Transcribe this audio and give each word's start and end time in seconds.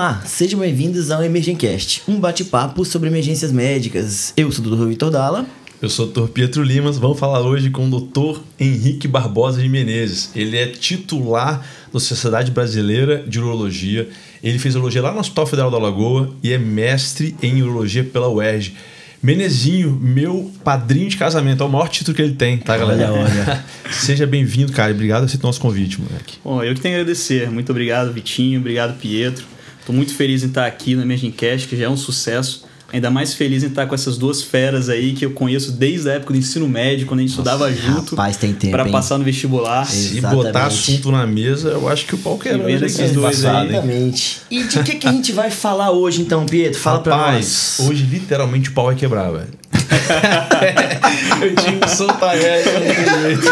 Olá, 0.00 0.22
sejam 0.24 0.60
bem-vindos 0.60 1.10
ao 1.10 1.22
Emergencast, 1.22 2.00
um 2.08 2.18
bate-papo 2.18 2.86
sobre 2.86 3.10
emergências 3.10 3.52
médicas. 3.52 4.32
Eu 4.34 4.50
sou 4.50 4.64
o 4.64 4.70
Dr. 4.70 4.86
Vitor 4.86 5.10
Dalla. 5.10 5.44
Eu 5.82 5.90
sou 5.90 6.06
o 6.06 6.08
Dr. 6.08 6.28
Pietro 6.28 6.62
Limas. 6.62 6.96
Vamos 6.96 7.18
falar 7.18 7.42
hoje 7.42 7.68
com 7.68 7.86
o 7.86 8.00
Dr. 8.00 8.40
Henrique 8.58 9.06
Barbosa 9.06 9.60
de 9.60 9.68
Menezes. 9.68 10.30
Ele 10.34 10.56
é 10.56 10.68
titular 10.68 11.62
da 11.92 12.00
Sociedade 12.00 12.50
Brasileira 12.50 13.22
de 13.28 13.38
Urologia. 13.38 14.08
Ele 14.42 14.58
fez 14.58 14.74
urologia 14.74 15.02
lá 15.02 15.12
no 15.12 15.20
Hospital 15.20 15.46
Federal 15.46 15.70
da 15.70 15.76
Lagoa 15.76 16.34
e 16.42 16.50
é 16.50 16.56
mestre 16.56 17.36
em 17.42 17.60
urologia 17.60 18.02
pela 18.02 18.30
UERJ. 18.30 18.74
Menezinho, 19.22 19.90
meu 20.00 20.50
padrinho 20.64 21.10
de 21.10 21.18
casamento, 21.18 21.62
é 21.62 21.66
o 21.66 21.68
maior 21.68 21.90
título 21.90 22.16
que 22.16 22.22
ele 22.22 22.36
tem, 22.36 22.56
tá, 22.56 22.74
galera? 22.74 23.12
Olha, 23.12 23.22
olha. 23.22 23.64
Seja 23.92 24.26
bem-vindo, 24.26 24.72
cara. 24.72 24.92
Obrigado 24.92 25.20
por 25.20 25.26
aceitar 25.26 25.44
o 25.44 25.48
nosso 25.48 25.60
convite, 25.60 26.00
moleque. 26.00 26.38
Bom, 26.42 26.64
eu 26.64 26.74
que 26.74 26.80
tenho 26.80 26.96
a 26.96 27.00
agradecer. 27.00 27.50
Muito 27.50 27.68
obrigado, 27.68 28.10
Vitinho. 28.14 28.60
Obrigado, 28.60 28.98
Pietro. 28.98 29.59
Estou 29.90 29.96
muito 29.96 30.14
feliz 30.14 30.44
em 30.44 30.46
estar 30.46 30.66
aqui 30.66 30.94
no 30.94 31.02
Emergencast, 31.02 31.66
que 31.66 31.76
já 31.76 31.86
é 31.86 31.88
um 31.88 31.96
sucesso. 31.96 32.64
Ainda 32.92 33.10
mais 33.10 33.34
feliz 33.34 33.64
em 33.64 33.66
estar 33.66 33.88
com 33.88 33.94
essas 33.94 34.16
duas 34.16 34.40
feras 34.40 34.88
aí 34.88 35.14
que 35.14 35.26
eu 35.26 35.32
conheço 35.32 35.72
desde 35.72 36.08
a 36.08 36.12
época 36.12 36.32
do 36.32 36.38
ensino 36.38 36.68
médio, 36.68 37.08
quando 37.08 37.18
a 37.18 37.22
gente 37.22 37.30
estudava 37.30 37.72
junto. 37.72 38.14
Rapaz, 38.14 38.36
tem 38.36 38.52
tempo, 38.52 38.70
Para 38.70 38.86
hein? 38.86 38.92
passar 38.92 39.18
no 39.18 39.24
vestibular. 39.24 39.82
Exatamente. 39.82 40.44
botar 40.44 40.66
assunto 40.66 41.10
na 41.10 41.26
mesa, 41.26 41.70
eu 41.70 41.88
acho 41.88 42.06
que 42.06 42.14
o 42.14 42.18
pau 42.18 42.38
quebra. 42.38 42.70
E 42.70 42.72
vendo 42.72 42.84
hoje, 42.84 42.94
esses 42.94 43.10
dois 43.10 43.44
aí. 43.44 43.68
Exatamente. 43.68 44.42
E 44.48 44.62
de 44.62 44.80
que, 44.84 44.94
que 44.94 45.08
a 45.08 45.12
gente 45.12 45.32
vai 45.32 45.50
falar 45.50 45.90
hoje, 45.90 46.22
então, 46.22 46.46
Pietro? 46.46 46.78
Fala 46.78 47.00
pra 47.00 47.16
Rapaz, 47.16 47.76
nós. 47.80 47.88
hoje 47.88 48.04
literalmente 48.04 48.70
o 48.70 48.72
pau 48.72 48.86
vai 48.86 48.94
quebrar, 48.94 49.32
velho. 49.32 49.48
eu 51.42 51.56
tinha 51.56 51.78
que 51.80 51.90
soltar 51.90 52.36
essa. 52.36 52.72
não 52.74 52.80
tem 52.80 52.94
jeito. 53.22 53.42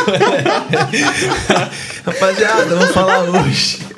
Rapaziada, 2.07 2.77
vamos 2.77 2.95
falar 2.95 3.25
hoje 3.25 3.89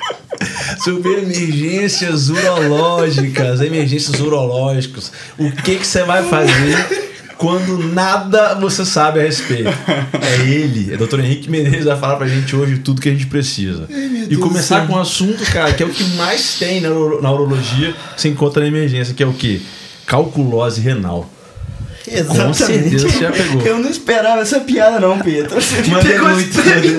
sobre 0.84 1.12
emergências 1.20 2.28
urológicas, 2.28 3.61
emergências 3.61 4.20
urológicas. 4.20 5.12
O 5.39 5.50
que 5.50 5.77
que 5.77 5.87
você 5.87 6.03
vai 6.05 6.22
fazer 6.25 7.11
quando 7.37 7.78
nada 7.92 8.55
você 8.55 8.84
sabe 8.84 9.20
a 9.20 9.22
respeito? 9.22 9.69
É 10.20 10.48
ele, 10.48 10.92
é 10.92 10.95
o 10.95 11.06
Dr. 11.06 11.20
Henrique 11.20 11.50
Menezes 11.50 11.84
vai 11.84 11.98
falar 11.98 12.17
pra 12.17 12.27
gente 12.27 12.55
hoje 12.55 12.78
tudo 12.78 13.00
que 13.00 13.09
a 13.09 13.12
gente 13.12 13.27
precisa. 13.27 13.87
E 14.28 14.37
começar 14.37 14.87
com 14.87 14.95
um 14.95 14.98
assunto, 15.00 15.45
cara, 15.53 15.72
que 15.72 15.83
é 15.83 15.87
o 15.87 15.91
que 15.91 16.05
mais 16.17 16.55
tem 16.59 16.81
na, 16.81 16.91
uro- 16.91 17.22
na 17.22 17.33
urologia, 17.33 17.94
que 18.15 18.20
você 18.20 18.28
encontra 18.28 18.62
na 18.62 18.69
emergência, 18.69 19.15
que 19.15 19.22
é 19.22 19.27
o 19.27 19.33
quê? 19.33 19.61
Calculose 20.06 20.81
renal. 20.81 21.31
Com 22.27 22.53
certeza 22.55 23.09
você 23.09 23.19
já 23.20 23.31
pegou. 23.31 23.62
Eu 23.62 23.78
não 23.78 23.89
esperava 23.91 24.41
essa 24.41 24.59
piada, 24.61 24.98
não, 24.98 25.19
Pietro. 25.20 25.55
Você 25.61 25.83
me 25.83 25.89
Mas 25.91 26.05
é 26.05 26.09
pegou 26.12 26.28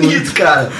muito, 0.02 0.32
cara. 0.32 0.70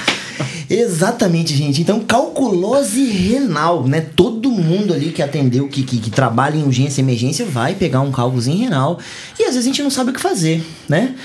Exatamente, 0.73 1.55
gente. 1.55 1.81
Então, 1.81 1.99
calculose 1.99 3.05
renal, 3.05 3.87
né? 3.87 4.01
Todo 4.01 4.49
mundo 4.49 4.93
ali 4.93 5.11
que 5.11 5.21
atendeu, 5.21 5.67
que, 5.67 5.83
que, 5.83 5.97
que 5.99 6.09
trabalha 6.09 6.57
em 6.57 6.63
urgência 6.63 6.99
e 6.99 7.03
emergência, 7.03 7.45
vai 7.45 7.75
pegar 7.75 8.01
um 8.01 8.11
cálculozinho 8.11 8.57
renal. 8.57 8.99
E 9.39 9.43
às 9.43 9.49
vezes 9.49 9.65
a 9.65 9.67
gente 9.67 9.83
não 9.83 9.91
sabe 9.91 10.09
o 10.09 10.13
que 10.13 10.19
fazer, 10.19 10.63
né? 10.89 11.15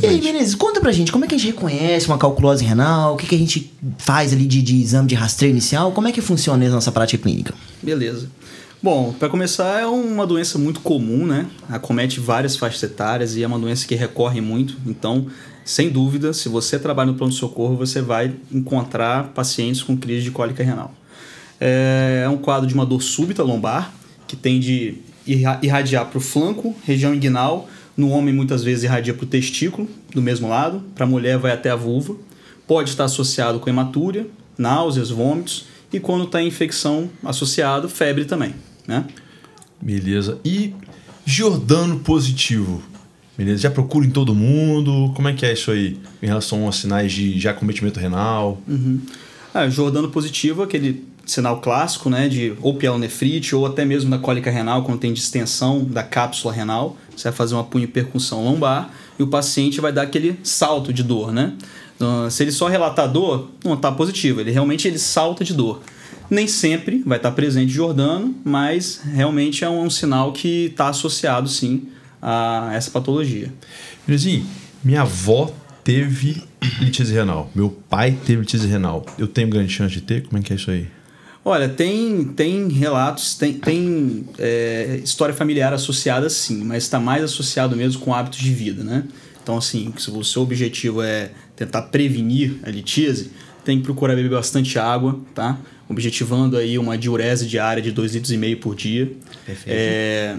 E 0.00 0.06
aí, 0.06 0.20
Menezes, 0.20 0.54
conta 0.54 0.80
pra 0.80 0.92
gente, 0.92 1.10
como 1.10 1.24
é 1.24 1.28
que 1.28 1.34
a 1.34 1.38
gente 1.38 1.48
reconhece 1.48 2.06
uma 2.06 2.18
calculose 2.18 2.64
renal? 2.64 3.14
O 3.14 3.16
que, 3.16 3.26
que 3.26 3.34
a 3.34 3.38
gente 3.38 3.72
faz 3.98 4.32
ali 4.32 4.46
de, 4.46 4.62
de 4.62 4.80
exame 4.80 5.08
de 5.08 5.14
rastreio 5.14 5.50
inicial? 5.50 5.90
Como 5.92 6.06
é 6.06 6.12
que 6.12 6.20
funciona 6.20 6.64
na 6.64 6.74
nossa 6.74 6.92
prática 6.92 7.22
clínica? 7.22 7.54
Beleza. 7.82 8.28
Bom, 8.82 9.14
para 9.16 9.28
começar, 9.28 9.80
é 9.80 9.86
uma 9.86 10.26
doença 10.26 10.58
muito 10.58 10.80
comum, 10.80 11.24
né? 11.24 11.46
Acomete 11.68 12.18
várias 12.18 12.56
faixas 12.56 12.82
etárias 12.82 13.36
e 13.36 13.42
é 13.42 13.46
uma 13.46 13.58
doença 13.58 13.86
que 13.86 13.94
recorre 13.94 14.40
muito. 14.40 14.76
Então, 14.84 15.26
sem 15.64 15.90
dúvida, 15.90 16.32
se 16.32 16.48
você 16.48 16.78
trabalha 16.78 17.12
no 17.12 17.16
pronto-socorro, 17.16 17.76
você 17.76 18.00
vai 18.00 18.34
encontrar 18.50 19.28
pacientes 19.28 19.82
com 19.82 19.96
crise 19.96 20.24
de 20.24 20.30
cólica 20.30 20.62
renal. 20.62 20.94
É 21.60 22.28
um 22.28 22.36
quadro 22.36 22.66
de 22.66 22.74
uma 22.74 22.84
dor 22.84 23.02
súbita 23.02 23.42
lombar, 23.42 23.92
que 24.26 24.34
tende 24.34 24.96
a 25.26 25.30
irra- 25.30 25.60
irradiar 25.62 26.06
para 26.06 26.18
o 26.18 26.20
flanco, 26.20 26.74
região 26.84 27.14
inguinal. 27.14 27.68
No 27.96 28.08
homem, 28.08 28.34
muitas 28.34 28.64
vezes, 28.64 28.84
irradia 28.84 29.14
para 29.14 29.24
o 29.24 29.26
testículo, 29.28 29.88
do 30.12 30.22
mesmo 30.22 30.48
lado. 30.48 30.82
Para 30.94 31.04
a 31.04 31.08
mulher, 31.08 31.38
vai 31.38 31.52
até 31.52 31.70
a 31.70 31.76
vulva. 31.76 32.16
Pode 32.66 32.90
estar 32.90 33.04
associado 33.04 33.60
com 33.60 33.68
hematúria, 33.68 34.26
náuseas, 34.56 35.10
vômitos. 35.10 35.66
E 35.92 36.00
quando 36.00 36.24
está 36.24 36.42
infecção 36.42 37.10
associado, 37.22 37.88
febre 37.88 38.24
também. 38.24 38.54
Né? 38.88 39.04
Beleza. 39.80 40.38
E 40.44 40.74
Jordano 41.24 42.00
positivo? 42.00 42.82
Beleza. 43.42 43.62
Já 43.62 43.70
procura 43.70 44.06
em 44.06 44.10
todo 44.10 44.34
mundo? 44.34 45.12
Como 45.14 45.26
é 45.26 45.32
que 45.32 45.44
é 45.44 45.52
isso 45.52 45.72
aí? 45.72 45.98
Em 46.22 46.26
relação 46.26 46.64
aos 46.64 46.76
sinais 46.76 47.12
de 47.12 47.40
já 47.40 47.52
cometimento 47.52 47.98
renal? 47.98 48.60
Ah, 49.52 49.68
Jordano 49.68 50.08
positivo, 50.08 50.62
aquele 50.62 51.04
sinal 51.26 51.60
clássico, 51.60 52.08
né, 52.08 52.28
de 52.28 52.54
ou 52.60 52.74
pielonefrite 52.74 53.54
ou 53.54 53.66
até 53.66 53.84
mesmo 53.84 54.10
da 54.10 54.18
cólica 54.18 54.50
renal, 54.50 54.82
quando 54.84 55.00
tem 55.00 55.12
distensão 55.12 55.84
da 55.84 56.02
cápsula 56.02 56.52
renal, 56.52 56.96
você 57.16 57.24
vai 57.24 57.32
fazer 57.32 57.54
uma 57.54 57.64
punho 57.64 57.88
percussão 57.88 58.44
lombar 58.44 58.90
e 59.18 59.22
o 59.22 59.26
paciente 59.26 59.80
vai 59.80 59.92
dar 59.92 60.02
aquele 60.02 60.38
salto 60.42 60.92
de 60.92 61.02
dor, 61.02 61.32
né? 61.32 61.52
Então, 61.96 62.28
se 62.30 62.42
ele 62.42 62.50
só 62.50 62.66
relatar 62.68 63.10
dor, 63.10 63.50
não 63.64 63.74
está 63.74 63.90
positivo, 63.92 64.40
ele 64.40 64.50
realmente 64.50 64.88
ele 64.88 64.98
salta 64.98 65.44
de 65.44 65.54
dor. 65.54 65.80
Nem 66.30 66.46
sempre 66.46 67.02
vai 67.04 67.18
estar 67.18 67.30
presente 67.32 67.72
Jordano, 67.72 68.34
mas 68.44 69.00
realmente 69.04 69.64
é 69.64 69.68
um, 69.68 69.82
um 69.82 69.90
sinal 69.90 70.32
que 70.32 70.66
está 70.66 70.88
associado 70.88 71.48
sim 71.48 71.88
a 72.22 72.70
essa 72.72 72.90
patologia. 72.90 73.52
Belezinho, 74.06 74.46
minha 74.84 75.02
avó 75.02 75.52
teve 75.82 76.42
litise 76.80 77.12
renal. 77.12 77.50
Meu 77.54 77.70
pai 77.70 78.16
teve 78.24 78.40
litise 78.40 78.66
renal. 78.68 79.04
Eu 79.18 79.26
tenho 79.26 79.48
grande 79.48 79.72
chance 79.72 79.92
de 79.92 80.00
ter? 80.00 80.22
Como 80.22 80.38
é 80.38 80.42
que 80.42 80.52
é 80.52 80.56
isso 80.56 80.70
aí? 80.70 80.86
Olha, 81.44 81.68
tem, 81.68 82.24
tem 82.24 82.68
relatos, 82.68 83.34
tem, 83.34 83.54
tem 83.54 84.24
é, 84.38 85.00
história 85.02 85.34
familiar 85.34 85.72
associada 85.72 86.30
sim, 86.30 86.62
mas 86.62 86.84
está 86.84 87.00
mais 87.00 87.24
associado 87.24 87.74
mesmo 87.74 88.00
com 88.00 88.14
hábitos 88.14 88.38
de 88.38 88.54
vida, 88.54 88.84
né? 88.84 89.02
Então, 89.42 89.56
assim, 89.58 89.92
se 89.98 90.08
o 90.08 90.22
seu 90.22 90.42
objetivo 90.42 91.02
é 91.02 91.32
tentar 91.56 91.82
prevenir 91.82 92.60
a 92.62 92.70
litíase, 92.70 93.32
tem 93.64 93.78
que 93.78 93.84
procurar 93.84 94.14
beber 94.14 94.30
bastante 94.30 94.78
água, 94.78 95.18
tá? 95.34 95.58
Objetivando 95.88 96.56
aí 96.56 96.78
uma 96.78 96.96
diurese 96.96 97.48
diária 97.48 97.82
de 97.82 97.92
2,5 97.92 98.38
litros 98.38 98.60
por 98.60 98.76
dia. 98.76 99.12
Perfeito. 99.44 99.76
É, 99.76 100.36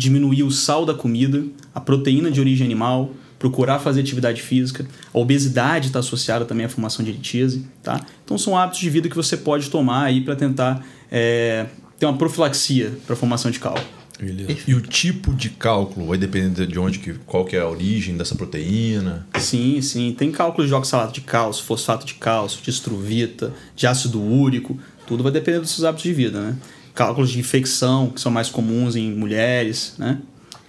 diminuir 0.00 0.42
o 0.42 0.50
sal 0.50 0.86
da 0.86 0.94
comida, 0.94 1.44
a 1.74 1.80
proteína 1.80 2.30
de 2.30 2.40
origem 2.40 2.66
animal, 2.66 3.12
procurar 3.38 3.78
fazer 3.78 4.00
atividade 4.00 4.42
física. 4.42 4.86
A 5.12 5.18
obesidade 5.18 5.88
está 5.88 5.98
associada 5.98 6.44
também 6.44 6.66
à 6.66 6.68
formação 6.68 7.04
de 7.04 7.12
litíase, 7.12 7.66
tá? 7.82 8.00
Então 8.24 8.36
são 8.38 8.56
hábitos 8.56 8.80
de 8.80 8.90
vida 8.90 9.08
que 9.08 9.16
você 9.16 9.36
pode 9.36 9.70
tomar 9.70 10.04
aí 10.04 10.22
para 10.22 10.34
tentar 10.34 10.84
é, 11.10 11.66
ter 11.98 12.06
uma 12.06 12.16
profilaxia 12.16 12.92
para 13.06 13.14
a 13.14 13.16
formação 13.16 13.50
de 13.50 13.60
cálculo. 13.60 13.86
Beleza. 14.18 14.58
E 14.66 14.74
o 14.74 14.82
tipo 14.82 15.32
de 15.32 15.48
cálculo 15.48 16.06
vai 16.06 16.18
depender 16.18 16.66
de 16.66 16.78
onde 16.78 16.98
que, 16.98 17.14
qual 17.24 17.44
que 17.44 17.56
é 17.56 17.60
a 17.60 17.68
origem 17.68 18.16
dessa 18.18 18.34
proteína. 18.34 19.26
Sim, 19.38 19.80
sim. 19.80 20.14
Tem 20.16 20.30
cálculos 20.30 20.68
de 20.68 20.74
oxalato 20.74 21.14
de 21.14 21.22
cálcio, 21.22 21.64
fosfato 21.64 22.04
de 22.04 22.14
cálcio, 22.14 22.62
de 22.62 22.68
estruvita, 22.68 23.54
de 23.74 23.86
ácido 23.86 24.20
úrico. 24.20 24.78
Tudo 25.06 25.22
vai 25.22 25.32
depender 25.32 25.60
dos 25.60 25.70
seus 25.70 25.84
hábitos 25.84 26.02
de 26.02 26.12
vida, 26.12 26.38
né? 26.38 26.56
Cálculos 26.94 27.30
de 27.30 27.38
infecção, 27.38 28.10
que 28.10 28.20
são 28.20 28.30
mais 28.32 28.48
comuns 28.48 28.96
em 28.96 29.10
mulheres, 29.12 29.94
né? 29.98 30.18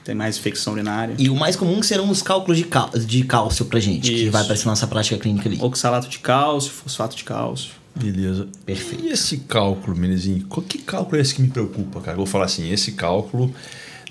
Tem 0.04 0.16
mais 0.16 0.38
infecção 0.38 0.74
urinária. 0.74 1.16
E 1.20 1.30
o 1.30 1.36
mais 1.36 1.56
comum 1.56 1.82
serão 1.84 2.10
os 2.10 2.22
cálculos 2.22 2.58
de, 2.58 2.64
cal- 2.64 2.90
de 2.90 3.24
cálcio 3.24 3.66
pra 3.66 3.80
gente, 3.80 4.10
que 4.10 4.24
Isso. 4.24 4.32
vai 4.32 4.42
aparecer 4.42 4.66
na 4.66 4.72
nossa 4.72 4.88
prática 4.88 5.18
clínica 5.18 5.48
ali. 5.48 5.58
Oxalato 5.62 6.08
de 6.10 6.18
cálcio, 6.20 6.72
fosfato 6.72 7.16
de 7.16 7.24
cálcio. 7.24 7.72
Beleza. 7.96 8.48
Perfeito. 8.66 9.06
E 9.06 9.10
esse 9.10 9.38
cálculo, 9.38 9.96
Menezinho? 9.96 10.46
Qual- 10.48 10.66
Que 10.66 10.78
cálculo 10.80 11.18
é 11.18 11.22
esse 11.22 11.36
que 11.36 11.42
me 11.42 11.50
preocupa, 11.50 12.00
cara? 12.02 12.14
Eu 12.14 12.18
vou 12.18 12.26
falar 12.26 12.46
assim, 12.46 12.72
esse 12.72 12.94
cálculo 12.94 13.54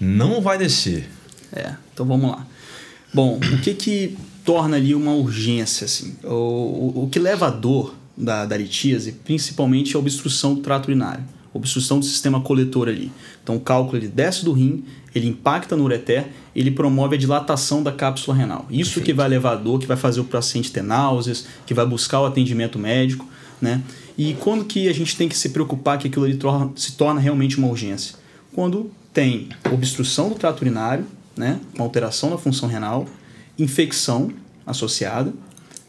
não 0.00 0.40
vai 0.40 0.58
descer. 0.58 1.08
É, 1.52 1.74
então 1.92 2.06
vamos 2.06 2.30
lá. 2.30 2.46
Bom, 3.12 3.38
o 3.38 3.58
que 3.58 3.74
que 3.74 4.16
torna 4.44 4.76
ali 4.76 4.94
uma 4.94 5.12
urgência, 5.12 5.86
assim? 5.86 6.14
O, 6.22 6.28
o, 6.28 7.04
o 7.04 7.08
que 7.10 7.18
leva 7.18 7.48
à 7.48 7.50
dor 7.50 7.96
da, 8.16 8.44
da 8.46 8.56
litíase, 8.56 9.12
principalmente, 9.12 9.94
é 9.94 9.96
a 9.96 9.98
obstrução 9.98 10.54
do 10.54 10.60
trato 10.60 10.86
urinário. 10.86 11.24
Obstrução 11.52 11.98
do 11.98 12.04
sistema 12.04 12.40
coletor 12.40 12.88
ali. 12.88 13.10
Então 13.42 13.56
o 13.56 13.60
cálculo 13.60 13.98
ele 13.98 14.06
desce 14.08 14.44
do 14.44 14.52
rim, 14.52 14.84
ele 15.14 15.26
impacta 15.26 15.76
no 15.76 15.84
ureter, 15.84 16.28
ele 16.54 16.70
promove 16.70 17.16
a 17.16 17.18
dilatação 17.18 17.82
da 17.82 17.90
cápsula 17.90 18.36
renal. 18.36 18.66
Isso 18.70 19.00
que 19.00 19.12
vai 19.12 19.28
levar 19.28 19.52
à 19.52 19.56
dor, 19.56 19.80
que 19.80 19.86
vai 19.86 19.96
fazer 19.96 20.20
o 20.20 20.24
paciente 20.24 20.70
ter 20.70 20.82
náuseas, 20.82 21.46
que 21.66 21.74
vai 21.74 21.84
buscar 21.84 22.20
o 22.20 22.26
atendimento 22.26 22.78
médico, 22.78 23.26
né? 23.60 23.82
E 24.16 24.34
quando 24.34 24.64
que 24.64 24.88
a 24.88 24.92
gente 24.92 25.16
tem 25.16 25.28
que 25.28 25.36
se 25.36 25.48
preocupar 25.48 25.98
que 25.98 26.06
aquilo 26.06 26.24
ali 26.24 26.36
torna- 26.36 26.70
se 26.76 26.92
torna 26.92 27.20
realmente 27.20 27.58
uma 27.58 27.68
urgência? 27.68 28.14
Quando 28.52 28.90
tem 29.12 29.48
obstrução 29.72 30.28
do 30.28 30.36
trato 30.36 30.60
urinário, 30.60 31.04
né? 31.36 31.58
Uma 31.74 31.84
alteração 31.84 32.30
na 32.30 32.38
função 32.38 32.68
renal, 32.68 33.06
infecção 33.58 34.30
associada, 34.66 35.32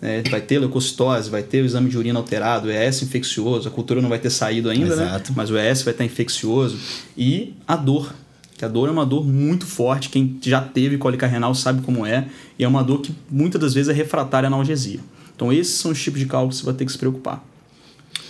né? 0.02 0.24
vai 0.30 0.42
ter 0.42 0.60
leucocitose, 0.60 1.30
vai 1.30 1.44
ter 1.44 1.62
o 1.62 1.66
exame 1.66 1.90
de 1.90 1.98
urina 1.98 2.20
alterado, 2.20 2.68
o 2.68 2.72
ES 2.72 3.04
infeccioso, 3.04 3.68
a 3.68 3.72
cultura 3.72 4.02
não 4.02 4.10
vai 4.10 4.20
ter 4.20 4.30
saído 4.30 4.70
ainda, 4.70 4.96
né? 4.96 5.06
Exato. 5.06 5.34
Mas 5.36 5.52
o 5.52 5.58
ES 5.58 5.84
vai 5.84 5.94
estar 5.94 6.04
infeccioso. 6.04 6.78
E 7.16 7.54
a 7.68 7.76
dor, 7.76 8.14
que 8.58 8.66
a 8.66 8.68
dor 8.68 8.90
é 8.90 8.92
uma 8.92 9.06
dor 9.06 9.26
muito 9.26 9.66
forte. 9.66 10.10
Quem 10.10 10.38
já 10.42 10.60
teve 10.62 10.98
cólica 10.98 11.28
renal 11.28 11.54
sabe 11.54 11.82
como 11.82 12.06
é. 12.06 12.28
E 12.58 12.64
é 12.64 12.68
uma 12.68 12.84
dor 12.84 13.02
que 13.02 13.14
muitas 13.30 13.62
das 13.62 13.74
vezes 13.74 13.90
é 13.90 13.94
refratária 13.94 14.48
à 14.48 14.50
analgesia. 14.50 15.00
Então 15.36 15.54
esses 15.54 15.76
são 15.76 15.92
os 15.92 16.02
tipos 16.02 16.20
de 16.20 16.26
cálculos 16.26 16.58
que 16.58 16.62
você 16.62 16.66
vai 16.66 16.76
ter 16.76 16.86
que 16.86 16.92
se 16.92 16.98
preocupar. 16.98 17.44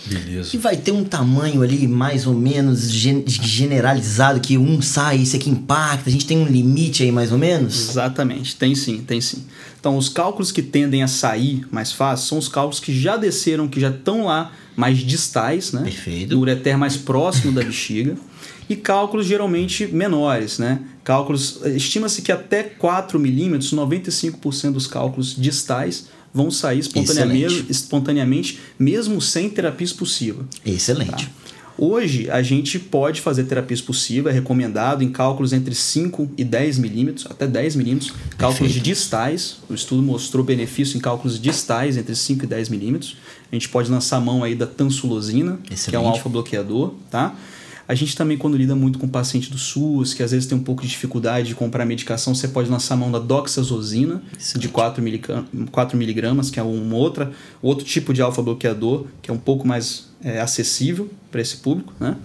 Beleza. 0.06 0.50
E 0.54 0.58
vai 0.58 0.76
ter 0.76 0.90
um 0.92 1.04
tamanho 1.04 1.62
ali 1.62 1.86
mais 1.86 2.26
ou 2.26 2.34
menos 2.34 2.90
gen- 2.90 3.24
generalizado, 3.26 4.40
que 4.40 4.58
um 4.58 4.82
sai, 4.82 5.22
esse 5.22 5.36
aqui 5.36 5.48
impacta, 5.50 6.08
a 6.08 6.12
gente 6.12 6.26
tem 6.26 6.38
um 6.38 6.46
limite 6.46 7.02
aí 7.02 7.12
mais 7.12 7.30
ou 7.32 7.38
menos? 7.38 7.90
Exatamente, 7.90 8.56
tem 8.56 8.74
sim, 8.74 8.98
tem 9.06 9.20
sim. 9.20 9.44
Então, 9.78 9.96
os 9.96 10.08
cálculos 10.08 10.52
que 10.52 10.62
tendem 10.62 11.02
a 11.02 11.08
sair 11.08 11.66
mais 11.70 11.92
fácil 11.92 12.26
são 12.28 12.38
os 12.38 12.48
cálculos 12.48 12.78
que 12.80 12.96
já 12.98 13.16
desceram, 13.16 13.66
que 13.68 13.80
já 13.80 13.90
estão 13.90 14.24
lá 14.26 14.52
mais 14.76 14.98
distais, 14.98 15.72
né? 15.72 15.82
Perfeito. 15.82 16.34
No 16.34 16.40
ureter 16.40 16.78
mais 16.78 16.96
próximo 16.96 17.52
da 17.52 17.62
bexiga. 17.62 18.16
E 18.68 18.76
cálculos 18.76 19.26
geralmente 19.26 19.86
menores, 19.88 20.58
né? 20.58 20.80
Cálculos, 21.04 21.60
estima-se 21.64 22.22
que 22.22 22.30
até 22.30 22.62
4 22.62 23.18
milímetros, 23.18 23.72
95% 23.72 24.72
dos 24.72 24.86
cálculos 24.86 25.34
distais 25.36 26.06
vão 26.32 26.50
sair 26.50 26.78
espontaneamente, 26.78 27.44
Excelente. 27.44 27.70
espontaneamente, 27.70 28.60
mesmo 28.78 29.20
sem 29.20 29.48
terapia 29.50 29.84
expulsiva. 29.84 30.46
Excelente. 30.64 31.30
Hoje, 31.76 32.30
a 32.30 32.42
gente 32.42 32.78
pode 32.78 33.20
fazer 33.20 33.44
terapia 33.44 33.74
expulsiva, 33.74 34.30
é 34.30 34.32
recomendado 34.32 35.02
em 35.02 35.10
cálculos 35.10 35.52
entre 35.52 35.74
5 35.74 36.30
e 36.36 36.44
10 36.44 36.78
milímetros, 36.78 37.26
até 37.28 37.46
10 37.46 37.76
milímetros, 37.76 38.12
cálculos 38.36 38.72
distais. 38.74 39.56
O 39.68 39.74
estudo 39.74 40.02
mostrou 40.02 40.44
benefício 40.44 40.96
em 40.96 41.00
cálculos 41.00 41.40
distais 41.40 41.96
entre 41.96 42.14
5 42.14 42.44
e 42.44 42.46
10 42.46 42.68
milímetros. 42.68 43.16
A 43.50 43.54
gente 43.54 43.68
pode 43.68 43.90
lançar 43.90 44.18
a 44.18 44.20
mão 44.20 44.44
aí 44.44 44.54
da 44.54 44.66
tansulosina, 44.66 45.58
que 45.64 45.70
é 45.70 45.72
um 45.72 45.74
Excelente. 45.74 46.06
alfa-bloqueador, 46.06 46.94
tá? 47.10 47.34
A 47.86 47.94
gente 47.94 48.16
também, 48.16 48.38
quando 48.38 48.56
lida 48.56 48.74
muito 48.74 48.98
com 48.98 49.08
paciente 49.08 49.50
do 49.50 49.58
SUS, 49.58 50.14
que 50.14 50.22
às 50.22 50.30
vezes 50.30 50.46
tem 50.46 50.56
um 50.56 50.62
pouco 50.62 50.82
de 50.82 50.88
dificuldade 50.88 51.48
de 51.48 51.54
comprar 51.54 51.84
medicação, 51.84 52.34
você 52.34 52.48
pode 52.48 52.70
lançar 52.70 52.94
a 52.94 52.96
mão 52.96 53.10
da 53.10 53.18
doxazosina, 53.18 54.22
de 54.56 54.68
4, 54.68 55.02
miligra- 55.02 55.44
4 55.70 55.96
miligramas, 55.98 56.50
que 56.50 56.60
é 56.60 56.62
um 56.62 56.94
outra, 56.94 57.32
outro 57.60 57.84
tipo 57.84 58.14
de 58.14 58.22
alfa-bloqueador, 58.22 59.06
que 59.20 59.30
é 59.30 59.34
um 59.34 59.38
pouco 59.38 59.66
mais 59.66 60.08
é, 60.22 60.40
acessível 60.40 61.10
para 61.30 61.40
esse 61.40 61.56
público, 61.56 61.92
né? 61.98 62.16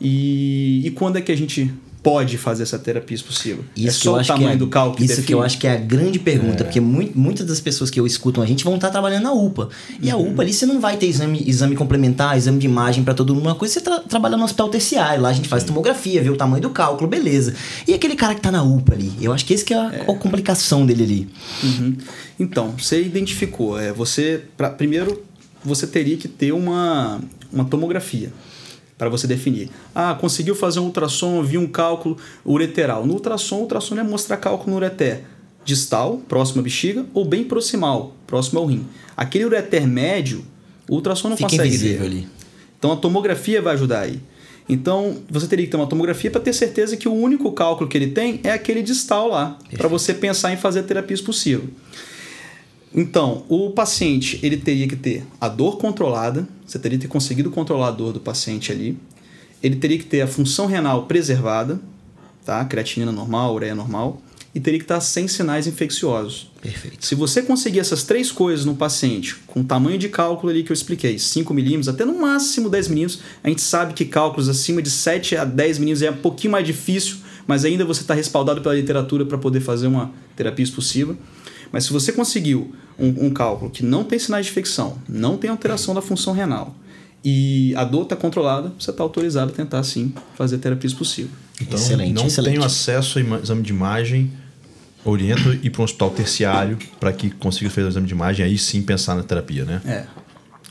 E, 0.00 0.82
e 0.84 0.90
quando 0.90 1.16
é 1.16 1.20
que 1.20 1.32
a 1.32 1.36
gente 1.36 1.72
pode 2.06 2.38
fazer 2.38 2.62
essa 2.62 2.78
terapia 2.78 3.16
expulsiva? 3.16 3.62
é 3.76 3.80
Isso 3.80 3.98
que 3.98 4.04
só 4.04 4.16
o 4.16 4.20
que 4.20 4.26
tamanho 4.28 4.50
é, 4.50 4.56
do 4.56 4.68
cálculo 4.68 4.96
que 4.96 5.04
Isso 5.04 5.14
que 5.16 5.20
define? 5.22 5.38
eu 5.40 5.42
acho 5.42 5.58
que 5.58 5.66
é 5.66 5.72
a 5.72 5.76
grande 5.76 6.20
pergunta, 6.20 6.62
porque 6.64 6.80
mu- 6.80 7.10
muitas 7.16 7.44
das 7.46 7.58
pessoas 7.60 7.90
que 7.90 7.98
eu 7.98 8.06
escutam 8.06 8.42
a 8.42 8.46
gente 8.46 8.62
vão 8.62 8.76
estar 8.76 8.90
trabalhando 8.90 9.24
na 9.24 9.32
UPA. 9.32 9.68
E 10.00 10.12
Uhum. 10.12 10.14
a 10.14 10.16
UPA 10.30 10.42
ali 10.42 10.52
você 10.52 10.64
não 10.66 10.78
vai 10.80 10.96
ter 10.96 11.06
exame, 11.06 11.42
exame 11.46 11.74
complementar, 11.74 12.36
exame 12.36 12.58
de 12.60 12.66
imagem 12.66 13.02
para 13.02 13.12
todo 13.12 13.34
mundo. 13.34 13.42
Uma 13.46 13.54
coisa 13.56 13.74
você 13.74 13.80
tra- 13.80 13.98
trabalha 14.00 14.36
no 14.36 14.44
hospital 14.44 14.68
terciário, 14.68 15.20
lá 15.22 15.30
a 15.30 15.32
gente 15.32 15.48
faz 15.48 15.64
tomografia, 15.64 16.22
vê 16.22 16.30
o 16.30 16.36
tamanho 16.36 16.62
do 16.62 16.70
cálculo, 16.70 17.08
beleza. 17.10 17.54
E 17.88 17.92
aquele 17.92 18.14
cara 18.14 18.34
que 18.36 18.40
tá 18.40 18.52
na 18.52 18.62
UPA 18.62 18.94
ali, 18.94 19.12
eu 19.20 19.32
acho 19.32 19.44
que 19.44 19.52
esse 19.52 19.64
que 19.64 19.74
é 19.74 19.76
a, 19.76 19.88
a 19.88 20.14
complicação 20.14 20.86
dele 20.86 21.02
ali. 21.02 21.28
Uhum. 21.64 21.96
Então, 22.38 22.74
você 22.78 23.02
identificou. 23.02 23.78
É, 23.80 23.92
você, 23.92 24.42
pra- 24.56 24.70
primeiro, 24.70 25.22
você 25.64 25.86
teria 25.88 26.16
que 26.16 26.28
ter 26.28 26.52
uma, 26.52 27.20
uma 27.52 27.64
tomografia 27.64 28.32
para 28.98 29.08
você 29.08 29.26
definir. 29.26 29.70
Ah, 29.94 30.16
conseguiu 30.18 30.54
fazer 30.54 30.80
um 30.80 30.84
ultrassom, 30.84 31.42
viu 31.42 31.60
um 31.60 31.66
cálculo 31.66 32.16
ureteral. 32.44 33.06
No 33.06 33.14
ultrassom, 33.14 33.56
o 33.56 33.60
ultrassom 33.62 33.96
é 33.98 34.02
mostrar 34.02 34.36
cálculo 34.38 34.70
no 34.70 34.76
ureter 34.76 35.22
distal, 35.64 36.18
próximo 36.28 36.60
à 36.60 36.62
bexiga, 36.62 37.04
ou 37.12 37.24
bem 37.24 37.44
proximal, 37.44 38.14
próximo 38.26 38.60
ao 38.60 38.66
rim. 38.66 38.86
Aquele 39.16 39.44
ureter 39.44 39.86
médio, 39.86 40.44
o 40.88 40.94
ultrassom 40.94 41.28
não 41.28 41.36
Fica 41.36 41.50
consegue 41.50 41.68
invisível 41.68 42.00
ver. 42.00 42.06
ali. 42.06 42.28
Então 42.78 42.92
a 42.92 42.96
tomografia 42.96 43.60
vai 43.60 43.74
ajudar 43.74 44.00
aí. 44.00 44.20
Então 44.68 45.18
você 45.28 45.46
teria 45.46 45.64
que 45.64 45.70
ter 45.70 45.76
uma 45.76 45.86
tomografia 45.86 46.30
para 46.30 46.40
ter 46.40 46.52
certeza 46.52 46.96
que 46.96 47.08
o 47.08 47.12
único 47.12 47.50
cálculo 47.52 47.88
que 47.88 47.96
ele 47.96 48.08
tem 48.08 48.40
é 48.42 48.52
aquele 48.52 48.82
distal 48.82 49.28
lá, 49.28 49.58
para 49.76 49.88
você 49.88 50.12
pensar 50.14 50.52
em 50.52 50.56
fazer 50.56 50.80
a 50.80 50.82
terapia 50.82 51.14
expulsiva. 51.14 51.64
Então, 52.94 53.44
o 53.48 53.70
paciente 53.70 54.40
ele 54.42 54.56
teria 54.56 54.88
que 54.88 54.96
ter 54.96 55.24
a 55.40 55.48
dor 55.48 55.78
controlada, 55.78 56.48
você 56.66 56.78
teria 56.78 56.98
que 56.98 57.06
ter 57.06 57.12
conseguido 57.12 57.50
controlar 57.50 57.88
a 57.88 57.90
dor 57.90 58.12
do 58.12 58.20
paciente 58.20 58.72
ali. 58.72 58.96
Ele 59.62 59.76
teria 59.76 59.98
que 59.98 60.04
ter 60.04 60.22
a 60.22 60.26
função 60.26 60.66
renal 60.66 61.06
preservada, 61.06 61.80
tá? 62.44 62.64
Creatinina 62.64 63.12
normal, 63.12 63.54
ureia 63.54 63.74
normal, 63.74 64.22
e 64.54 64.60
teria 64.60 64.78
que 64.78 64.84
estar 64.84 65.00
sem 65.00 65.28
sinais 65.28 65.66
infecciosos. 65.66 66.50
Perfeito. 66.62 67.04
Se 67.04 67.14
você 67.14 67.42
conseguir 67.42 67.78
essas 67.78 68.04
três 68.04 68.32
coisas 68.32 68.64
no 68.64 68.74
paciente, 68.74 69.36
com 69.46 69.60
o 69.60 69.64
tamanho 69.64 69.98
de 69.98 70.08
cálculo 70.08 70.50
ali 70.50 70.62
que 70.62 70.72
eu 70.72 70.74
expliquei, 70.74 71.18
5 71.18 71.52
milímetros, 71.52 71.88
até 71.88 72.06
no 72.06 72.18
máximo 72.18 72.70
10 72.70 72.88
milímetros, 72.88 73.20
a 73.44 73.50
gente 73.50 73.60
sabe 73.60 73.92
que 73.92 74.06
cálculos 74.06 74.48
acima 74.48 74.80
de 74.80 74.88
7 74.88 75.36
a 75.36 75.44
10 75.44 75.78
milímetros 75.78 76.02
é 76.02 76.10
um 76.10 76.16
pouquinho 76.22 76.52
mais 76.52 76.66
difícil, 76.66 77.16
mas 77.46 77.66
ainda 77.66 77.84
você 77.84 78.00
está 78.00 78.14
respaldado 78.14 78.62
pela 78.62 78.74
literatura 78.74 79.26
para 79.26 79.36
poder 79.36 79.60
fazer 79.60 79.88
uma 79.88 80.10
terapia 80.34 80.64
expulsiva. 80.64 81.14
Mas 81.72 81.84
se 81.84 81.92
você 81.92 82.12
conseguiu 82.12 82.74
um, 82.98 83.26
um 83.26 83.30
cálculo 83.30 83.70
que 83.70 83.84
não 83.84 84.04
tem 84.04 84.18
sinais 84.18 84.46
de 84.46 84.52
infecção, 84.52 84.98
não 85.08 85.36
tem 85.36 85.50
alteração 85.50 85.94
da 85.94 86.02
função 86.02 86.32
renal 86.32 86.74
e 87.24 87.74
a 87.74 87.82
dor 87.82 88.04
está 88.04 88.14
controlada, 88.14 88.72
você 88.78 88.90
está 88.90 89.02
autorizado 89.02 89.50
a 89.50 89.54
tentar 89.54 89.82
sim 89.82 90.14
fazer 90.36 90.58
terapia 90.58 90.86
expulsiva. 90.86 91.30
Então, 91.60 91.76
Excelente, 91.76 92.12
não 92.12 92.26
excelente. 92.26 92.54
tenho 92.54 92.64
acesso 92.64 93.18
a 93.18 93.22
exame 93.42 93.62
de 93.62 93.70
imagem, 93.70 94.30
oriento 95.04 95.52
ir 95.62 95.70
para 95.70 95.80
um 95.80 95.84
hospital 95.84 96.10
terciário 96.10 96.78
para 97.00 97.12
que 97.12 97.30
consiga 97.30 97.68
fazer 97.70 97.86
o 97.86 97.88
exame 97.88 98.06
de 98.06 98.12
imagem, 98.12 98.46
aí 98.46 98.56
sim 98.56 98.80
pensar 98.82 99.16
na 99.16 99.22
terapia, 99.22 99.64
né? 99.64 99.80
É, 99.84 100.06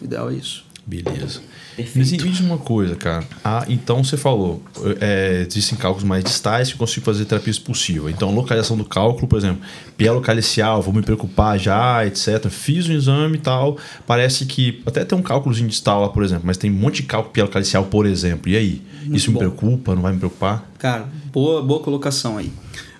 o 0.01 0.05
ideal 0.05 0.29
é 0.29 0.35
isso. 0.35 0.64
Beleza. 0.87 1.41
Perfeito. 1.75 1.97
Mas 1.97 2.11
me 2.11 2.17
diz 2.17 2.39
uma 2.39 2.57
coisa, 2.59 2.95
cara. 2.95 3.25
Ah, 3.43 3.65
então 3.67 4.03
você 4.03 4.15
falou, 4.15 4.61
é, 5.01 5.45
existem 5.47 5.77
cálculos 5.77 6.03
mais 6.03 6.23
distais 6.23 6.69
que 6.69 6.75
eu 6.75 6.79
consigo 6.79 7.05
fazer 7.05 7.25
terapia 7.25 7.49
expulsiva. 7.49 8.09
Então, 8.11 8.33
localização 8.33 8.77
do 8.77 8.85
cálculo, 8.85 9.27
por 9.27 9.37
exemplo, 9.37 9.61
pielo 9.97 10.21
calicial, 10.21 10.81
vou 10.81 10.93
me 10.93 11.01
preocupar 11.01 11.57
já, 11.57 12.05
etc. 12.05 12.47
Fiz 12.49 12.87
um 12.87 12.93
exame 12.93 13.37
e 13.37 13.41
tal. 13.41 13.77
Parece 14.05 14.45
que 14.45 14.81
até 14.85 15.03
tem 15.03 15.17
um 15.17 15.23
cálculozinho 15.23 15.67
distal 15.67 16.01
lá, 16.01 16.09
por 16.09 16.23
exemplo, 16.23 16.43
mas 16.45 16.55
tem 16.55 16.69
um 16.69 16.75
monte 16.75 16.97
de 16.97 17.03
cálculo 17.03 17.33
pielo 17.33 17.49
calicial, 17.49 17.85
por 17.85 18.05
exemplo. 18.05 18.49
E 18.49 18.55
aí? 18.55 18.81
Isso 19.11 19.29
me 19.29 19.33
bom. 19.33 19.39
preocupa? 19.39 19.95
Não 19.95 20.03
vai 20.03 20.13
me 20.13 20.19
preocupar? 20.19 20.69
Cara, 20.77 21.07
boa, 21.31 21.61
boa 21.63 21.79
colocação 21.79 22.37
aí. 22.37 22.53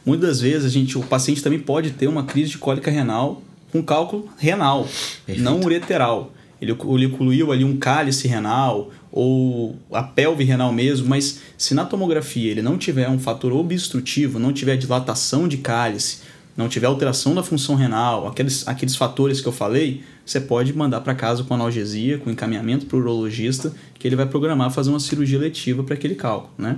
Muitas 0.04 0.30
das 0.30 0.42
vezes 0.42 0.66
a 0.66 0.70
gente, 0.70 0.98
o 0.98 1.04
paciente 1.04 1.42
também 1.42 1.60
pode 1.60 1.92
ter 1.92 2.08
uma 2.08 2.24
crise 2.24 2.52
de 2.52 2.58
cólica 2.58 2.92
renal 2.92 3.42
com 3.72 3.82
cálculo 3.84 4.30
renal, 4.38 4.88
Perfeito. 5.26 5.42
não 5.42 5.60
ureteral. 5.62 6.32
Ele, 6.66 6.78
ele 6.96 7.06
incluiu 7.06 7.52
ali 7.52 7.64
um 7.64 7.78
cálice 7.78 8.28
renal 8.28 8.92
ou 9.12 9.78
a 9.92 10.04
pelve 10.04 10.44
renal 10.44 10.74
mesmo, 10.74 11.08
mas 11.08 11.40
se 11.58 11.74
na 11.74 11.86
tomografia 11.86 12.52
ele 12.52 12.62
não 12.62 12.78
tiver 12.78 13.10
um 13.10 13.18
fator 13.18 13.54
obstrutivo, 13.54 14.40
não 14.40 14.52
tiver 14.52 14.76
dilatação 14.76 15.48
de 15.48 15.58
cálice, 15.58 16.20
não 16.58 16.70
tiver 16.70 16.88
alteração 16.88 17.36
da 17.36 17.44
função 17.44 17.76
renal, 17.76 18.28
aqueles, 18.28 18.68
aqueles 18.68 18.96
fatores 18.96 19.42
que 19.42 19.48
eu 19.48 19.52
falei, 19.52 20.04
você 20.26 20.40
pode 20.40 20.74
mandar 20.74 21.02
para 21.02 21.14
casa 21.14 21.44
com 21.44 21.54
analgesia, 21.54 22.18
com 22.18 22.30
encaminhamento 22.30 22.86
para 22.86 22.98
o 22.98 23.00
urologista, 23.00 23.74
que 24.00 24.08
ele 24.08 24.16
vai 24.16 24.26
programar 24.26 24.72
fazer 24.72 24.90
uma 24.90 25.00
cirurgia 25.00 25.38
letiva 25.38 25.84
para 25.84 25.96
aquele 25.96 26.16
cálculo, 26.16 26.54
né? 26.58 26.78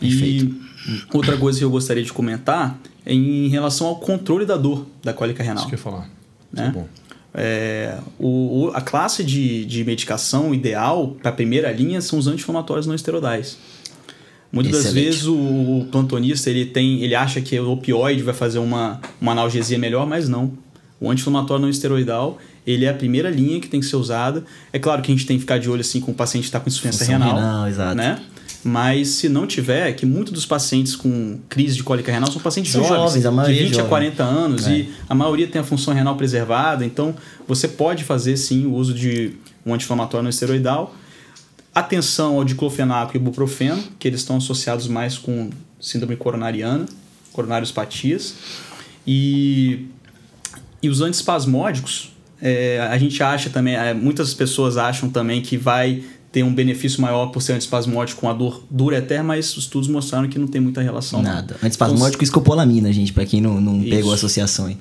Perfeito. 0.00 0.54
E 0.88 1.04
outra 1.12 1.36
coisa 1.36 1.58
que 1.58 1.64
eu 1.64 1.70
gostaria 1.70 2.02
de 2.02 2.12
comentar 2.12 2.78
é 3.06 3.12
em 3.12 3.48
relação 3.48 3.86
ao 3.86 3.96
controle 3.96 4.44
da 4.44 4.56
dor 4.56 4.86
da 5.02 5.12
cólica 5.12 5.42
renal. 5.42 5.58
Isso 5.58 5.68
que 5.68 5.74
eu 5.74 5.78
ia 5.78 5.82
falar. 5.82 6.10
Né? 6.52 6.66
Tá 6.66 6.70
bom. 6.72 6.88
É, 7.34 7.98
o, 8.18 8.70
a 8.74 8.80
classe 8.80 9.24
de, 9.24 9.64
de 9.64 9.84
medicação 9.84 10.54
ideal 10.54 11.16
para 11.20 11.30
a 11.30 11.34
primeira 11.34 11.70
linha 11.72 12.00
são 12.00 12.18
os 12.18 12.26
anti-inflamatórios 12.26 12.86
não 12.86 12.94
esteroidais. 12.94 13.58
Muitas 14.52 14.72
das 14.72 14.84
Excelente. 14.86 15.04
vezes 15.04 15.26
o, 15.26 15.34
o 15.34 15.88
plantonista 15.90 16.48
ele 16.48 16.64
tem, 16.64 17.02
ele 17.02 17.14
acha 17.14 17.40
que 17.40 17.58
o 17.58 17.72
opioide 17.72 18.22
vai 18.22 18.34
fazer 18.34 18.60
uma, 18.60 19.00
uma 19.20 19.32
analgesia 19.32 19.78
melhor, 19.78 20.06
mas 20.06 20.28
não. 20.28 20.52
O 21.00 21.10
anti-inflamatório 21.10 21.62
não 21.62 21.68
esteroidal 21.68 22.38
ele 22.66 22.84
é 22.84 22.88
a 22.88 22.94
primeira 22.94 23.30
linha 23.30 23.60
que 23.60 23.68
tem 23.68 23.80
que 23.80 23.86
ser 23.86 23.96
usada. 23.96 24.44
É 24.72 24.78
claro 24.78 25.02
que 25.02 25.12
a 25.12 25.14
gente 25.14 25.26
tem 25.26 25.36
que 25.36 25.42
ficar 25.42 25.58
de 25.58 25.68
olho 25.68 25.80
assim 25.80 26.00
com 26.00 26.12
o 26.12 26.14
paciente 26.14 26.44
que 26.44 26.48
está 26.48 26.60
com 26.60 26.68
insuficiência 26.68 27.06
renal, 27.06 27.36
renal, 27.36 27.68
exato. 27.68 27.94
né? 27.94 28.20
Mas 28.64 29.08
se 29.08 29.28
não 29.28 29.46
tiver, 29.46 29.92
que 29.92 30.06
muitos 30.06 30.32
dos 30.32 30.46
pacientes 30.46 30.96
com 30.96 31.38
crise 31.50 31.76
de 31.76 31.82
cólica 31.82 32.10
renal 32.10 32.32
são 32.32 32.40
pacientes 32.40 32.72
São 32.72 32.82
jovens, 32.82 32.96
jovens, 32.96 33.22
de 33.22 33.30
maioria 33.30 33.60
é 33.60 33.64
20 33.64 33.72
a 33.72 33.74
jovem. 33.76 33.88
40 33.90 34.22
anos, 34.24 34.66
É. 34.66 34.72
e 34.78 34.94
a 35.08 35.14
maioria 35.14 35.46
tem 35.46 35.60
a 35.60 35.64
função 35.64 35.92
renal 35.92 36.16
preservada, 36.16 36.84
então 36.84 37.14
você 37.46 37.68
pode 37.68 38.04
fazer 38.04 38.36
sim 38.38 38.64
o 38.64 38.72
uso 38.74 38.94
de 38.94 39.32
um 39.66 39.74
anti-inflamatório 39.74 40.22
não 40.22 40.30
esteroidal. 40.30 40.94
Atenção 41.74 42.36
ao 42.36 42.44
diclofenaco 42.44 43.14
e 43.14 43.20
ibuprofeno, 43.20 43.82
que 43.98 44.08
eles 44.08 44.20
estão 44.20 44.36
associados 44.38 44.88
mais 44.88 45.18
com 45.18 45.50
síndrome 45.80 46.16
coronariana, 46.16 46.86
coronariopatias. 47.32 48.34
E, 49.06 49.86
e 50.82 50.88
os 50.88 51.00
antiespasmódicos, 51.00 52.12
é, 52.40 52.80
a 52.90 52.96
gente 52.96 53.22
acha 53.22 53.50
também, 53.50 53.74
é, 53.74 53.92
muitas 53.92 54.32
pessoas 54.32 54.76
acham 54.76 55.10
também 55.10 55.42
que 55.42 55.56
vai 55.56 56.02
ter 56.34 56.42
um 56.42 56.52
benefício 56.52 57.00
maior 57.00 57.26
por 57.26 57.40
ser 57.40 57.52
antiespasmódico 57.52 58.20
com 58.20 58.28
a 58.28 58.32
dor 58.32 58.64
do 58.68 58.86
ureter, 58.86 59.22
mas 59.22 59.56
os 59.56 59.64
estudos 59.64 59.88
mostraram 59.88 60.28
que 60.28 60.36
não 60.36 60.48
tem 60.48 60.60
muita 60.60 60.82
relação. 60.82 61.22
não. 61.22 61.32
Nada. 61.32 61.56
Antispasmódico 61.62 62.24
e 62.24 62.26
escopolamina, 62.26 62.92
gente, 62.92 63.12
pra 63.12 63.24
quem 63.24 63.40
não, 63.40 63.60
não 63.60 63.80
Isso. 63.80 63.90
pegou 63.90 64.10
a 64.10 64.16
associação 64.16 64.66
aí. 64.66 64.76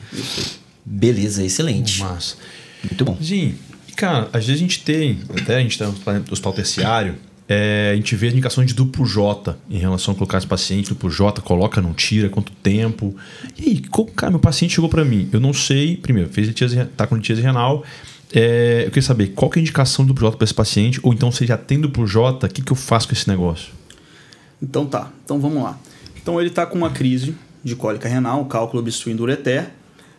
Beleza, 0.84 1.46
excelente. 1.46 2.02
Massa. 2.02 2.38
Muito 2.84 3.06
bom. 3.06 3.16
Sim. 3.22 3.54
E, 3.88 3.92
cara, 3.92 4.30
às 4.34 4.48
vezes 4.48 4.56
a 4.56 4.64
gente 4.66 4.80
tem, 4.80 5.20
até 5.40 5.58
a 5.58 5.60
gente 5.60 5.74
está 5.74 5.86
no 5.86 6.24
hospital 6.32 6.54
terciário, 6.54 7.18
é, 7.48 7.92
a 7.94 7.96
gente 7.96 8.16
vê 8.16 8.30
a 8.30 8.32
indicação 8.32 8.66
de 8.66 8.74
duplo 8.74 9.06
J 9.06 9.56
em 9.70 9.78
relação 9.78 10.16
a 10.16 10.18
colocar 10.18 10.40
esse 10.40 10.48
paciente, 10.48 10.90
duplo 10.90 11.12
J, 11.12 11.40
coloca, 11.44 11.80
não 11.84 11.94
tira, 11.94 12.30
quanto 12.30 12.52
tempo. 12.52 13.16
E 13.60 13.70
aí, 13.70 13.82
cara, 14.16 14.32
meu 14.32 14.40
paciente 14.40 14.74
chegou 14.74 14.90
para 14.90 15.06
mim, 15.06 15.30
eu 15.32 15.40
não 15.40 15.54
sei, 15.54 15.98
primeiro, 15.98 16.32
fez 16.32 16.48
litíase, 16.48 16.84
tá 16.98 17.06
com 17.06 17.16
litíase 17.16 17.44
renal, 17.44 17.84
é, 18.34 18.82
eu 18.86 18.88
queria 18.88 19.04
saber 19.04 19.28
qual 19.28 19.50
que 19.50 19.60
é 19.60 19.62
a 19.62 19.62
indicação 19.62 20.04
do 20.04 20.14
Projota 20.14 20.38
para 20.38 20.46
esse 20.46 20.54
paciente, 20.54 21.00
ou 21.04 21.14
então 21.14 21.32
você 21.32 21.46
já 21.46 21.56
tem 21.56 21.80
do 21.80 21.90
Projota, 21.90 22.48
o 22.48 22.50
que, 22.50 22.64
que 22.64 22.72
eu 22.72 22.76
faço 22.76 23.08
com 23.08 23.14
esse 23.14 23.28
negócio? 23.28 23.72
Então 24.62 24.86
tá, 24.88 25.12
então 25.24 25.40
vamos 25.40 25.62
lá. 25.62 25.78
Então 26.20 26.40
ele 26.40 26.50
está 26.50 26.66
com 26.66 26.78
uma 26.78 26.90
crise 26.90 27.36
de 27.64 27.76
cólica 27.76 28.10
renal, 28.10 28.44
cálculo 28.46 28.82
obstruindo 28.82 29.22
o 29.22 29.26
ureter, 29.26 29.72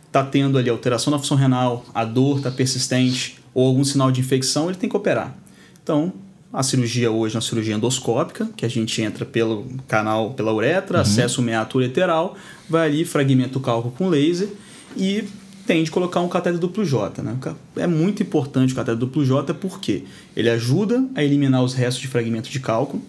está 0.06 0.22
tendo 0.22 0.56
ali 0.56 0.70
alteração 0.70 1.10
da 1.10 1.18
função 1.18 1.36
renal, 1.36 1.84
a 1.92 2.04
dor 2.04 2.38
está 2.38 2.50
persistente 2.50 3.38
ou 3.52 3.66
algum 3.66 3.82
sinal 3.82 4.12
de 4.12 4.20
infecção, 4.20 4.68
ele 4.68 4.78
tem 4.78 4.88
que 4.88 4.96
operar. 4.96 5.36
Então, 5.82 6.12
a 6.52 6.62
cirurgia 6.62 7.10
hoje 7.10 7.34
é 7.34 7.36
uma 7.38 7.42
cirurgia 7.42 7.74
endoscópica, 7.74 8.48
que 8.56 8.64
a 8.64 8.68
gente 8.68 9.02
entra 9.02 9.24
pelo 9.24 9.66
canal, 9.88 10.34
pela 10.34 10.54
uretra, 10.54 10.98
uhum. 10.98 11.02
acessa 11.02 11.40
o 11.40 11.44
meato 11.44 11.78
ureteral, 11.78 12.36
vai 12.70 12.86
ali, 12.86 13.04
fragmenta 13.04 13.58
o 13.58 13.60
cálculo 13.60 13.92
com 13.92 14.08
laser 14.08 14.48
e 14.96 15.24
tem 15.66 15.82
de 15.82 15.90
colocar 15.90 16.20
um 16.20 16.28
catéter 16.28 16.58
duplo 16.58 16.84
J. 16.84 17.22
Né? 17.22 17.36
É 17.76 17.86
muito 17.86 18.22
importante 18.22 18.72
o 18.72 18.76
catéter 18.76 18.98
duplo 18.98 19.24
J 19.24 19.54
porque 19.54 20.04
ele 20.36 20.50
ajuda 20.50 21.04
a 21.14 21.22
eliminar 21.22 21.62
os 21.62 21.74
restos 21.74 22.02
de 22.02 22.08
fragmento 22.08 22.50
de 22.50 22.60
cálculo, 22.60 23.02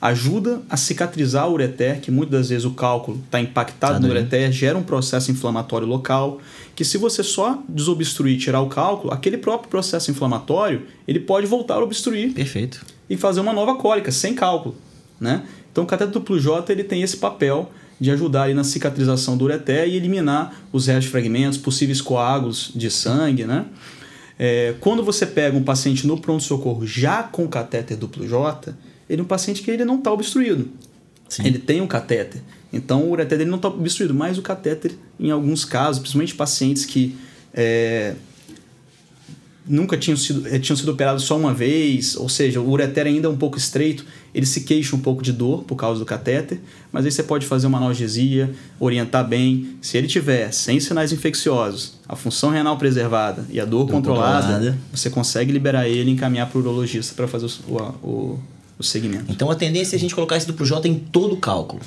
ajuda 0.00 0.62
a 0.68 0.76
cicatrizar 0.76 1.48
o 1.48 1.52
ureter, 1.52 2.00
que 2.00 2.10
muitas 2.10 2.40
das 2.40 2.48
vezes 2.50 2.64
o 2.64 2.72
cálculo 2.72 3.20
está 3.24 3.40
impactado 3.40 3.94
tá 3.94 4.00
no 4.00 4.08
ureter, 4.08 4.52
gera 4.52 4.78
um 4.78 4.82
processo 4.82 5.30
inflamatório 5.30 5.86
local, 5.86 6.40
que 6.74 6.84
se 6.84 6.98
você 6.98 7.22
só 7.22 7.62
desobstruir 7.68 8.36
e 8.36 8.38
tirar 8.38 8.60
o 8.60 8.68
cálculo, 8.68 9.12
aquele 9.12 9.38
próprio 9.38 9.68
processo 9.70 10.10
inflamatório, 10.10 10.82
ele 11.08 11.18
pode 11.18 11.46
voltar 11.46 11.76
a 11.76 11.82
obstruir. 11.82 12.32
Perfeito. 12.32 12.84
E 13.08 13.16
fazer 13.16 13.40
uma 13.40 13.52
nova 13.52 13.76
cólica, 13.76 14.12
sem 14.12 14.34
cálculo. 14.34 14.76
Né? 15.18 15.42
Então 15.72 15.84
o 15.84 15.86
cateto 15.86 16.12
duplo 16.12 16.38
J 16.38 16.70
ele 16.72 16.84
tem 16.84 17.02
esse 17.02 17.16
papel 17.16 17.70
de 17.98 18.10
ajudar 18.10 18.44
ali 18.44 18.54
na 18.54 18.64
cicatrização 18.64 19.36
do 19.36 19.44
ureter 19.44 19.88
e 19.88 19.96
eliminar 19.96 20.62
os 20.72 20.86
restos 20.86 21.06
de 21.06 21.10
fragmentos, 21.10 21.58
possíveis 21.58 22.00
coágulos 22.00 22.70
de 22.74 22.90
sangue, 22.90 23.44
né? 23.44 23.66
É, 24.38 24.74
quando 24.80 25.02
você 25.02 25.24
pega 25.24 25.56
um 25.56 25.62
paciente 25.62 26.06
no 26.06 26.20
pronto-socorro 26.20 26.86
já 26.86 27.22
com 27.22 27.48
catéter 27.48 27.96
duplo 27.96 28.26
J, 28.28 28.74
ele 29.08 29.20
é 29.20 29.24
um 29.24 29.26
paciente 29.26 29.62
que 29.62 29.70
ele 29.70 29.84
não 29.84 29.96
está 29.96 30.12
obstruído. 30.12 30.68
Sim. 31.28 31.46
Ele 31.46 31.58
tem 31.58 31.80
um 31.80 31.86
catéter. 31.86 32.42
Então 32.72 33.02
o 33.02 33.10
ureter 33.10 33.38
dele 33.38 33.50
não 33.50 33.56
está 33.56 33.68
obstruído, 33.68 34.14
mas 34.14 34.36
o 34.36 34.42
catéter, 34.42 34.92
em 35.18 35.30
alguns 35.30 35.64
casos, 35.64 36.00
principalmente 36.00 36.34
pacientes 36.34 36.84
que 36.84 37.16
é, 37.54 38.14
nunca 39.68 39.96
tinham 39.96 40.16
sido, 40.16 40.46
eh, 40.46 40.58
tinham 40.58 40.76
sido 40.76 40.90
operados 40.92 41.24
só 41.24 41.36
uma 41.36 41.52
vez, 41.52 42.16
ou 42.16 42.28
seja, 42.28 42.60
o 42.60 42.70
ureter 42.70 43.06
ainda 43.06 43.26
é 43.26 43.30
um 43.30 43.36
pouco 43.36 43.58
estreito, 43.58 44.04
ele 44.34 44.46
se 44.46 44.62
queixa 44.62 44.94
um 44.94 44.98
pouco 44.98 45.22
de 45.22 45.32
dor 45.32 45.64
por 45.64 45.76
causa 45.76 45.98
do 45.98 46.06
catéter, 46.06 46.60
mas 46.92 47.04
aí 47.04 47.10
você 47.10 47.22
pode 47.22 47.46
fazer 47.46 47.66
uma 47.66 47.78
analgesia, 47.78 48.52
orientar 48.78 49.26
bem. 49.26 49.76
Se 49.80 49.96
ele 49.96 50.06
tiver 50.06 50.52
sem 50.52 50.78
sinais 50.78 51.12
infecciosos, 51.12 51.94
a 52.08 52.14
função 52.14 52.50
renal 52.50 52.76
preservada 52.76 53.44
e 53.50 53.58
a 53.58 53.64
dor, 53.64 53.86
dor 53.86 53.94
controlada, 53.94 54.46
controlada, 54.46 54.78
você 54.92 55.10
consegue 55.10 55.52
liberar 55.52 55.88
ele 55.88 56.10
e 56.10 56.14
encaminhar 56.14 56.48
para 56.48 56.58
o 56.58 56.60
urologista 56.60 57.14
para 57.14 57.26
fazer 57.26 57.46
o, 57.68 57.76
o, 58.06 58.38
o 58.78 58.82
segmento. 58.82 59.24
Então 59.28 59.50
a 59.50 59.54
tendência 59.54 59.96
é 59.96 59.98
a 59.98 60.00
gente 60.00 60.14
colocar 60.14 60.36
esse 60.36 60.46
duplo 60.46 60.64
J 60.64 60.88
em 60.88 60.94
todo 60.94 61.34
o 61.34 61.38
cálculo. 61.38 61.82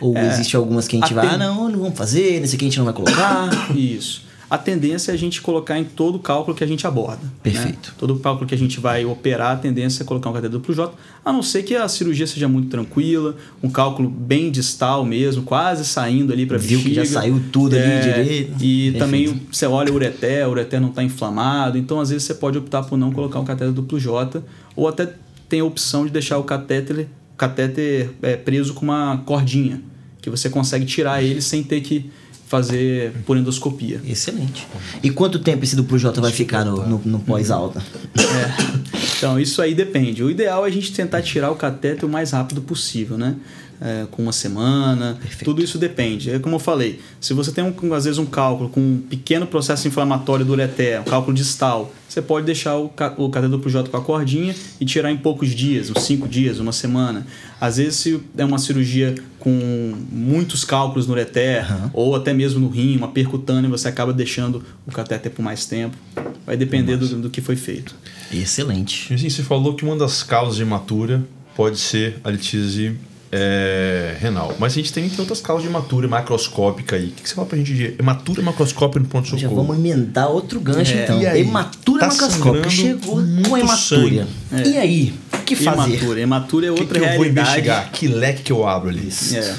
Ou 0.00 0.16
é, 0.16 0.26
existe 0.28 0.56
algumas 0.56 0.88
que 0.88 0.96
a 0.96 1.00
gente 1.00 1.12
a 1.12 1.16
vai, 1.16 1.28
ten... 1.28 1.34
ah, 1.34 1.38
não, 1.38 1.68
não 1.68 1.78
vamos 1.80 1.98
fazer, 1.98 2.40
nesse 2.40 2.56
aqui 2.56 2.64
a 2.64 2.68
gente 2.68 2.78
não 2.78 2.86
vai 2.86 2.94
colocar. 2.94 3.50
Isso 3.76 4.29
a 4.50 4.58
tendência 4.58 5.12
é 5.12 5.14
a 5.14 5.16
gente 5.16 5.40
colocar 5.40 5.78
em 5.78 5.84
todo 5.84 6.16
o 6.16 6.18
cálculo 6.18 6.56
que 6.56 6.64
a 6.64 6.66
gente 6.66 6.84
aborda. 6.84 7.22
Né? 7.22 7.30
Perfeito. 7.40 7.90
Né? 7.90 7.94
Todo 7.96 8.14
o 8.14 8.18
cálculo 8.18 8.48
que 8.48 8.54
a 8.54 8.58
gente 8.58 8.80
vai 8.80 9.04
operar, 9.04 9.52
a 9.52 9.56
tendência 9.56 10.02
é 10.02 10.04
colocar 10.04 10.28
um 10.28 10.32
cateter 10.32 10.50
duplo 10.50 10.74
J, 10.74 10.92
a 11.24 11.32
não 11.32 11.40
ser 11.40 11.62
que 11.62 11.76
a 11.76 11.86
cirurgia 11.86 12.26
seja 12.26 12.48
muito 12.48 12.68
tranquila, 12.68 13.36
um 13.62 13.70
cálculo 13.70 14.10
bem 14.10 14.50
distal 14.50 15.04
mesmo, 15.04 15.44
quase 15.44 15.84
saindo 15.84 16.32
ali 16.32 16.46
para 16.46 16.58
bexiga. 16.58 16.80
Viu 16.80 16.88
que 16.88 16.94
já 16.94 17.04
saiu 17.04 17.40
tudo 17.52 17.76
é, 17.76 17.82
ali 17.82 18.02
direito. 18.02 18.52
E 18.60 18.90
Perfeito. 18.90 18.98
também 18.98 19.42
você 19.52 19.66
olha 19.66 19.92
o 19.92 19.94
ureter, 19.94 20.48
o 20.48 20.50
ureter 20.50 20.80
não 20.80 20.88
está 20.88 21.04
inflamado, 21.04 21.78
então 21.78 22.00
às 22.00 22.10
vezes 22.10 22.24
você 22.24 22.34
pode 22.34 22.58
optar 22.58 22.82
por 22.82 22.98
não 22.98 23.12
colocar 23.12 23.38
um 23.38 23.44
cateter 23.44 23.72
duplo 23.72 24.00
J, 24.00 24.42
ou 24.74 24.88
até 24.88 25.14
tem 25.48 25.60
a 25.60 25.64
opção 25.64 26.04
de 26.04 26.10
deixar 26.10 26.38
o 26.38 26.42
catéter, 26.42 27.06
catéter 27.36 28.10
é, 28.20 28.36
preso 28.36 28.74
com 28.74 28.84
uma 28.86 29.18
cordinha, 29.24 29.80
que 30.20 30.28
você 30.28 30.50
consegue 30.50 30.84
tirar 30.84 31.22
ele 31.22 31.40
sem 31.40 31.62
ter 31.62 31.80
que 31.82 32.10
fazer 32.50 33.12
por 33.24 33.36
endoscopia. 33.36 34.00
Excelente. 34.04 34.66
E 35.00 35.08
quanto 35.08 35.38
tempo 35.38 35.62
esse 35.62 35.76
duplo 35.76 35.96
J 35.96 36.20
vai 36.20 36.32
ficar 36.32 36.64
no, 36.64 36.84
no, 36.84 37.00
no 37.04 37.20
pós-alta? 37.20 37.80
É. 38.18 39.00
Então, 39.16 39.38
isso 39.38 39.62
aí 39.62 39.72
depende. 39.72 40.24
O 40.24 40.28
ideal 40.28 40.64
é 40.64 40.68
a 40.68 40.72
gente 40.72 40.92
tentar 40.92 41.22
tirar 41.22 41.52
o 41.52 41.54
cateter 41.54 42.04
o 42.04 42.08
mais 42.08 42.32
rápido 42.32 42.60
possível, 42.60 43.16
né? 43.16 43.36
É, 43.80 44.06
com 44.10 44.22
uma 44.22 44.32
semana. 44.32 45.16
Perfeito. 45.20 45.44
Tudo 45.44 45.62
isso 45.62 45.78
depende. 45.78 46.30
É 46.30 46.38
como 46.38 46.56
eu 46.56 46.60
falei, 46.60 47.00
se 47.20 47.32
você 47.32 47.50
tem 47.50 47.64
um, 47.64 47.94
às 47.94 48.04
vezes 48.04 48.18
um 48.18 48.26
cálculo 48.26 48.68
com 48.68 48.80
um 48.80 48.98
pequeno 48.98 49.46
processo 49.46 49.88
inflamatório 49.88 50.44
do 50.44 50.52
ureter, 50.52 51.00
um 51.00 51.04
cálculo 51.04 51.34
distal, 51.34 51.92
você 52.08 52.20
pode 52.20 52.44
deixar 52.44 52.76
o, 52.76 52.92
o 53.16 53.30
cateter 53.30 53.58
pro 53.58 53.70
J 53.70 53.88
com 53.88 53.96
a 53.96 54.00
cordinha 54.02 54.54
e 54.80 54.84
tirar 54.84 55.10
em 55.10 55.16
poucos 55.16 55.50
dias, 55.50 55.90
uns 55.90 56.02
5 56.02 56.28
dias, 56.28 56.58
uma 56.58 56.72
semana. 56.72 57.26
Às 57.60 57.76
vezes 57.78 57.96
se 57.96 58.20
é 58.36 58.44
uma 58.44 58.58
cirurgia 58.58 59.14
com 59.38 59.94
muitos 60.10 60.64
cálculos 60.64 61.06
no 61.06 61.12
ureter 61.12 61.64
uhum. 61.70 61.90
ou 61.92 62.16
até 62.16 62.32
mesmo 62.32 62.60
no 62.60 62.68
rim, 62.68 62.96
uma 62.96 63.08
percutânea, 63.08 63.70
você 63.70 63.88
acaba 63.88 64.12
deixando 64.12 64.62
o 64.86 64.92
cateter 64.92 65.30
por 65.30 65.42
mais 65.42 65.66
tempo. 65.66 65.96
Vai 66.44 66.56
depender 66.56 66.96
do, 66.96 67.06
do, 67.22 67.30
que 67.30 67.40
foi 67.40 67.56
feito. 67.56 67.94
Excelente. 68.32 69.14
Assim, 69.14 69.30
você 69.30 69.42
falou 69.42 69.74
que 69.74 69.84
uma 69.84 69.96
das 69.96 70.22
causas 70.22 70.56
de 70.56 70.62
hematura 70.62 71.24
pode 71.54 71.78
ser 71.78 72.16
a 72.24 72.30
litise 72.30 72.96
é, 73.32 74.16
renal. 74.18 74.54
Mas 74.58 74.72
a 74.72 74.76
gente 74.76 74.92
tem, 74.92 75.08
tem 75.08 75.20
outras 75.20 75.40
causas 75.40 75.62
de 75.62 75.68
hematura 75.68 76.08
macroscópica 76.08 76.96
aí. 76.96 77.08
O 77.08 77.10
que, 77.12 77.22
que 77.22 77.28
você 77.28 77.34
fala 77.34 77.46
pra 77.46 77.58
gente 77.58 77.74
de 77.74 77.94
hematura 77.98 78.42
macroscópica 78.42 79.00
no 79.00 79.06
ponto-socorro? 79.06 79.40
Já 79.40 79.48
vamos 79.48 79.76
emendar 79.76 80.28
outro 80.28 80.60
gancho 80.60 80.92
é. 80.94 81.04
então. 81.04 81.18
Aí, 81.18 81.40
hematura 81.40 82.00
tá 82.00 82.08
macroscópica. 82.08 82.70
Chegou 82.70 83.22
com 83.48 83.56
hematura. 83.56 84.26
É. 84.52 84.68
E 84.68 84.78
aí? 84.78 85.14
O 85.32 85.38
que 85.38 85.54
fazer? 85.56 85.94
Hematura. 85.94 86.20
Hematura 86.20 86.66
é 86.66 86.70
outra 86.70 86.86
que 86.86 86.92
que 86.92 86.98
realidade. 86.98 87.28
eu 87.28 87.34
vou 87.34 87.42
investigar? 87.42 87.92
Que 87.92 88.08
leque 88.08 88.42
que 88.42 88.52
eu 88.52 88.66
abro 88.66 88.88
ali? 88.88 89.08
É. 89.34 89.54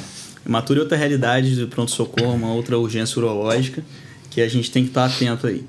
Hematura 0.45 0.79
é 0.79 0.83
outra 0.83 0.97
realidade 0.97 1.55
do 1.55 1.67
pronto-socorro, 1.67 2.33
uma 2.33 2.53
outra 2.53 2.77
urgência 2.77 3.19
urológica 3.19 3.83
que 4.29 4.41
a 4.41 4.47
gente 4.47 4.71
tem 4.71 4.83
que 4.83 4.89
estar 4.89 5.05
atento 5.05 5.45
aí. 5.45 5.63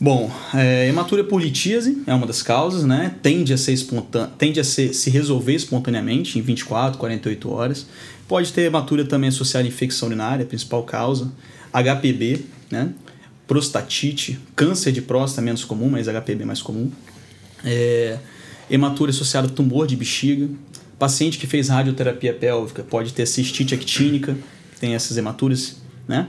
Bom, 0.00 0.30
é, 0.54 0.86
hematúria 0.86 1.24
por 1.24 1.42
litíase 1.42 2.04
é 2.06 2.14
uma 2.14 2.24
das 2.26 2.40
causas, 2.40 2.84
né? 2.84 3.16
Tende 3.20 3.52
a 3.52 3.58
ser 3.58 3.76
tende 4.38 4.60
a 4.60 4.64
ser, 4.64 4.94
se 4.94 5.10
resolver 5.10 5.54
espontaneamente 5.54 6.38
em 6.38 6.42
24, 6.42 6.96
48 6.96 7.50
horas. 7.50 7.86
Pode 8.28 8.52
ter 8.52 8.62
hematúria 8.62 9.04
também 9.04 9.28
associada 9.28 9.66
à 9.66 9.68
infecção 9.68 10.06
urinária, 10.06 10.46
principal 10.46 10.84
causa. 10.84 11.32
HPB, 11.72 12.44
né? 12.70 12.90
Prostatite, 13.48 14.38
câncer 14.54 14.92
de 14.92 15.02
próstata 15.02 15.42
menos 15.42 15.64
comum, 15.64 15.88
mas 15.88 16.06
HPB 16.06 16.44
mais 16.44 16.62
comum. 16.62 16.92
É, 17.64 18.18
hematúria 18.70 19.10
associada 19.10 19.48
a 19.48 19.50
tumor 19.50 19.84
de 19.88 19.96
bexiga. 19.96 20.48
Paciente 20.96 21.38
que 21.38 21.46
fez 21.46 21.68
radioterapia 21.68 22.32
pélvica 22.32 22.84
pode 22.84 23.12
ter 23.12 23.26
cistite 23.26 23.74
actínica, 23.74 24.36
tem 24.78 24.94
essas 24.94 25.16
hematuras, 25.16 25.76
né? 26.06 26.28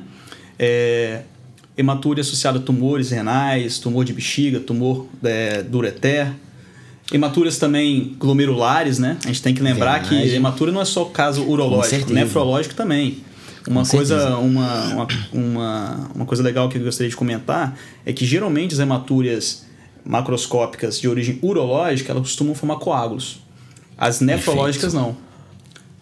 É, 0.57 1.21
hematúria 1.79 2.21
associada 2.21 2.59
a 2.59 2.61
tumores 2.61 3.09
renais, 3.11 3.79
tumor 3.79 4.03
de 4.03 4.11
bexiga, 4.11 4.59
tumor 4.59 5.07
é, 5.23 5.63
ureter. 5.73 6.33
Hematuras 7.11 7.57
também 7.57 8.15
glomerulares, 8.19 8.99
né? 8.99 9.17
A 9.23 9.27
gente 9.27 9.41
tem 9.41 9.55
que 9.55 9.63
lembrar 9.63 10.01
Verdade. 10.01 10.27
que 10.27 10.35
hematura 10.35 10.71
não 10.71 10.81
é 10.81 10.85
só 10.85 11.05
caso 11.05 11.43
urológico, 11.43 12.13
nefrológico 12.13 12.75
também. 12.75 13.23
Uma 13.67 13.83
Com 13.83 13.89
coisa, 13.89 14.37
uma, 14.37 14.83
uma, 14.83 15.07
uma, 15.33 16.09
uma, 16.15 16.25
coisa 16.25 16.43
legal 16.43 16.69
que 16.69 16.77
eu 16.77 16.83
gostaria 16.83 17.09
de 17.09 17.15
comentar 17.15 17.77
é 18.05 18.13
que 18.13 18.25
geralmente 18.25 18.73
as 18.73 18.79
hematuras 18.79 19.65
macroscópicas 20.05 20.99
de 20.99 21.07
origem 21.07 21.39
urológica 21.41 22.11
elas 22.11 22.23
costumam 22.23 22.53
formar 22.53 22.75
coágulos. 22.77 23.39
As 23.97 24.21
nefrológicas 24.21 24.93
Perfeito. 24.93 25.05
não. 25.07 25.28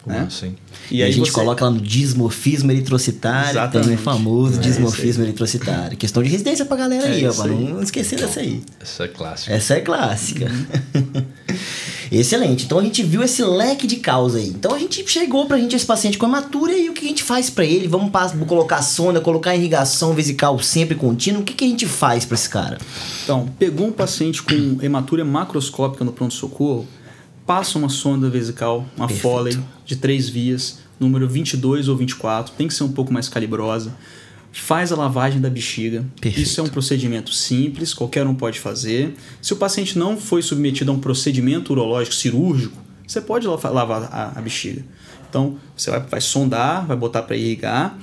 Né? 0.08 0.24
Assim. 0.26 0.54
E, 0.90 0.98
e 0.98 1.02
a 1.02 1.10
gente 1.10 1.30
você... 1.30 1.32
coloca 1.32 1.64
lá 1.64 1.70
no 1.70 1.80
dismorfismo 1.80 2.70
eritrocitário, 2.70 3.50
Exatamente. 3.50 3.94
o 3.94 3.98
famoso 3.98 4.58
é, 4.58 4.62
dismorfismo 4.62 5.24
eritrocitário. 5.24 5.96
Questão 5.96 6.22
de 6.22 6.28
residência 6.28 6.64
pra 6.64 6.76
galera 6.76 7.08
é 7.08 7.12
aí, 7.12 7.26
ó, 7.26 7.32
pra 7.32 7.46
não 7.46 7.82
esquecer 7.82 8.18
dessa 8.18 8.40
aí. 8.40 8.62
Essa 8.80 9.04
é 9.04 9.08
clássica. 9.08 9.52
Essa 9.52 9.74
é 9.74 9.80
clássica. 9.80 10.50
Uhum. 10.94 11.24
Excelente. 12.10 12.64
Então 12.64 12.78
a 12.78 12.82
gente 12.82 13.02
viu 13.02 13.22
esse 13.22 13.42
leque 13.42 13.86
de 13.86 13.96
causa 13.96 14.38
aí. 14.38 14.48
Então 14.48 14.74
a 14.74 14.78
gente 14.78 15.06
chegou 15.08 15.46
pra 15.46 15.58
gente 15.58 15.76
esse 15.76 15.84
paciente 15.84 16.16
com 16.16 16.26
hematura 16.26 16.72
e 16.72 16.88
o 16.88 16.92
que 16.92 17.04
a 17.04 17.08
gente 17.08 17.22
faz 17.22 17.50
para 17.50 17.64
ele? 17.64 17.86
Vamos 17.86 18.10
colocar 18.46 18.82
sonda, 18.82 19.20
colocar 19.20 19.54
irrigação 19.54 20.14
vesical 20.14 20.58
sempre 20.58 20.94
contínua. 20.94 21.42
O 21.42 21.44
que, 21.44 21.52
que 21.52 21.64
a 21.64 21.68
gente 21.68 21.86
faz 21.86 22.24
para 22.24 22.34
esse 22.34 22.48
cara? 22.48 22.78
Então, 23.24 23.48
pegou 23.58 23.86
um 23.86 23.92
paciente 23.92 24.42
com 24.42 24.78
hematura 24.82 25.24
macroscópica 25.24 26.04
no 26.04 26.12
pronto-socorro, 26.12 26.86
passa 27.48 27.78
uma 27.78 27.88
sonda 27.88 28.28
vesical, 28.28 28.86
uma 28.94 29.06
Perfeito. 29.06 29.22
Foley 29.22 29.58
de 29.82 29.96
três 29.96 30.28
vias, 30.28 30.80
número 31.00 31.26
22 31.26 31.88
ou 31.88 31.96
24, 31.96 32.52
tem 32.52 32.68
que 32.68 32.74
ser 32.74 32.84
um 32.84 32.92
pouco 32.92 33.10
mais 33.10 33.26
calibrosa. 33.26 33.96
Faz 34.52 34.92
a 34.92 34.96
lavagem 34.96 35.40
da 35.40 35.48
bexiga. 35.48 36.04
Perfeito. 36.20 36.46
Isso 36.46 36.60
é 36.60 36.64
um 36.64 36.68
procedimento 36.68 37.32
simples, 37.32 37.94
qualquer 37.94 38.26
um 38.26 38.34
pode 38.34 38.60
fazer. 38.60 39.14
Se 39.40 39.54
o 39.54 39.56
paciente 39.56 39.98
não 39.98 40.18
foi 40.18 40.42
submetido 40.42 40.90
a 40.90 40.94
um 40.94 40.98
procedimento 40.98 41.72
urológico 41.72 42.14
cirúrgico, 42.14 42.76
você 43.06 43.18
pode 43.18 43.46
lavar 43.46 44.10
a, 44.12 44.38
a 44.38 44.42
bexiga. 44.42 44.84
Então, 45.30 45.56
você 45.74 45.90
vai, 45.90 46.00
vai 46.00 46.20
sondar, 46.20 46.86
vai 46.86 46.98
botar 46.98 47.22
para 47.22 47.34
irrigar. 47.34 47.98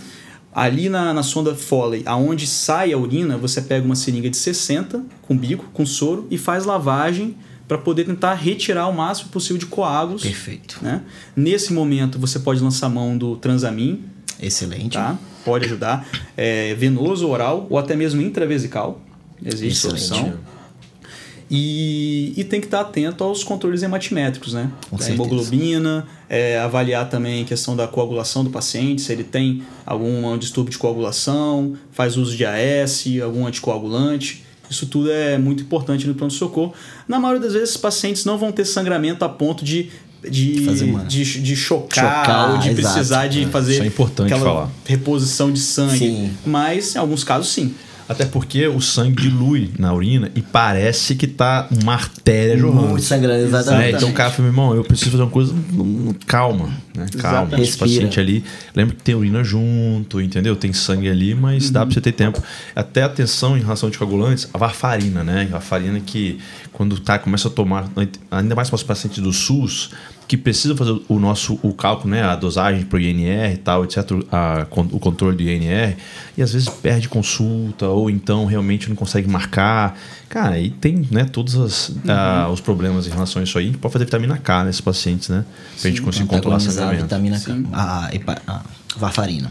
Ali 0.52 0.90
na, 0.90 1.14
na 1.14 1.22
sonda 1.22 1.54
Foley, 1.54 2.02
aonde 2.08 2.48
sai 2.48 2.94
a 2.94 2.98
urina, 2.98 3.38
você 3.38 3.62
pega 3.62 3.86
uma 3.86 3.96
seringa 3.96 4.30
de 4.30 4.38
60 4.38 5.04
com 5.22 5.38
bico, 5.38 5.70
com 5.72 5.86
soro 5.86 6.26
e 6.32 6.38
faz 6.38 6.66
lavagem 6.66 7.36
para 7.68 7.78
poder 7.78 8.06
tentar 8.06 8.34
retirar 8.36 8.88
o 8.88 8.94
máximo 8.94 9.30
possível 9.30 9.58
de 9.58 9.66
coágulos. 9.66 10.22
Perfeito. 10.22 10.80
Né? 10.82 11.02
Nesse 11.36 11.74
momento, 11.74 12.20
você 12.20 12.40
pode 12.40 12.62
lançar 12.62 12.90
mão 12.90 13.18
do 13.18 13.36
Transamin, 13.38 14.04
Excelente. 14.40 14.94
tá? 14.94 15.18
Pode 15.44 15.66
ajudar. 15.66 16.08
É, 16.36 16.74
venoso, 16.76 17.28
oral 17.28 17.68
ou 17.70 17.78
até 17.78 17.96
mesmo 17.96 18.22
intravesical. 18.22 19.02
Existe 19.44 19.88
Excelente. 19.88 20.14
opção. 20.14 20.56
E, 21.50 22.34
e 22.36 22.44
tem 22.44 22.60
que 22.60 22.66
estar 22.66 22.82
atento 22.82 23.24
aos 23.24 23.44
controles 23.44 23.84
hematimétricos, 23.84 24.54
né? 24.54 24.72
Com 24.90 24.98
da 24.98 25.04
certeza. 25.04 25.24
hemoglobina, 25.24 26.08
é, 26.28 26.58
avaliar 26.58 27.08
também 27.08 27.44
a 27.44 27.46
questão 27.46 27.76
da 27.76 27.88
coagulação 27.88 28.44
do 28.44 28.50
paciente, 28.50 29.02
se 29.04 29.12
ele 29.12 29.24
tem 29.24 29.64
algum 29.86 30.36
distúrbio 30.40 30.72
de 30.72 30.78
coagulação, 30.80 31.76
faz 31.92 32.18
uso 32.18 32.36
de 32.36 32.46
AS, 32.46 33.06
algum 33.24 33.46
anticoagulante. 33.46 34.44
Isso 34.70 34.86
tudo 34.88 35.12
é 35.12 35.38
muito 35.38 35.64
importante 35.64 36.08
no 36.08 36.14
pronto-socorro. 36.16 36.74
Na 37.08 37.20
maioria 37.20 37.42
das 37.42 37.54
vezes, 37.54 37.72
os 37.72 37.78
pacientes 37.78 38.26
não 38.26 38.38
vão 38.38 38.52
ter 38.52 38.66
sangramento 38.66 39.24
a 39.26 39.30
ponto 39.30 39.64
de, 39.64 39.90
de, 40.30 40.64
Fazer 40.66 40.86
uma- 40.86 41.04
de, 41.06 41.24
de 41.42 41.56
chocar, 41.56 42.26
Chocar, 42.26 42.52
ou 42.54 42.58
de 42.58 42.70
exato. 42.70 42.94
precisar 42.94 43.28
de 43.28 43.46
fazer 43.48 43.74
Isso 43.74 43.84
é 43.84 43.86
importante 43.88 44.34
aquela 44.34 44.50
falar. 44.54 44.70
reposição 44.86 45.52
de 45.52 45.60
sangue. 45.60 45.98
Sim. 46.00 46.32
Mas, 46.46 46.96
em 46.96 47.00
alguns 47.00 47.24
casos, 47.24 47.52
sim. 47.54 47.74
Até 48.08 48.26
porque 48.26 48.68
o 48.68 48.80
sangue 48.80 49.24
dilui 49.24 49.72
na 49.80 49.92
urina 49.94 50.32
e 50.36 50.42
parece 50.42 51.16
que 51.16 51.26
tá 51.26 51.68
uma 51.82 51.94
artéria 51.94 52.58
jorrando. 52.58 52.90
Muito 52.90 53.04
sangrando, 53.04 53.44
É, 53.44 53.48
exatamente. 53.48 53.96
então 53.96 54.10
o 54.10 54.14
cara 54.14 54.30
fala, 54.30 54.44
meu 54.44 54.52
irmão, 54.52 54.76
eu 54.76 54.84
preciso 54.84 55.12
fazer 55.12 55.24
uma 55.24 55.32
coisa, 55.32 55.52
hum, 55.54 56.14
calma, 56.28 56.70
né? 56.96 57.08
Calma. 57.18 57.60
Esse 57.60 57.78
paciente 57.78 58.20
ali, 58.20 58.44
lembra 58.76 58.96
que 58.96 59.02
tem 59.02 59.16
urina 59.16 59.44
junto, 59.44 60.22
entendeu? 60.22 60.56
Tem 60.56 60.72
sangue 60.72 61.10
ali, 61.10 61.34
mas 61.34 61.72
dá 61.72 61.84
pra 61.84 61.94
você 61.94 62.02
ter 62.02 62.12
tempo. 62.12 62.42
Até 62.76 63.02
atenção 63.04 63.58
em 63.58 63.62
relação 63.62 63.90
de 63.90 63.98
coagulantes, 63.98 64.48
a 64.54 64.58
varfarina, 64.58 65.24
né? 65.24 65.48
A 65.50 65.54
varfarina 65.54 66.00
que 66.00 66.38
quando 66.72 67.00
tá, 67.00 67.18
começa 67.18 67.48
a 67.48 67.52
tomar, 67.52 67.90
ainda 68.30 68.54
mais 68.54 68.70
para 68.70 68.76
os 68.76 68.84
pacientes 68.84 69.18
do 69.24 69.34
SUS, 69.34 69.90
que 70.28 70.36
precisam 70.36 70.76
fazer 70.76 71.00
o 71.08 71.20
nosso 71.20 71.60
o 71.62 71.74
cálculo, 71.74 72.10
né? 72.10 72.24
A 72.24 72.36
dosagem 72.36 72.84
pro 72.84 73.00
INR 73.00 73.54
e 73.54 73.58
tal, 73.58 73.84
etc. 73.84 73.98
A, 74.32 74.66
o 74.92 75.00
controle 75.00 75.38
do 75.38 75.44
INR, 75.44 75.96
e 76.38 76.42
às 76.42 76.54
vezes 76.54 76.68
perde 76.68 77.08
consulta, 77.08 77.88
ou 77.88 78.10
então 78.10 78.46
realmente 78.46 78.90
não 78.90 78.96
consegue 78.96 79.28
marcar. 79.30 79.98
Cara, 80.28 80.56
aí 80.56 80.72
tem 80.72 81.08
né, 81.12 81.26
todos 81.26 81.56
as, 81.56 81.92
ah, 82.08 82.50
os 82.52 82.60
problemas 82.60 83.06
em 83.08 83.12
relação 83.12 83.40
a 83.40 83.44
isso 83.44 83.58
aí. 83.58 83.66
A 83.66 83.68
gente 83.68 83.78
pode 83.78 83.94
fazer 83.94 84.06
vitamina 84.06 84.38
K 84.38 84.64
nesses 84.66 84.82
pacientes, 84.82 85.30
né? 85.30 85.46
Pra 85.80 85.90
gente 85.90 86.02
conseguir 86.02 86.28
controlar 86.28 86.56
o 86.56 86.58
a 86.58 86.60
sangramento. 86.62 87.04
vitamina 87.04 87.38
Sim. 87.38 87.64
K. 87.64 87.70
A, 87.74 88.10
a 88.48 88.64
varfarina. 88.98 89.50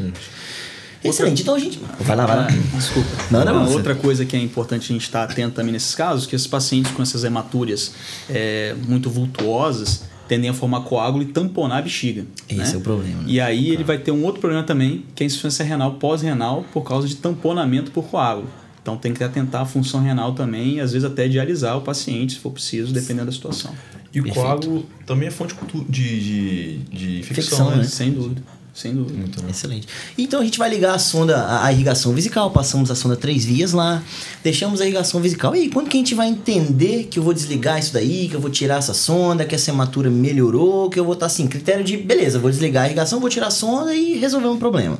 Excelente. 1.05 1.43
Então 1.43 1.55
a 1.55 1.59
gente. 1.59 1.79
Vai 2.01 2.17
lá, 2.17 2.27
vai 2.27 2.37
lá. 2.37 2.49
Ah, 2.51 2.77
desculpa. 2.77 3.09
Não, 3.31 3.45
não, 3.45 3.73
outra 3.73 3.95
coisa 3.95 4.25
que 4.25 4.35
é 4.35 4.41
importante 4.41 4.91
a 4.91 4.93
gente 4.95 5.03
estar 5.03 5.25
atento 5.25 5.55
também 5.55 5.73
nesses 5.73 5.95
casos, 5.95 6.27
que 6.27 6.35
esses 6.35 6.47
pacientes 6.47 6.91
com 6.93 7.03
essas 7.03 7.23
hematúrias 7.23 7.93
é, 8.29 8.75
muito 8.89 9.11
vultuosas 9.11 10.14
tendem 10.29 10.49
a 10.51 10.55
formar 10.55 10.81
coágulo 10.83 11.23
e 11.23 11.27
tamponar 11.27 11.79
a 11.79 11.83
bexiga. 11.83 12.25
Esse 12.49 12.59
né? 12.59 12.73
é 12.75 12.77
o 12.77 12.81
problema. 12.81 13.19
né? 13.23 13.25
E 13.27 13.41
aí 13.41 13.71
ele 13.71 13.85
vai 13.85 13.99
ter 13.99 14.11
um 14.11 14.25
outro 14.25 14.41
problema 14.41 14.63
também, 14.63 15.05
que 15.15 15.23
é 15.23 15.25
a 15.25 15.27
insuficiência 15.27 15.65
renal 15.65 15.95
pós-renal 15.95 16.65
por 16.73 16.83
causa 16.83 17.07
de 17.07 17.17
tamponamento 17.17 17.91
por 17.91 18.05
coágulo. 18.05 18.49
Então 18.83 18.97
tem 18.99 19.15
que 19.15 19.25
atentar 19.25 19.63
à 19.63 19.65
função 19.65 20.03
renal 20.03 20.35
também 20.35 20.75
e 20.75 20.81
às 20.81 20.93
vezes 20.93 21.11
até 21.11 21.27
dialisar 21.27 21.77
o 21.79 21.81
paciente, 21.81 22.35
se 22.35 22.39
for 22.39 22.51
preciso, 22.51 22.93
dependendo 22.93 23.27
da 23.27 23.33
situação. 23.33 23.75
E 24.13 24.21
o 24.21 24.25
Perfeito. 24.25 24.47
coágulo 24.47 24.87
também 25.07 25.29
é 25.29 25.31
fonte 25.31 25.55
de, 25.89 26.21
de, 26.21 26.79
de 26.79 27.19
infecção, 27.21 27.21
Infecção, 27.21 27.71
né? 27.71 27.77
né? 27.79 27.85
Sem 27.85 28.13
dúvida. 28.13 28.43
Sem 28.75 28.93
dúvida. 28.93 29.17
Muito, 29.17 29.41
né? 29.41 29.51
Excelente. 29.51 29.87
Então 30.19 30.41
a 30.41 30.45
gente 30.45 30.59
vai 30.59 30.69
ligar 30.69 30.97
a 30.97 30.99
sonda, 30.99 31.37
a, 31.37 31.67
a 31.67 31.73
irrigação 31.73 32.13
vesical, 32.13 32.51
passamos 32.51 32.91
a 32.91 32.97
sonda 32.97 33.15
três 33.15 33.45
vias 33.45 33.73
lá, 33.73 34.03
deixamos 34.43 34.81
a 34.81 34.85
irrigação 34.85 35.21
vesical. 35.21 35.55
E 35.55 35.61
aí, 35.61 35.69
quando 35.71 35.89
que 35.89 35.97
a 35.97 36.01
gente 36.01 36.15
vai 36.15 36.27
entender 36.27 37.05
que 37.05 37.21
eu 37.21 37.23
vou 37.23 37.33
desligar 37.33 37.79
isso 37.79 37.93
daí, 37.93 38.29
que 38.29 38.35
eu 38.35 38.41
vou 38.41 38.51
tirar 38.51 38.79
essa 38.79 38.93
sonda, 38.93 39.45
que 39.45 39.55
essa 39.55 39.71
hematura 39.71 40.11
melhorou, 40.11 40.91
que 40.91 40.99
eu 40.99 41.05
vou 41.05 41.15
estar 41.15 41.27
assim, 41.27 41.47
critério 41.47 41.85
de, 41.85 41.97
beleza, 41.97 42.41
vou 42.41 42.51
desligar 42.51 42.83
a 42.83 42.87
irrigação, 42.87 43.21
vou 43.21 43.31
tirar 43.31 43.47
a 43.47 43.51
sonda 43.53 43.95
e 43.95 44.19
resolver 44.19 44.49
um 44.49 44.59
problema. 44.59 44.99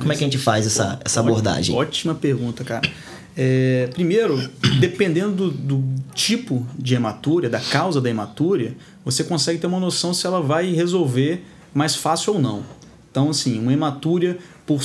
Como 0.00 0.12
é 0.12 0.16
que 0.16 0.24
a 0.24 0.26
gente 0.26 0.38
faz 0.38 0.66
essa, 0.66 0.98
essa 1.04 1.20
abordagem? 1.20 1.76
Ótima 1.76 2.16
pergunta, 2.16 2.64
cara. 2.64 2.90
É, 3.36 3.88
primeiro, 3.94 4.50
dependendo 4.80 5.48
do, 5.48 5.50
do 5.50 5.84
tipo 6.12 6.66
de 6.76 6.96
hematúria, 6.96 7.48
da 7.48 7.60
causa 7.60 8.00
da 8.00 8.10
hematúria, 8.10 8.76
você 9.04 9.22
consegue 9.22 9.60
ter 9.60 9.68
uma 9.68 9.78
noção 9.78 10.12
se 10.12 10.26
ela 10.26 10.40
vai 10.40 10.72
resolver 10.72 11.44
mais 11.72 11.94
fácil 11.94 12.34
ou 12.34 12.40
não. 12.40 12.81
Então, 13.12 13.28
assim, 13.28 13.58
uma 13.58 13.72
hematúria 13.72 14.38
por 14.66 14.82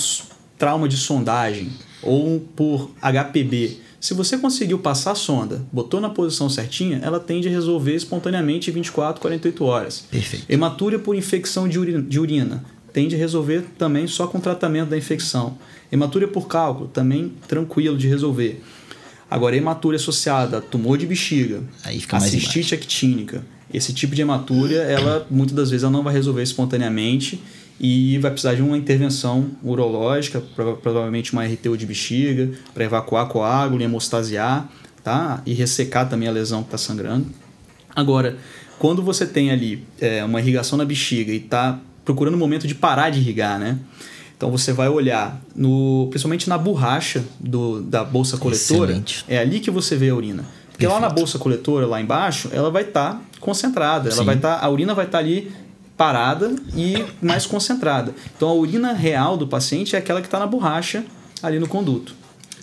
trauma 0.58 0.88
de 0.90 0.98
sondagem 0.98 1.70
ou 2.04 2.42
por 2.56 2.92
HPB, 3.02 3.80
se 4.02 4.14
você 4.14 4.38
conseguiu 4.38 4.78
passar 4.80 5.12
a 5.12 5.16
sonda, 5.16 5.66
botou 5.72 6.00
na 6.02 6.10
posição 6.10 6.50
certinha, 6.50 7.00
ela 7.02 7.20
tende 7.20 7.48
a 7.48 7.52
resolver 7.52 7.96
espontaneamente 7.96 8.70
em 8.70 8.74
24, 8.74 9.22
48 9.22 9.64
horas. 9.64 10.04
Perfeito. 10.12 10.46
Hematúria 10.48 11.00
por 11.00 11.16
infecção 11.16 11.68
de 11.68 11.80
urina, 11.80 12.02
de 12.02 12.20
urina 12.20 12.64
tende 12.94 13.16
a 13.16 13.18
resolver 13.18 13.64
também 13.78 14.08
só 14.08 14.28
com 14.28 14.40
tratamento 14.40 14.90
da 14.90 14.98
infecção. 14.98 15.58
Hematúria 15.92 16.28
por 16.28 16.48
cálculo 16.48 16.90
também 16.90 17.32
tranquilo 17.48 17.98
de 17.98 18.08
resolver. 18.08 18.62
Agora, 19.30 19.56
hematúria 19.56 19.98
associada 19.98 20.58
a 20.58 20.62
tumor 20.62 20.98
de 20.98 21.06
bexiga, 21.06 21.62
cistite 22.22 22.74
actínica, 22.74 23.44
esse 23.74 23.94
tipo 23.94 24.16
de 24.16 24.22
hematúria, 24.22 24.80
ela 24.80 25.28
muitas 25.30 25.56
das 25.56 25.70
vezes 25.70 25.84
ela 25.84 25.92
não 25.92 26.04
vai 26.04 26.14
resolver 26.14 26.42
espontaneamente 26.42 27.42
e 27.80 28.18
vai 28.20 28.32
precisar 28.32 28.56
de 28.56 28.62
uma 28.62 28.78
intervenção 28.78 29.52
urológica, 29.64 30.42
prova- 30.56 30.78
provavelmente 30.78 31.34
uma 31.34 31.46
RTU 31.46 31.78
de 31.78 31.86
bexiga, 31.86 32.52
para 32.74 32.84
evacuar 32.84 33.28
coágulo 33.28 33.82
e 33.82 33.86
hemostasiar, 33.86 34.68
tá? 35.04 35.42
E 35.46 35.54
ressecar 35.54 36.10
também 36.10 36.28
a 36.28 36.32
lesão 36.32 36.62
que 36.62 36.68
está 36.68 36.78
sangrando. 36.78 37.28
Agora, 37.96 38.38
quando 38.80 39.02
você 39.02 39.26
tem 39.26 39.52
ali 39.52 39.84
é, 40.00 40.24
uma 40.24 40.40
irrigação 40.40 40.78
na 40.78 40.86
bexiga 40.86 41.32
e 41.32 41.38
está 41.38 41.80
procurando 42.04 42.36
o 42.36 42.38
momento 42.38 42.68
de 42.68 42.76
parar 42.76 43.10
de 43.10 43.20
irrigar, 43.20 43.60
né? 43.60 43.78
Então 44.36 44.52
você 44.52 44.72
vai 44.72 44.88
olhar, 44.88 45.42
no, 45.56 46.08
principalmente 46.10 46.48
na 46.48 46.58
borracha 46.60 47.24
do, 47.40 47.82
da 47.82 48.04
bolsa 48.04 48.38
coletora, 48.38 48.92
Excelente. 48.92 49.26
é 49.28 49.40
ali 49.40 49.60
que 49.60 49.72
você 49.72 49.96
vê 49.96 50.10
a 50.10 50.16
urina. 50.16 50.46
Porque 50.72 50.86
lá 50.86 51.00
na 51.00 51.10
bolsa 51.10 51.40
coletora, 51.40 51.88
lá 51.88 52.00
embaixo, 52.00 52.50
ela 52.54 52.70
vai 52.70 52.84
estar 52.84 53.20
concentrada. 53.40 54.10
Ela 54.10 54.20
Sim. 54.20 54.26
vai 54.26 54.36
estar, 54.36 54.60
a 54.60 54.70
urina 54.70 54.94
vai 54.94 55.06
estar 55.06 55.18
ali 55.18 55.52
parada 55.98 56.56
e 56.76 57.04
mais 57.22 57.46
concentrada. 57.46 58.14
Então 58.36 58.48
a 58.50 58.54
urina 58.54 58.94
real 58.94 59.36
do 59.36 59.48
paciente 59.48 59.96
é 59.96 60.00
aquela 60.00 60.22
que 60.22 60.28
está 60.28 60.38
na 60.40 60.46
borracha 60.48 61.04
ali 61.42 61.60
no 61.60 61.68
conduto. 61.68 62.14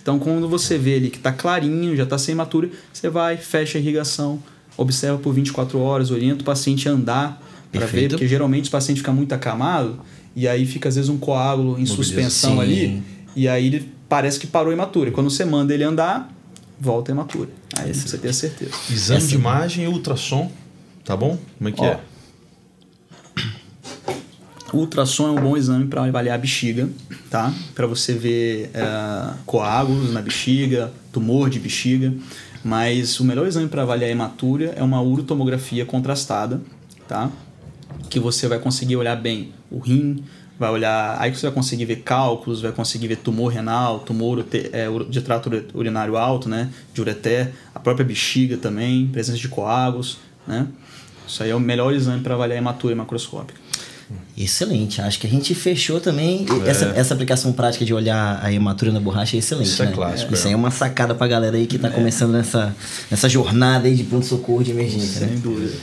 Então 0.01 0.17
quando 0.17 0.47
você 0.47 0.77
vê 0.77 0.95
ali 0.95 1.09
que 1.09 1.17
está 1.17 1.31
clarinho, 1.31 1.95
já 1.95 2.03
está 2.03 2.17
sem 2.17 2.31
hematúria, 2.33 2.71
você 2.93 3.09
vai, 3.09 3.37
fecha 3.37 3.77
a 3.77 3.81
irrigação, 3.81 4.41
observa 4.77 5.17
por 5.17 5.33
24 5.33 5.79
horas, 5.79 6.11
orienta 6.11 6.41
o 6.41 6.45
paciente 6.45 6.87
a 6.87 6.91
andar 6.93 7.41
para 7.71 7.85
ver, 7.85 8.09
porque 8.09 8.27
geralmente 8.27 8.69
o 8.69 8.71
paciente 8.71 8.97
fica 8.99 9.11
muito 9.11 9.33
acamado 9.33 9.99
e 10.35 10.47
aí 10.47 10.65
fica 10.65 10.87
às 10.87 10.95
vezes 10.95 11.09
um 11.09 11.17
coágulo 11.17 11.69
em 11.71 11.71
Mobiliza. 11.81 11.95
suspensão 11.95 12.53
Sim. 12.55 12.61
ali 12.61 13.03
e 13.35 13.47
aí 13.49 13.65
ele 13.67 13.91
parece 14.07 14.39
que 14.39 14.47
parou 14.47 14.69
a 14.69 14.73
hematura. 14.73 15.11
Quando 15.11 15.29
você 15.29 15.43
manda 15.43 15.73
ele 15.73 15.83
andar, 15.83 16.31
volta 16.79 17.11
a 17.11 17.13
hematura. 17.13 17.49
Aí 17.77 17.93
você 17.93 18.17
tem 18.17 18.29
a 18.29 18.33
certeza. 18.33 18.71
Exame 18.89 19.17
Essa- 19.17 19.27
de 19.27 19.35
imagem 19.35 19.83
e 19.85 19.87
ultrassom, 19.89 20.49
tá 21.03 21.17
bom? 21.17 21.37
Como 21.57 21.69
é 21.69 21.71
que 21.73 21.81
Ó. 21.81 21.85
é? 21.85 21.99
O 24.73 24.77
ultrassom 24.77 25.27
é 25.27 25.31
um 25.39 25.43
bom 25.43 25.55
exame 25.55 25.85
para 25.85 26.03
avaliar 26.03 26.35
a 26.35 26.37
bexiga, 26.37 26.89
tá? 27.29 27.53
Para 27.73 27.85
você 27.85 28.13
ver 28.13 28.71
eh, 28.73 29.33
coágulos 29.45 30.11
na 30.11 30.21
bexiga, 30.21 30.91
tumor 31.13 31.49
de 31.49 31.59
bexiga. 31.59 32.13
Mas 32.63 33.19
o 33.19 33.23
melhor 33.23 33.45
exame 33.45 33.67
para 33.67 33.83
avaliar 33.83 34.09
a 34.09 34.11
hematúria 34.11 34.73
é 34.75 34.81
uma 34.81 34.99
urotomografia 34.99 35.85
contrastada, 35.85 36.59
tá? 37.07 37.31
Que 38.09 38.19
você 38.19 38.47
vai 38.47 38.57
conseguir 38.57 38.95
olhar 38.95 39.15
bem 39.15 39.53
o 39.69 39.77
rim, 39.77 40.23
vai 40.57 40.71
olhar. 40.71 41.15
Aí 41.19 41.33
você 41.33 41.45
vai 41.45 41.53
conseguir 41.53 41.85
ver 41.85 41.97
cálculos, 41.97 42.61
vai 42.61 42.71
conseguir 42.71 43.07
ver 43.07 43.17
tumor 43.17 43.53
renal, 43.53 43.99
tumor 43.99 44.43
é, 44.71 44.87
de 45.07 45.21
trato 45.21 45.51
urinário 45.75 46.17
alto, 46.17 46.49
né? 46.49 46.71
De 46.91 47.01
ureter, 47.01 47.53
a 47.73 47.79
própria 47.79 48.03
bexiga 48.03 48.57
também, 48.57 49.07
presença 49.07 49.37
de 49.37 49.47
coágulos, 49.47 50.17
né? 50.47 50.67
Isso 51.27 51.43
aí 51.43 51.51
é 51.51 51.55
o 51.55 51.59
melhor 51.59 51.93
exame 51.93 52.21
para 52.21 52.33
avaliar 52.33 52.57
a 52.57 52.61
hematúria 52.61 52.95
macroscópica. 52.95 53.64
Excelente. 54.37 55.01
Acho 55.01 55.19
que 55.19 55.27
a 55.27 55.29
gente 55.29 55.55
fechou 55.55 55.99
também. 55.99 56.45
Essa, 56.65 56.85
essa 56.95 57.13
aplicação 57.13 57.51
prática 57.51 57.83
de 57.83 57.93
olhar 57.93 58.39
a 58.43 58.51
hematura 58.51 58.91
na 58.91 58.99
borracha 58.99 59.35
é 59.35 59.39
excelente. 59.39 59.67
Isso 59.67 59.81
é 59.81 59.87
né? 59.87 59.91
clássico, 59.91 60.33
Isso 60.33 60.43
é. 60.43 60.47
aí 60.47 60.53
é 60.53 60.55
uma 60.55 60.71
sacada 60.71 61.15
pra 61.15 61.27
galera 61.27 61.57
aí 61.57 61.65
que 61.65 61.79
tá 61.79 61.89
começando 61.89 62.31
nessa, 62.31 62.75
nessa 63.09 63.27
jornada 63.27 63.87
aí 63.87 63.95
de 63.95 64.03
pronto-socorro 64.03 64.63
de 64.63 64.71
emergência, 64.71 65.21
né? 65.21 65.29
Sem 65.29 65.39
dúvida. 65.39 65.73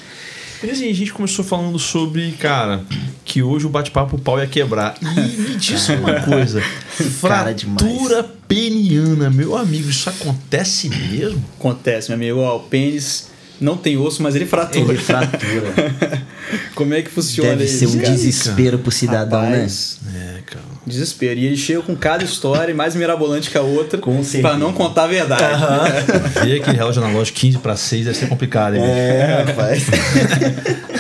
Mas 0.62 0.70
assim, 0.72 0.88
a 0.88 0.94
gente 0.94 1.12
começou 1.12 1.44
falando 1.44 1.76
sobre, 1.76 2.30
cara, 2.32 2.84
que 3.24 3.42
hoje 3.42 3.66
o 3.66 3.68
bate-papo 3.68 4.16
pau 4.16 4.38
ia 4.38 4.46
quebrar. 4.46 4.94
E 5.02 5.40
me 5.40 5.56
diz 5.56 5.88
uma 5.88 6.20
coisa: 6.20 6.62
fratura 7.20 8.22
peniana, 8.46 9.28
meu 9.28 9.56
amigo, 9.56 9.90
isso 9.90 10.08
acontece 10.08 10.88
mesmo? 10.88 11.44
Acontece, 11.58 12.10
meu 12.10 12.16
amigo. 12.16 12.38
Ó, 12.38 12.58
o 12.58 12.60
pênis 12.60 13.28
não 13.60 13.76
tem 13.76 13.96
osso, 13.96 14.22
mas 14.22 14.36
ele 14.36 14.46
fratura. 14.46 14.92
Ele 14.92 14.98
fratura. 14.98 16.22
Como 16.74 16.92
é 16.94 17.02
que 17.02 17.10
funciona 17.10 17.50
Deve 17.50 17.64
isso? 17.64 17.78
ser 17.78 17.86
um 17.86 17.98
cara? 18.00 18.10
desespero 18.10 18.78
pro 18.78 18.90
cidadão, 18.90 19.42
Rapaz, 19.42 19.98
É, 20.14 20.40
cara. 20.44 20.64
Desespero. 20.86 21.38
E 21.38 21.46
ele 21.46 21.56
chega 21.56 21.80
com 21.82 21.94
cada 21.96 22.24
história 22.24 22.74
mais 22.74 22.94
mirabolante 22.94 23.50
que 23.50 23.56
a 23.56 23.62
outra 23.62 23.98
pra 24.40 24.56
não 24.56 24.72
contar 24.72 25.04
a 25.04 25.06
verdade. 25.06 25.44
Ver 26.44 26.60
aquele 26.60 26.76
relógio 26.76 27.02
analógico 27.02 27.38
15 27.38 27.58
para 27.58 27.76
6 27.76 28.04
deve 28.06 28.16
ser 28.18 28.26
complicado, 28.28 28.74
hein? 28.76 28.82
É, 28.84 29.44
rapaz. 29.46 29.84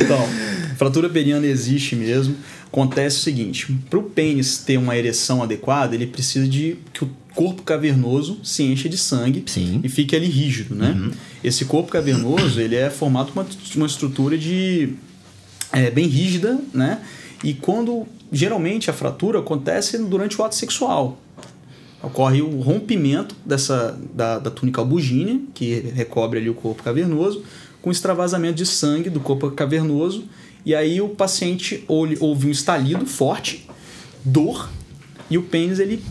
Então, 0.00 0.28
fratura 0.76 1.08
peniana 1.08 1.46
existe 1.46 1.94
mesmo. 1.96 2.36
Acontece 2.66 3.18
o 3.18 3.20
seguinte: 3.20 3.72
para 3.88 3.98
o 3.98 4.02
pênis 4.02 4.58
ter 4.58 4.76
uma 4.76 4.96
ereção 4.96 5.42
adequada, 5.42 5.94
ele 5.94 6.06
precisa 6.06 6.46
de 6.46 6.76
que 6.92 7.04
o 7.04 7.10
corpo 7.34 7.62
cavernoso 7.62 8.38
se 8.42 8.62
encha 8.62 8.88
de 8.88 8.96
sangue 8.96 9.42
Sim. 9.46 9.80
e 9.82 9.88
fique 9.88 10.14
ali 10.14 10.26
rígido, 10.26 10.74
né? 10.74 11.10
Esse 11.42 11.64
corpo 11.64 11.90
cavernoso 11.90 12.60
ele 12.60 12.76
é 12.76 12.88
formado 12.88 13.32
uma, 13.32 13.46
uma 13.76 13.86
estrutura 13.86 14.38
de 14.38 14.94
é, 15.72 15.90
bem 15.90 16.06
rígida, 16.06 16.58
né? 16.72 17.00
E 17.42 17.52
quando 17.52 18.06
geralmente 18.32 18.88
a 18.88 18.92
fratura 18.92 19.40
acontece 19.40 19.98
durante 19.98 20.40
o 20.40 20.44
ato 20.44 20.54
sexual, 20.54 21.18
ocorre 22.02 22.40
o 22.40 22.60
rompimento 22.60 23.34
dessa 23.44 23.98
da, 24.14 24.38
da 24.38 24.50
túnica 24.50 24.80
albugínea, 24.80 25.40
que 25.52 25.80
recobre 25.94 26.38
ali 26.38 26.48
o 26.48 26.54
corpo 26.54 26.82
cavernoso, 26.82 27.42
com 27.82 27.90
extravasamento 27.90 28.54
de 28.54 28.66
sangue 28.66 29.10
do 29.10 29.20
corpo 29.20 29.50
cavernoso, 29.50 30.24
e 30.64 30.74
aí 30.74 31.00
o 31.00 31.10
paciente 31.10 31.84
ouve, 31.86 32.16
ouve 32.20 32.46
um 32.46 32.50
estalido 32.50 33.04
forte, 33.04 33.68
dor, 34.24 34.70
e 35.28 35.36
o 35.36 35.42
pênis 35.42 35.78
ele 35.78 36.02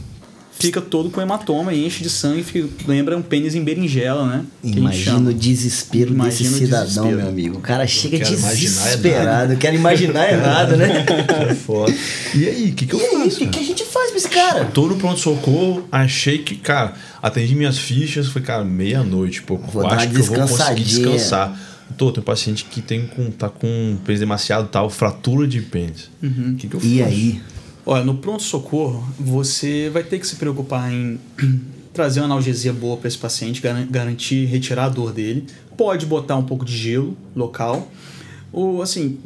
fica 0.59 0.79
todo 0.79 1.09
com 1.09 1.21
hematoma 1.21 1.73
e 1.73 1.85
enche 1.85 2.01
de 2.03 2.09
sangue, 2.09 2.43
fica- 2.43 2.69
lembra 2.87 3.17
um 3.17 3.21
pênis 3.21 3.53
em 3.55 3.63
berinjela, 3.63 4.25
né? 4.27 4.45
Imagina 4.63 5.29
o 5.29 5.33
desespero 5.33 6.11
Imagina 6.13 6.49
desse 6.51 6.63
o 6.63 6.65
cidadão, 6.65 6.85
desespero. 6.85 7.17
meu 7.17 7.27
amigo. 7.27 7.57
O 7.57 7.61
cara 7.61 7.85
chega 7.87 8.17
quero 8.19 8.33
imaginar 8.33 8.51
é 8.51 8.55
desesperado. 8.55 9.57
Quero 9.57 9.75
imaginar 9.75 10.31
errado, 10.31 10.77
né? 10.77 11.05
É 11.49 11.53
foda. 11.55 11.93
E 12.35 12.47
aí, 12.47 12.69
o 12.69 12.73
que, 12.73 12.85
que 12.85 12.93
eu 12.93 12.99
E 12.99 13.03
aí, 13.03 13.15
o 13.15 13.23
faço? 13.25 13.37
que, 13.39 13.47
que 13.47 13.59
a 13.59 13.63
gente 13.63 13.83
faz 13.85 14.09
pra 14.09 14.17
esse 14.17 14.29
cara? 14.29 14.65
Tô 14.65 14.87
no 14.87 14.95
pronto-socorro, 14.95 15.87
achei 15.91 16.37
que, 16.37 16.55
cara, 16.55 16.93
atendi 17.21 17.55
minhas 17.55 17.77
fichas, 17.77 18.27
foi, 18.27 18.41
cara, 18.41 18.63
meia-noite, 18.63 19.41
pô. 19.41 19.57
Vou 19.57 19.83
eu 19.83 19.89
dar 19.89 19.95
acho 19.97 20.05
uma 20.07 20.13
que 20.13 20.19
eu 20.21 20.23
vou 20.25 20.47
conseguir 20.47 20.83
descansar. 20.83 21.59
Tô, 21.97 22.11
tem 22.11 22.21
um 22.21 22.25
paciente 22.25 22.65
que 22.65 22.81
tem 22.81 23.05
com, 23.05 23.29
tá 23.29 23.49
com 23.49 23.97
pênis 24.03 24.19
demasiado 24.19 24.67
tal, 24.67 24.89
fratura 24.89 25.45
de 25.47 25.61
pênis. 25.61 26.09
O 26.23 26.55
que, 26.55 26.67
que 26.67 26.75
eu 26.75 26.79
faço? 26.79 26.91
E 26.91 27.03
aí? 27.03 27.41
Olha, 27.85 28.03
no 28.03 28.15
pronto-socorro, 28.15 29.03
você 29.19 29.89
vai 29.89 30.03
ter 30.03 30.19
que 30.19 30.25
se 30.27 30.37
preocupar 30.37 30.91
em 30.91 31.19
trazer 31.93 32.21
uma 32.21 32.25
analgesia 32.27 32.71
boa 32.73 32.95
para 32.97 33.07
esse 33.07 33.17
paciente, 33.17 33.61
garan- 33.61 33.87
garantir 33.89 34.45
retirar 34.45 34.85
a 34.85 34.89
dor 34.89 35.11
dele. 35.11 35.45
Pode 35.77 36.05
botar 36.05 36.37
um 36.37 36.43
pouco 36.43 36.63
de 36.63 36.75
gelo 36.75 37.17
local. 37.35 37.91
Ou, 38.53 38.81
assim, 38.81 39.17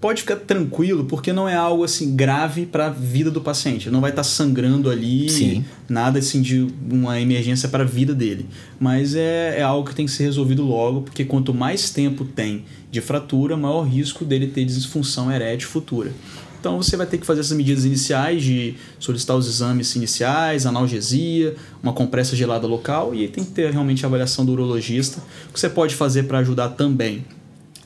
pode 0.00 0.20
ficar 0.20 0.36
tranquilo, 0.36 1.04
porque 1.06 1.32
não 1.32 1.48
é 1.48 1.54
algo 1.56 1.82
assim 1.82 2.14
grave 2.14 2.64
para 2.64 2.86
a 2.86 2.90
vida 2.90 3.30
do 3.30 3.40
paciente. 3.40 3.90
Não 3.90 4.00
vai 4.00 4.10
estar 4.10 4.22
sangrando 4.22 4.88
ali, 4.88 5.28
Sim. 5.28 5.64
nada 5.88 6.20
assim 6.20 6.40
de 6.40 6.68
uma 6.90 7.20
emergência 7.20 7.68
para 7.68 7.82
a 7.82 7.86
vida 7.86 8.14
dele. 8.14 8.46
Mas 8.78 9.14
é, 9.16 9.56
é 9.58 9.62
algo 9.62 9.88
que 9.88 9.94
tem 9.96 10.06
que 10.06 10.12
ser 10.12 10.24
resolvido 10.24 10.62
logo, 10.62 11.02
porque 11.02 11.24
quanto 11.24 11.52
mais 11.52 11.90
tempo 11.90 12.24
tem 12.24 12.64
de 12.90 13.00
fratura, 13.00 13.56
maior 13.56 13.82
risco 13.82 14.24
dele 14.24 14.46
ter 14.46 14.64
disfunção 14.64 15.32
erétil 15.32 15.68
futura. 15.68 16.12
Então 16.60 16.76
você 16.76 16.96
vai 16.96 17.06
ter 17.06 17.18
que 17.18 17.26
fazer 17.26 17.40
essas 17.40 17.56
medidas 17.56 17.84
iniciais 17.84 18.42
de 18.42 18.74
solicitar 18.98 19.36
os 19.36 19.46
exames 19.46 19.94
iniciais, 19.94 20.66
analgesia, 20.66 21.54
uma 21.82 21.92
compressa 21.92 22.34
gelada 22.34 22.66
local 22.66 23.14
e 23.14 23.28
tem 23.28 23.44
que 23.44 23.52
ter 23.52 23.70
realmente 23.70 24.04
a 24.04 24.08
avaliação 24.08 24.44
do 24.44 24.52
urologista. 24.52 25.22
O 25.48 25.52
que 25.52 25.60
você 25.60 25.68
pode 25.68 25.94
fazer 25.94 26.24
para 26.24 26.38
ajudar 26.38 26.70
também 26.70 27.24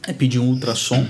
é 0.06 0.12
pedir 0.12 0.38
um 0.38 0.48
ultrassom 0.48 1.06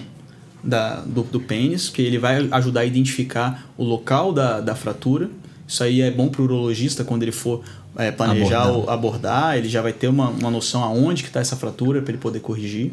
da, 0.63 1.01
do, 1.01 1.23
do 1.23 1.41
pênis, 1.41 1.89
que 1.89 2.03
ele 2.03 2.19
vai 2.19 2.49
ajudar 2.51 2.81
a 2.81 2.85
identificar 2.85 3.73
o 3.77 3.85
local 3.85 4.33
da, 4.33 4.61
da 4.61 4.75
fratura. 4.75 5.31
Isso 5.67 5.83
aí 5.83 6.01
é 6.01 6.11
bom 6.11 6.29
para 6.29 6.43
o 6.43 6.45
urologista 6.45 7.05
quando 7.05 7.23
ele 7.23 7.33
for 7.33 7.63
é, 7.97 8.11
planejar 8.11 8.63
Abordar. 8.63 8.79
ou 8.79 8.91
abordar, 8.91 9.57
ele 9.57 9.69
já 9.69 9.83
vai 9.83 9.93
ter 9.93 10.09
uma, 10.09 10.29
uma 10.29 10.51
noção 10.51 10.83
aonde 10.83 11.23
que 11.23 11.29
está 11.29 11.41
essa 11.41 11.57
fratura 11.57 12.03
para 12.03 12.13
ele 12.13 12.19
poder 12.19 12.41
corrigir. 12.41 12.93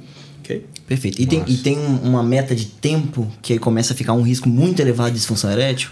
Ok? 0.50 0.66
Perfeito. 0.88 1.22
E 1.22 1.26
tem, 1.26 1.44
e 1.48 1.58
tem 1.58 1.78
um- 1.78 2.02
uma 2.10 2.24
meta 2.24 2.56
de 2.56 2.66
tempo 2.66 3.28
que 3.42 3.54
aí 3.54 3.60
começa 3.60 3.94
a 3.94 3.96
ficar 3.96 4.14
um 4.14 4.22
risco 4.22 4.50
muito 4.50 4.80
elevado 4.82 5.12
de 5.12 5.18
disfunção 5.18 5.52
erétil? 5.52 5.90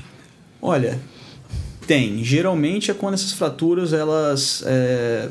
Olha, 0.61 0.99
tem. 1.85 2.23
Geralmente 2.23 2.89
é 2.91 2.93
quando 2.93 3.13
essas 3.13 3.31
fraturas 3.31 3.93
elas 3.93 4.63
é, 4.65 5.29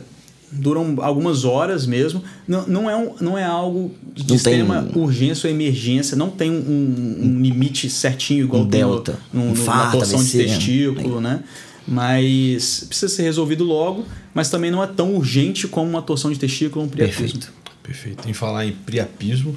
duram 0.52 0.94
algumas 1.00 1.44
horas 1.44 1.84
mesmo. 1.86 2.22
Não, 2.46 2.66
não, 2.66 2.88
é, 2.90 2.96
um, 2.96 3.14
não 3.20 3.36
é 3.36 3.44
algo 3.44 3.92
de 4.14 4.20
Não 4.22 4.26
tem 4.28 4.36
extrema 4.36 4.88
um- 4.94 5.00
urgência 5.02 5.48
ou 5.48 5.54
emergência. 5.54 6.16
Não 6.16 6.30
tem 6.30 6.50
um, 6.50 6.54
um- 6.54 7.16
um 7.36 7.40
limite 7.42 7.90
certinho 7.90 8.44
igual 8.44 8.62
Um 8.62 8.68
tem 8.68 8.82
no- 8.82 8.88
delta. 8.90 9.18
no, 9.32 9.40
no, 9.40 9.46
na 9.46 9.52
Infarto, 9.52 9.98
torção 9.98 10.22
de 10.22 10.36
AVC, 10.36 10.38
né? 10.38 10.54
testículo, 10.56 11.20
né? 11.20 11.40
Mas 11.88 12.84
precisa 12.88 13.08
ser 13.08 13.22
resolvido 13.22 13.62
logo, 13.64 14.04
mas 14.34 14.48
também 14.50 14.70
não 14.70 14.82
é 14.82 14.86
tão 14.88 15.14
urgente 15.14 15.68
como 15.68 15.88
uma 15.88 16.02
torção 16.02 16.32
de 16.32 16.38
testículo 16.38 16.80
ou 16.82 16.86
um 16.86 16.90
priapismo. 16.90 17.22
Perfeito. 17.40 17.52
Perfeito. 17.87 18.29
Em 18.29 18.33
falar 18.33 18.66
em 18.66 18.72
priapismo, 18.72 19.57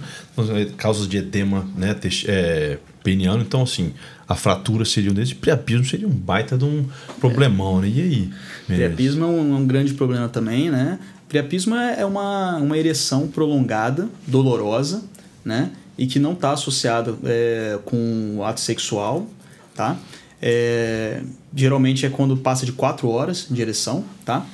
causas 0.77 1.07
de 1.07 1.17
edema 1.17 1.67
né, 1.75 1.95
é, 2.27 2.77
peniano, 3.03 3.41
então 3.41 3.63
assim, 3.63 3.91
a 4.27 4.35
fratura 4.35 4.85
seria 4.85 5.09
um 5.09 5.15
desses, 5.15 5.33
priapismo 5.33 5.83
seria 5.83 6.07
um 6.07 6.11
baita 6.11 6.55
de 6.55 6.63
um 6.63 6.85
problemão, 7.19 7.81
né? 7.81 7.87
E 7.87 8.01
aí? 8.01 8.29
Priapismo 8.67 9.25
é 9.25 9.27
um, 9.27 9.55
é 9.55 9.57
um 9.57 9.65
grande 9.65 9.95
problema 9.95 10.29
também, 10.29 10.69
né? 10.69 10.99
Priapismo 11.27 11.73
é 11.73 12.01
é 12.01 12.05
uma, 12.05 12.57
uma 12.57 12.77
ereção 12.77 13.27
prolongada, 13.27 14.07
dolorosa, 14.27 15.03
né? 15.43 15.71
E 15.97 16.05
que 16.05 16.19
não 16.19 16.33
está 16.33 16.51
associada 16.51 17.17
é, 17.23 17.79
com 17.83 18.35
o 18.37 18.43
ato 18.43 18.59
sexual, 18.59 19.27
tá? 19.73 19.97
É, 20.39 21.21
geralmente 21.53 22.05
é 22.05 22.09
quando 22.09 22.37
passa 22.37 22.63
de 22.63 22.71
4 22.73 23.09
horas 23.09 23.47
de 23.49 23.59
ereção, 23.59 24.05
tá? 24.23 24.45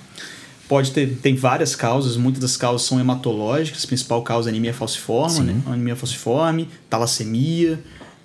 Pode 0.68 0.92
ter, 0.92 1.16
tem 1.22 1.36
várias 1.36 1.76
causas, 1.76 2.18
muitas 2.18 2.42
das 2.42 2.58
causas 2.58 2.88
são 2.88 3.00
hematológicas, 3.00 3.84
a 3.84 3.88
principal 3.88 4.24
causa 4.24 4.50
é 4.50 4.52
anemia 4.52 4.74
falciforme, 4.74 5.42
né? 5.42 5.62
Anemia 5.68 5.96
falciforme, 5.96 6.68
talassemia, 6.90 7.80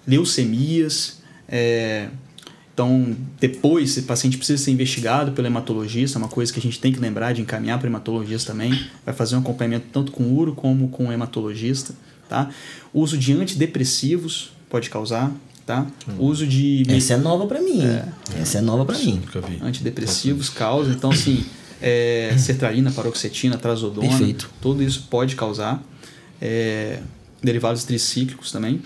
leucemias, 0.07 1.21
é, 1.47 2.09
então, 2.73 3.15
depois, 3.39 3.91
esse 3.91 4.03
paciente 4.03 4.39
precisa 4.39 4.63
ser 4.63 4.71
investigado 4.71 5.33
pelo 5.33 5.47
hematologista, 5.47 6.17
é 6.17 6.19
uma 6.19 6.29
coisa 6.31 6.51
que 6.51 6.59
a 6.59 6.63
gente 6.63 6.81
tem 6.81 6.91
que 6.91 6.99
lembrar 6.99 7.35
de 7.35 7.43
encaminhar 7.43 7.79
para 7.79 7.87
o 7.87 7.91
hematologista 7.91 8.53
também. 8.53 8.73
Vai 9.05 9.15
fazer 9.15 9.37
um 9.37 9.41
acompanhamento 9.41 9.89
tanto 9.93 10.11
com 10.11 10.23
o 10.23 10.35
uro 10.35 10.55
como 10.55 10.89
com 10.89 11.09
o 11.09 11.13
hematologista. 11.13 11.95
Tá? 12.27 12.49
O 12.91 13.03
uso 13.03 13.19
de 13.19 13.35
antidepressivos 13.35 14.53
pode 14.71 14.89
causar. 14.89 15.31
Tá? 15.67 15.87
O 16.19 16.25
uso 16.25 16.47
de 16.47 16.85
Essa 16.89 17.15
é 17.15 17.17
nova 17.19 17.47
pra 17.47 17.61
mim. 17.61 17.83
hein? 17.83 18.03
Essa 18.41 18.59
é 18.59 18.61
nova 18.63 18.87
pra 18.87 18.97
mim. 18.97 19.21
Nunca 19.27 19.43
vi. 19.43 19.59
antidepressivos 19.61 20.49
causa. 20.49 20.91
Então, 20.91 21.11
assim, 21.11 21.45
é, 21.81 22.35
sertralina, 22.39 22.91
paroxetina, 22.91 23.57
trazodona, 23.57 24.09
Perfeito. 24.09 24.51
tudo 24.61 24.83
isso 24.83 25.07
pode 25.11 25.37
causar. 25.37 25.83
É, 26.41 27.01
derivados 27.43 27.85
tricíclicos 27.85 28.53
também. 28.53 28.81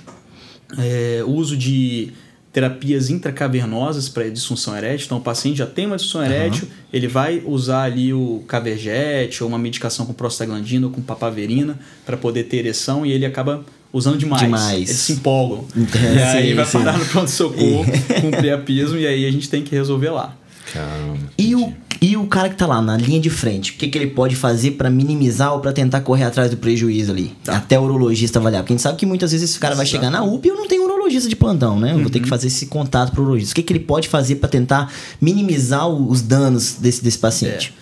É, 0.78 1.22
uso 1.26 1.56
de 1.56 2.12
terapias 2.54 3.10
intracavernosas 3.10 4.08
para 4.08 4.28
disfunção 4.30 4.76
erétil. 4.76 5.06
Então, 5.06 5.18
o 5.18 5.20
paciente 5.20 5.58
já 5.58 5.66
tem 5.66 5.86
uma 5.86 5.96
disfunção 5.96 6.24
erétil, 6.24 6.68
ele 6.92 7.08
vai 7.08 7.42
usar 7.44 7.82
ali 7.82 8.14
o 8.14 8.44
cavergete 8.46 9.42
ou 9.42 9.48
uma 9.48 9.58
medicação 9.58 10.06
com 10.06 10.12
prostaglandina 10.12 10.86
ou 10.86 10.92
com 10.92 11.02
papaverina 11.02 11.76
para 12.06 12.16
poder 12.16 12.44
ter 12.44 12.58
ereção 12.58 13.04
e 13.04 13.10
ele 13.10 13.26
acaba 13.26 13.64
usando 13.92 14.16
demais. 14.16 14.42
Demais. 14.42 14.72
Eles 14.72 14.90
se 14.90 15.12
empolgam. 15.14 15.66
E 15.74 16.22
aí 16.22 16.48
sim, 16.50 16.54
vai 16.54 16.64
sim. 16.64 16.78
parar 16.78 16.96
no 16.96 17.04
pronto-socorro 17.06 17.84
com 18.22 18.30
priapismo 18.30 18.98
e 18.98 19.06
aí 19.06 19.26
a 19.26 19.30
gente 19.32 19.48
tem 19.50 19.64
que 19.64 19.74
resolver 19.74 20.10
lá. 20.10 20.36
Caramba. 20.72 21.18
E 21.36 21.56
o, 21.56 21.72
e 22.00 22.16
o 22.16 22.26
cara 22.26 22.48
que 22.48 22.56
tá 22.56 22.66
lá 22.66 22.80
na 22.82 22.96
linha 22.96 23.20
de 23.20 23.30
frente, 23.30 23.72
o 23.72 23.74
que, 23.76 23.88
que 23.88 23.96
ele 23.98 24.08
pode 24.08 24.36
fazer 24.36 24.72
pra 24.72 24.90
minimizar 24.90 25.52
ou 25.54 25.60
pra 25.60 25.72
tentar 25.72 26.00
correr 26.02 26.24
atrás 26.24 26.50
do 26.50 26.56
prejuízo 26.56 27.12
ali? 27.12 27.34
Tá. 27.44 27.56
Até 27.56 27.78
o 27.78 27.82
urologista 27.84 28.38
avaliar. 28.38 28.62
Porque 28.62 28.72
a 28.72 28.76
gente 28.76 28.82
sabe 28.82 28.98
que 28.98 29.06
muitas 29.06 29.32
vezes 29.32 29.50
esse 29.50 29.58
cara 29.58 29.74
vai 29.74 29.86
chegar 29.86 30.10
na 30.10 30.22
UPA 30.22 30.46
e 30.46 30.50
eu 30.50 30.56
não 30.56 30.66
tenho 30.68 30.84
urologista 30.84 31.28
de 31.28 31.36
plantão, 31.36 31.78
né? 31.78 31.92
Eu 31.92 32.00
vou 32.00 32.10
ter 32.10 32.18
Uhum. 32.18 32.24
que 32.24 32.28
fazer 32.28 32.46
esse 32.48 32.66
contato 32.66 33.12
pro 33.12 33.22
urologista. 33.22 33.52
O 33.52 33.54
que, 33.56 33.62
que 33.62 33.72
ele 33.72 33.80
pode 33.80 34.08
fazer 34.08 34.36
pra 34.36 34.48
tentar 34.48 34.92
minimizar 35.20 35.88
os 35.88 36.20
danos 36.22 36.74
desse, 36.74 37.02
desse 37.02 37.18
paciente? 37.18 37.74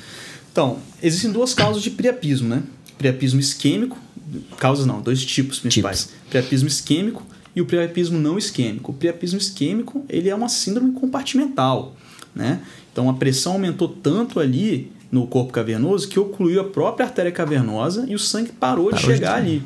Então, 0.50 0.78
existem 1.02 1.30
duas 1.32 1.54
causas 1.54 1.82
de 1.82 1.90
priapismo, 1.90 2.48
né? 2.48 2.62
Priapismo 2.98 3.40
isquêmico, 3.40 3.98
causas 4.58 4.86
não, 4.86 5.00
dois 5.00 5.24
tipos 5.24 5.58
principais. 5.58 6.10
Priapismo 6.30 6.68
isquêmico 6.68 7.24
e 7.56 7.60
o 7.60 7.66
priapismo 7.66 8.18
não 8.18 8.38
isquêmico. 8.38 8.92
O 8.92 8.94
priapismo 8.94 9.38
isquêmico, 9.38 10.04
ele 10.08 10.28
é 10.28 10.34
uma 10.34 10.48
síndrome 10.48 10.92
compartimental, 10.92 11.94
né? 12.34 12.60
Então, 12.92 13.08
a 13.08 13.14
pressão 13.14 13.52
aumentou 13.52 13.88
tanto 13.88 14.38
ali 14.38 14.92
no 15.10 15.26
corpo 15.26 15.52
cavernoso 15.52 16.08
que 16.08 16.18
ocluiu 16.18 16.60
a 16.60 16.64
própria 16.64 17.06
artéria 17.06 17.32
cavernosa 17.32 18.06
e 18.08 18.14
o 18.14 18.18
sangue 18.18 18.52
parou, 18.52 18.86
de 18.86 19.00
Parou 19.00 19.08
de 19.08 19.14
chegar 19.14 19.36
ali, 19.36 19.62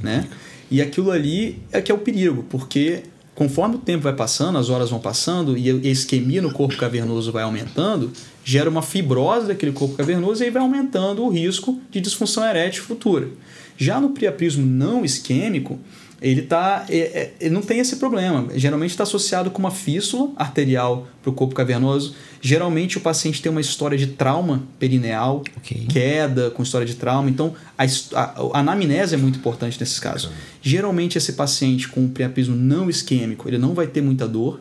né? 0.00 0.28
E 0.70 0.82
aquilo 0.82 1.10
ali 1.10 1.58
é 1.70 1.80
que 1.80 1.92
é 1.92 1.94
o 1.94 1.98
perigo, 1.98 2.44
porque 2.48 3.02
conforme 3.34 3.76
o 3.76 3.78
tempo 3.78 4.02
vai 4.02 4.14
passando, 4.14 4.58
as 4.58 4.70
horas 4.70 4.90
vão 4.90 4.98
passando 4.98 5.56
e 5.56 5.70
a 5.70 5.90
isquemia 5.90 6.40
no 6.40 6.52
corpo 6.52 6.76
cavernoso 6.76 7.30
vai 7.30 7.42
aumentando, 7.42 8.10
gera 8.42 8.68
uma 8.68 8.82
fibrose 8.82 9.46
daquele 9.46 9.72
corpo 9.72 9.94
cavernoso 9.94 10.42
e 10.42 10.46
aí 10.46 10.50
vai 10.50 10.62
aumentando 10.62 11.22
o 11.22 11.28
risco 11.28 11.78
de 11.90 12.00
disfunção 12.00 12.44
erétil 12.44 12.82
futura. 12.82 13.28
Já 13.76 14.00
no 14.00 14.10
priapismo 14.10 14.64
não 14.64 15.04
isquêmico, 15.04 15.78
ele 16.20 16.42
tá. 16.42 16.86
É, 16.88 16.96
é, 16.98 17.32
ele 17.40 17.54
não 17.54 17.62
tem 17.62 17.78
esse 17.78 17.96
problema. 17.96 18.48
Geralmente 18.54 18.90
está 18.90 19.02
associado 19.02 19.50
com 19.50 19.58
uma 19.58 19.70
fístula 19.70 20.30
arterial 20.36 21.06
para 21.22 21.30
o 21.30 21.32
corpo 21.32 21.54
cavernoso. 21.54 22.14
Geralmente 22.40 22.96
o 22.98 23.00
paciente 23.00 23.42
tem 23.42 23.50
uma 23.50 23.60
história 23.60 23.98
de 23.98 24.06
trauma 24.08 24.62
perineal, 24.78 25.42
Ok. 25.56 25.86
queda 25.88 26.50
com 26.50 26.62
história 26.62 26.86
de 26.86 26.94
trauma. 26.94 27.28
Então 27.28 27.54
a, 27.76 27.84
a, 27.84 28.22
a 28.54 28.60
anamnese 28.60 29.14
é 29.14 29.18
muito 29.18 29.38
importante 29.38 29.78
nesses 29.80 29.98
casos. 29.98 30.30
Geralmente 30.62 31.18
esse 31.18 31.32
paciente 31.32 31.88
com 31.88 32.08
priapismo 32.08 32.54
não 32.54 32.88
isquêmico, 32.88 33.48
ele 33.48 33.58
não 33.58 33.74
vai 33.74 33.86
ter 33.86 34.00
muita 34.00 34.26
dor. 34.28 34.60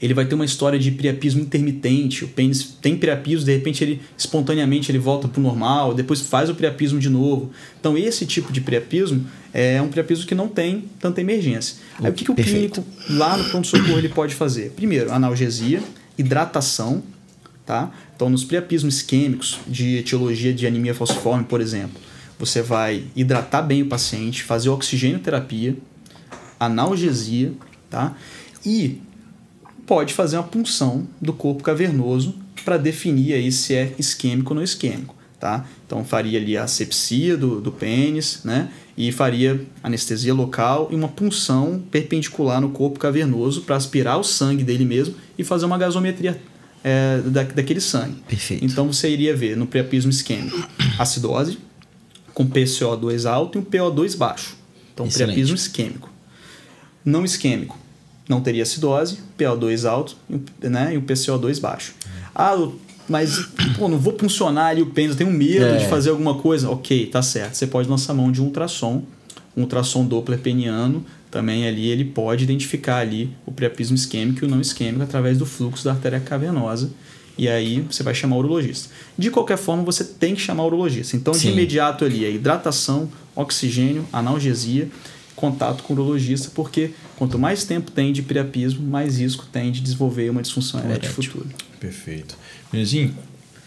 Ele 0.00 0.14
vai 0.14 0.24
ter 0.24 0.34
uma 0.34 0.44
história 0.44 0.78
de 0.78 0.90
priapismo 0.90 1.42
intermitente. 1.42 2.24
O 2.24 2.28
pênis 2.28 2.64
tem 2.80 2.96
priapismo, 2.96 3.44
de 3.44 3.52
repente 3.52 3.84
ele 3.84 4.00
espontaneamente 4.16 4.90
ele 4.90 4.98
volta 4.98 5.28
para 5.28 5.38
o 5.38 5.42
normal, 5.42 5.92
depois 5.92 6.20
faz 6.20 6.48
o 6.48 6.54
priapismo 6.54 6.98
de 6.98 7.10
novo. 7.10 7.50
Então 7.78 7.98
esse 7.98 8.24
tipo 8.24 8.52
de 8.52 8.60
priapismo 8.60 9.26
é 9.52 9.80
um 9.82 9.88
priapismo 9.88 10.26
que 10.26 10.34
não 10.34 10.48
tem 10.48 10.84
tanta 10.98 11.20
emergência. 11.20 11.76
Aí 11.98 12.10
o 12.10 12.14
que, 12.14 12.24
que 12.24 12.30
o 12.30 12.34
Perfeito. 12.34 12.82
clínico 12.82 13.14
lá 13.18 13.36
no 13.36 13.44
pronto-socorro 13.44 13.98
ele 13.98 14.08
pode 14.08 14.34
fazer? 14.34 14.70
Primeiro, 14.70 15.12
analgesia, 15.12 15.82
hidratação, 16.16 17.02
tá? 17.66 17.92
Então 18.16 18.30
nos 18.30 18.42
priapismos 18.42 18.96
isquêmicos 18.96 19.58
de 19.66 19.98
etiologia 19.98 20.54
de 20.54 20.66
anemia 20.66 20.94
falciforme, 20.94 21.44
por 21.44 21.60
exemplo, 21.60 22.00
você 22.38 22.62
vai 22.62 23.04
hidratar 23.14 23.60
bem 23.60 23.82
o 23.82 23.86
paciente, 23.86 24.42
fazer 24.42 24.70
oxigênio 24.70 25.18
terapia, 25.18 25.76
analgesia, 26.58 27.52
tá? 27.90 28.16
E 28.64 29.00
pode 29.90 30.14
fazer 30.14 30.36
uma 30.36 30.44
punção 30.44 31.04
do 31.20 31.32
corpo 31.32 31.64
cavernoso 31.64 32.36
para 32.64 32.76
definir 32.76 33.32
aí 33.32 33.50
se 33.50 33.74
é 33.74 33.92
isquêmico 33.98 34.52
ou 34.52 34.54
não 34.54 34.62
isquêmico, 34.62 35.16
tá? 35.40 35.66
Então 35.84 36.04
faria 36.04 36.38
ali 36.38 36.56
a 36.56 36.62
asepsia 36.62 37.36
do, 37.36 37.60
do 37.60 37.72
pênis, 37.72 38.42
né? 38.44 38.70
E 38.96 39.10
faria 39.10 39.60
anestesia 39.82 40.32
local 40.32 40.86
e 40.92 40.94
uma 40.94 41.08
punção 41.08 41.82
perpendicular 41.90 42.60
no 42.60 42.70
corpo 42.70 43.00
cavernoso 43.00 43.62
para 43.62 43.74
aspirar 43.74 44.16
o 44.16 44.22
sangue 44.22 44.62
dele 44.62 44.84
mesmo 44.84 45.16
e 45.36 45.42
fazer 45.42 45.66
uma 45.66 45.76
gasometria 45.76 46.40
é, 46.84 47.20
da, 47.26 47.42
daquele 47.42 47.80
sangue. 47.80 48.22
Perfeito. 48.28 48.64
Então 48.64 48.86
você 48.92 49.10
iria 49.10 49.34
ver 49.34 49.56
no 49.56 49.66
priapismo 49.66 50.12
isquêmico 50.12 50.68
acidose 51.00 51.58
com 52.32 52.48
PCO2 52.48 53.28
alto 53.28 53.58
e 53.58 53.60
um 53.60 53.64
PO2 53.64 54.16
baixo. 54.16 54.56
Então 54.94 55.06
Excelente. 55.06 55.32
priapismo 55.34 55.56
isquêmico. 55.56 56.08
Não 57.04 57.24
isquêmico, 57.24 57.76
não 58.30 58.40
teria 58.40 58.62
acidose, 58.62 59.18
PO2 59.36 59.84
alto 59.90 60.16
né, 60.62 60.94
e 60.94 60.96
um 60.98 61.02
PCO2 61.02 61.60
baixo. 61.60 61.92
Ah, 62.34 62.56
mas 63.08 63.40
pô, 63.76 63.88
não 63.88 63.98
vou 63.98 64.12
puncionar 64.12 64.66
ali 64.66 64.80
o 64.82 64.86
pênis, 64.86 65.10
eu 65.10 65.16
tenho 65.16 65.30
medo 65.32 65.64
É. 65.64 65.76
de 65.78 65.86
fazer 65.88 66.10
alguma 66.10 66.34
coisa. 66.36 66.70
Ok, 66.70 67.06
tá 67.06 67.20
certo. 67.22 67.54
Você 67.54 67.66
pode 67.66 67.88
lançar 67.88 68.14
mão 68.14 68.30
de 68.30 68.40
um 68.40 68.44
ultrassom, 68.44 69.02
um 69.56 69.62
ultrassom 69.62 70.04
Doppler 70.06 70.38
peniano, 70.38 71.04
também 71.28 71.66
ali 71.66 71.88
ele 71.88 72.04
pode 72.04 72.44
identificar 72.44 72.98
ali 72.98 73.30
o 73.44 73.50
priapismo 73.50 73.96
isquêmico 73.96 74.44
e 74.44 74.46
o 74.46 74.50
não 74.50 74.60
isquêmico 74.60 75.02
através 75.02 75.36
do 75.36 75.44
fluxo 75.44 75.84
da 75.84 75.90
artéria 75.90 76.20
cavernosa. 76.20 76.90
E 77.36 77.48
aí 77.48 77.80
você 77.90 78.02
vai 78.02 78.14
chamar 78.14 78.36
o 78.36 78.38
urologista. 78.40 78.90
De 79.18 79.30
qualquer 79.30 79.56
forma, 79.56 79.82
você 79.82 80.04
tem 80.04 80.34
que 80.34 80.40
chamar 80.40 80.62
o 80.64 80.66
urologista. 80.66 81.16
Então, 81.16 81.32
de 81.32 81.38
Sim. 81.40 81.52
imediato 81.52 82.04
ali 82.04 82.24
é 82.24 82.30
hidratação, 82.30 83.08
oxigênio, 83.34 84.04
analgesia, 84.12 84.88
contato 85.40 85.82
com 85.82 85.94
o 85.94 85.96
urologista, 85.96 86.50
porque 86.54 86.90
quanto 87.16 87.38
mais 87.38 87.64
tempo 87.64 87.90
tem 87.90 88.12
de 88.12 88.22
priapismo, 88.22 88.86
mais 88.86 89.18
risco 89.18 89.46
tem 89.50 89.72
de 89.72 89.80
desenvolver 89.80 90.30
uma 90.30 90.42
disfunção 90.42 90.80
erétil 90.80 91.10
futura. 91.10 91.46
Perfeito. 91.80 92.36
Menizinho, 92.72 93.14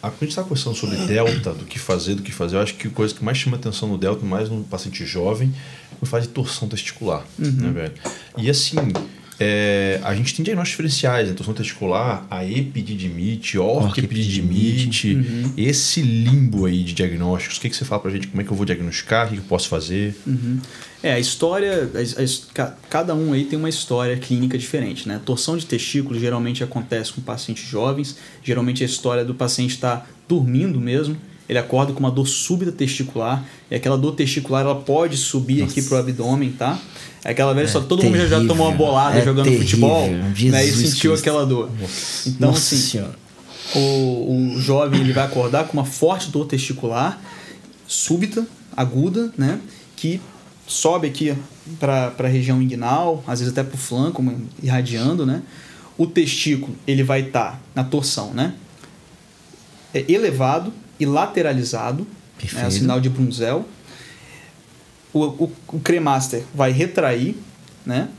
a 0.02 0.10
quando 0.10 0.16
a 0.16 0.26
gente 0.26 0.30
está 0.30 0.44
conversando 0.44 0.76
sobre 0.76 0.98
delta, 0.98 1.54
do 1.54 1.66
que 1.66 1.80
fazer, 1.80 2.16
do 2.16 2.22
que 2.22 2.32
fazer, 2.32 2.58
eu 2.58 2.62
acho 2.62 2.76
que 2.76 2.88
a 2.88 2.92
coisa 2.92 3.14
que 3.14 3.24
mais 3.24 3.38
chama 3.38 3.58
atenção 3.58 3.90
no 3.90 3.98
delta, 3.98 4.26
mais 4.26 4.50
no 4.50 4.64
paciente 4.64 5.06
jovem, 5.06 5.54
é 6.02 6.06
faz 6.06 6.24
de 6.26 6.30
torção 6.30 6.68
testicular, 6.68 7.26
né, 7.40 7.72
velho? 7.72 7.94
E 8.38 8.50
assim, 8.50 8.76
é, 9.40 10.00
a 10.04 10.14
gente 10.16 10.36
tem 10.36 10.44
diagnósticos 10.44 10.72
diferenciais, 10.92 11.28
né? 11.30 11.34
Torção 11.34 11.54
testicular, 11.54 12.26
a 12.30 12.46
epididimite, 12.46 13.58
orquepididimite, 13.58 15.54
esse 15.58 16.02
limbo 16.02 16.66
aí 16.66 16.84
de 16.84 16.94
diagnósticos. 16.94 17.58
O 17.58 17.62
que, 17.62 17.70
que 17.70 17.76
você 17.76 17.86
fala 17.86 18.02
pra 18.02 18.12
gente? 18.12 18.28
Como 18.28 18.42
é 18.42 18.46
que 18.46 18.52
eu 18.52 18.56
vou 18.58 18.66
diagnosticar? 18.66 19.26
O 19.26 19.30
que, 19.30 19.36
que 19.36 19.42
eu 19.42 19.46
posso 19.48 19.68
fazer? 19.70 20.16
É, 21.02 21.14
a 21.14 21.20
história, 21.20 21.90
a- 21.94 22.22
a- 22.22 22.54
ca- 22.54 22.78
cada 22.90 23.14
um 23.14 23.34
aí 23.34 23.44
tem 23.46 23.60
uma 23.60 23.70
história 23.70 24.16
clínica 24.18 24.58
diferente, 24.58 25.08
né? 25.08 25.20
Torção 25.26 25.58
de 25.58 25.66
testículo 25.66 26.18
geralmente 26.20 26.64
acontece 26.64 27.12
com 27.12 27.22
pacientes 27.22 27.68
jovens, 27.68 28.16
geralmente 28.44 28.84
a 28.84 28.86
história 28.86 29.26
do 29.26 29.34
paciente 29.36 29.72
está 29.72 30.06
dormindo 30.30 30.80
mesmo, 30.80 31.18
ele 31.50 31.60
acorda 31.60 31.92
com 31.94 32.00
uma 32.00 32.12
dor 32.12 32.28
súbita 32.28 32.72
testicular, 32.72 33.44
e 33.70 33.76
aquela 33.76 33.98
dor 33.98 34.14
testicular 34.14 34.64
ela 34.64 34.76
pode 34.76 35.18
subir 35.18 35.64
aqui 35.64 35.82
pro 35.82 35.98
abdômen, 35.98 36.52
tá? 36.52 36.80
É 37.26 37.32
aquela 37.32 37.54
velha 37.54 37.66
história, 37.66 37.88
todo 37.88 38.04
mundo 38.04 38.18
já- 38.18 38.24
já 38.26 38.30
terrível, 38.38 38.48
tomou 38.50 38.68
uma 38.70 38.76
bolada 38.78 39.18
é 39.20 39.24
jogando 39.24 39.46
terrível, 39.46 39.66
futebol, 39.66 40.08
né? 40.10 40.34
E 40.36 40.72
sentiu 40.72 41.12
Cristo. 41.12 41.14
aquela 41.30 41.46
dor. 41.46 41.70
Então, 42.28 42.52
Nossa 42.52 42.76
assim, 42.76 43.04
o, 43.76 44.54
o 44.56 44.60
jovem 44.62 45.02
ele 45.02 45.14
vai 45.14 45.26
acordar 45.26 45.66
com 45.68 45.74
uma 45.74 45.86
forte 45.86 46.30
dor 46.30 46.46
testicular 46.46 47.20
súbita, 47.88 48.46
aguda, 48.76 49.32
né? 49.38 49.60
Que 49.96 50.20
sobe 50.68 51.08
aqui 51.08 51.34
para 51.80 52.14
a 52.18 52.28
região 52.28 52.62
inguinal, 52.62 53.24
às 53.28 53.40
vezes 53.40 53.54
até 53.54 53.64
para 53.64 53.76
o 53.76 53.78
flanco, 53.78 54.24
irradiando, 54.62 55.26
né? 55.26 55.42
O 55.98 56.08
testículo 56.08 56.76
ele 56.88 57.04
vai 57.04 57.22
estar 57.22 57.62
na 57.76 57.84
torção, 57.84 58.34
né? 58.34 58.54
É 59.94 60.04
elevado 60.12 60.74
e 61.00 61.06
lateralizado, 61.06 62.04
né? 62.04 62.08
Perfeito. 62.40 62.68
o 62.68 62.72
sinal 62.72 63.00
de 63.00 63.10
Brunzel. 63.10 63.66
O, 65.14 65.20
o, 65.26 65.52
o 65.74 65.80
cremaster 65.80 66.44
vai 66.56 66.72
retrair, 66.72 67.36
né? 67.86 68.10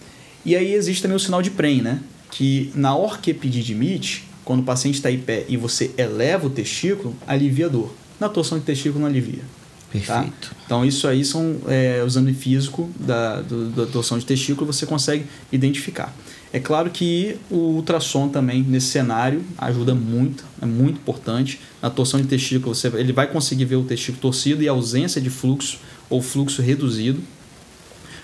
E 0.44 0.54
aí 0.54 0.72
existe 0.74 1.02
também 1.02 1.16
o 1.16 1.20
sinal 1.20 1.42
de 1.42 1.50
Prem, 1.50 1.82
né? 1.82 2.00
Que 2.30 2.70
na 2.74 2.94
orquepididimite, 2.96 4.24
quando 4.44 4.60
o 4.60 4.62
paciente 4.62 4.94
está 4.96 5.10
em 5.10 5.18
pé 5.18 5.44
e 5.48 5.56
você 5.56 5.90
eleva 5.98 6.46
o 6.46 6.50
testículo, 6.50 7.14
alivia 7.26 7.66
a 7.66 7.68
dor. 7.68 7.92
Na 8.20 8.28
torção 8.28 8.58
de 8.58 8.64
testículo 8.64 9.00
não 9.00 9.08
alivia. 9.08 9.42
tá? 10.06 10.20
Perfeito. 10.20 10.54
Então 10.66 10.84
isso 10.84 11.08
aí 11.08 11.24
são 11.24 11.56
é, 11.66 12.00
o 12.02 12.06
exame 12.06 12.32
físico 12.32 12.88
da, 12.98 13.40
do- 13.40 13.70
da 13.70 13.86
torção 13.86 14.18
de 14.18 14.24
testículo, 14.26 14.72
você 14.72 14.86
consegue 14.86 15.24
identificar. 15.50 16.14
É 16.54 16.60
claro 16.60 16.88
que 16.88 17.36
o 17.50 17.56
ultrassom 17.56 18.28
também 18.28 18.62
nesse 18.62 18.86
cenário 18.86 19.44
ajuda 19.58 19.92
muito, 19.92 20.44
é 20.62 20.64
muito 20.64 20.98
importante. 20.98 21.58
Na 21.82 21.90
torção 21.90 22.20
de 22.20 22.28
testículo 22.28 22.72
você, 22.72 22.86
ele 22.94 23.12
vai 23.12 23.26
conseguir 23.26 23.64
ver 23.64 23.74
o 23.74 23.82
testículo 23.82 24.20
torcido 24.20 24.62
e 24.62 24.68
a 24.68 24.70
ausência 24.70 25.20
de 25.20 25.30
fluxo 25.30 25.80
ou 26.08 26.22
fluxo 26.22 26.62
reduzido. 26.62 27.20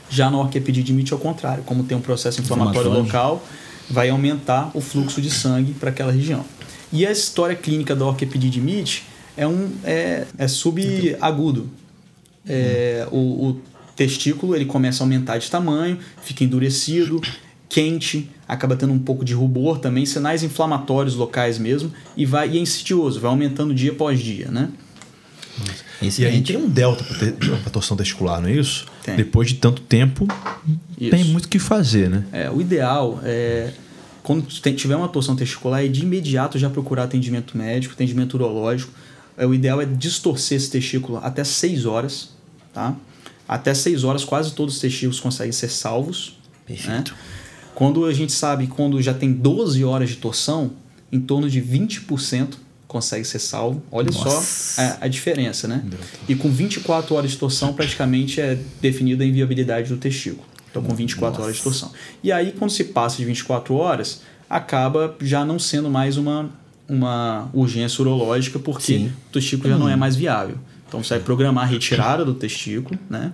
Já 0.09 0.31
na 0.31 0.39
orquepididimite 0.39 1.13
ao 1.13 1.19
contrário, 1.19 1.65
como 1.65 1.83
tem 1.83 1.99
um 1.99 2.01
processo 2.01 2.41
inflamatório 2.41 2.93
local, 2.93 3.45
vai 3.91 4.11
aumentar 4.11 4.71
o 4.75 4.81
fluxo 4.81 5.21
de 5.21 5.29
sangue 5.29 5.73
para 5.73 5.91
aquela 5.91 6.13
região. 6.13 6.45
E 6.93 7.05
a 7.05 7.11
história 7.11 7.57
clínica 7.57 7.97
da 7.97 8.05
orquepididimite 8.07 9.03
é 9.37 9.45
um 9.45 9.73
é, 9.83 10.25
é 10.39 10.47
subagudo. 10.47 11.69
É, 12.47 13.09
o, 13.11 13.49
o 13.49 13.61
testículo 13.97 14.55
ele 14.55 14.67
começa 14.67 15.03
a 15.03 15.05
aumentar 15.05 15.39
de 15.39 15.51
tamanho, 15.51 15.99
fica 16.23 16.45
endurecido, 16.45 17.21
quente, 17.71 18.29
acaba 18.47 18.77
tendo 18.77 18.93
um 18.93 18.99
pouco 18.99 19.25
de 19.25 19.33
rubor 19.33 19.79
também, 19.79 20.05
sinais 20.05 20.43
inflamatórios 20.43 21.15
locais 21.15 21.57
mesmo, 21.57 21.91
e 22.17 22.27
vai 22.27 22.51
e 22.51 22.59
é 22.59 22.61
insidioso, 22.61 23.21
vai 23.21 23.31
aumentando 23.31 23.73
dia 23.73 23.93
após 23.93 24.21
dia, 24.21 24.51
né? 24.51 24.69
E 26.03 26.27
aí 26.27 26.43
tem 26.43 26.57
um 26.57 26.69
delta 26.69 27.05
para 27.05 27.71
torção 27.71 27.97
testicular, 27.97 28.41
não 28.41 28.49
é 28.49 28.53
isso? 28.53 28.87
Tem. 29.03 29.17
Depois 29.17 29.49
de 29.49 29.55
tanto 29.57 29.83
tempo, 29.83 30.27
Isso. 30.99 31.11
tem 31.11 31.25
muito 31.25 31.45
o 31.45 31.49
que 31.49 31.59
fazer, 31.59 32.09
né? 32.09 32.25
É, 32.33 32.51
o 32.51 32.61
ideal 32.61 33.21
é 33.23 33.71
quando 34.23 34.47
tiver 34.47 34.97
uma 34.97 35.09
torção 35.09 35.37
testicular 35.37 35.85
é 35.85 35.89
de 35.89 36.03
imediato 36.03 36.59
já 36.59 36.71
procurar 36.71 37.05
atendimento 37.05 37.57
médico, 37.57 37.95
atendimento 37.95 38.35
urológico. 38.35 38.93
É, 39.37 39.47
o 39.47 39.53
ideal 39.53 39.81
é 39.81 39.87
distorcer 39.87 40.57
esse 40.57 40.71
testículo 40.71 41.19
até 41.19 41.45
6 41.45 41.85
horas, 41.85 42.31
tá? 42.73 42.95
Até 43.47 43.75
6 43.75 44.05
horas 44.05 44.25
quase 44.25 44.53
todos 44.53 44.75
os 44.77 44.81
testículos 44.81 45.21
conseguem 45.21 45.53
ser 45.53 45.69
salvos. 45.69 46.39
Perfeito. 46.67 47.13
né? 47.13 47.19
Quando 47.75 48.05
a 48.05 48.13
gente 48.13 48.33
sabe, 48.33 48.67
quando 48.67 49.01
já 49.01 49.15
tem 49.15 49.33
12 49.33 49.85
horas 49.85 50.11
de 50.11 50.17
torção, 50.17 50.73
em 51.11 51.21
torno 51.21 51.49
de 51.49 51.61
20% 51.61 52.55
consegue 52.91 53.25
ser 53.25 53.39
salvo. 53.39 53.83
Olha 53.91 54.11
Nossa. 54.11 54.41
só 54.41 54.83
a, 54.83 55.05
a 55.05 55.09
diferença, 55.09 55.69
né? 55.69 55.85
E 56.29 56.35
com 56.35 56.51
24 56.51 57.15
horas 57.15 57.31
de 57.31 57.37
torção, 57.37 57.73
praticamente 57.73 58.41
é 58.41 58.59
definida 58.81 59.23
a 59.23 59.27
inviabilidade 59.27 59.89
do 59.89 59.97
testículo. 59.97 60.45
Então, 60.71 60.83
com 60.83 60.95
24 60.95 61.43
horas 61.43 61.57
de 61.57 61.63
torção. 61.63 61.93
E 62.23 62.31
aí, 62.31 62.53
quando 62.57 62.71
se 62.71 62.85
passa 62.85 63.17
de 63.17 63.25
24 63.25 63.75
horas, 63.75 64.23
acaba 64.49 65.17
já 65.21 65.45
não 65.45 65.59
sendo 65.59 65.89
mais 65.89 66.17
uma, 66.17 66.51
uma 66.89 67.49
urgência 67.53 68.03
urológica, 68.03 68.59
porque 68.59 68.99
Sim. 68.99 69.13
o 69.29 69.33
testículo 69.33 69.69
já 69.69 69.79
não 69.79 69.89
é 69.89 69.97
mais 69.97 70.17
viável. 70.17 70.57
Então, 70.89 71.03
você 71.03 71.15
vai 71.15 71.23
programar 71.23 71.65
a 71.65 71.67
retirada 71.67 72.25
do 72.25 72.35
testículo, 72.35 72.99
né? 73.09 73.33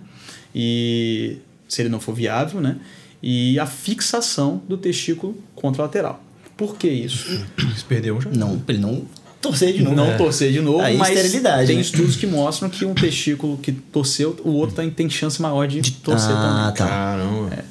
E 0.54 1.38
se 1.68 1.82
ele 1.82 1.88
não 1.88 2.00
for 2.00 2.14
viável, 2.14 2.60
né? 2.60 2.76
E 3.22 3.58
a 3.58 3.66
fixação 3.66 4.62
do 4.68 4.76
testículo 4.76 5.36
contralateral. 5.54 6.22
Por 6.56 6.76
que 6.76 6.88
isso? 6.88 7.26
Se 7.76 7.84
perdeu 7.84 8.20
já. 8.20 8.30
Não, 8.30 8.58
pra 8.58 8.74
ele 8.74 8.82
não 8.82 9.02
torcer 9.40 9.72
de 9.74 9.82
novo. 9.82 9.94
não 9.96 10.06
É. 10.06 10.16
torcer 10.16 10.52
de 10.52 10.60
novo, 10.60 10.80
Aí, 10.80 10.96
mas 10.96 11.10
esterilidade, 11.10 11.66
tem 11.68 11.76
né? 11.76 11.82
estudos 11.82 12.16
que 12.16 12.26
mostram 12.26 12.68
que 12.68 12.84
um 12.84 12.94
testículo 12.94 13.56
que 13.58 13.70
torceu, 13.70 14.36
o 14.44 14.50
outro 14.50 14.74
tem, 14.76 14.90
tem 14.90 15.08
chance 15.08 15.40
maior 15.40 15.68
de, 15.68 15.80
torcer 15.92 16.30
Ah, 16.32 16.72
também. 16.72 16.74
tá. 16.74 16.86
Caramba. 16.88 17.64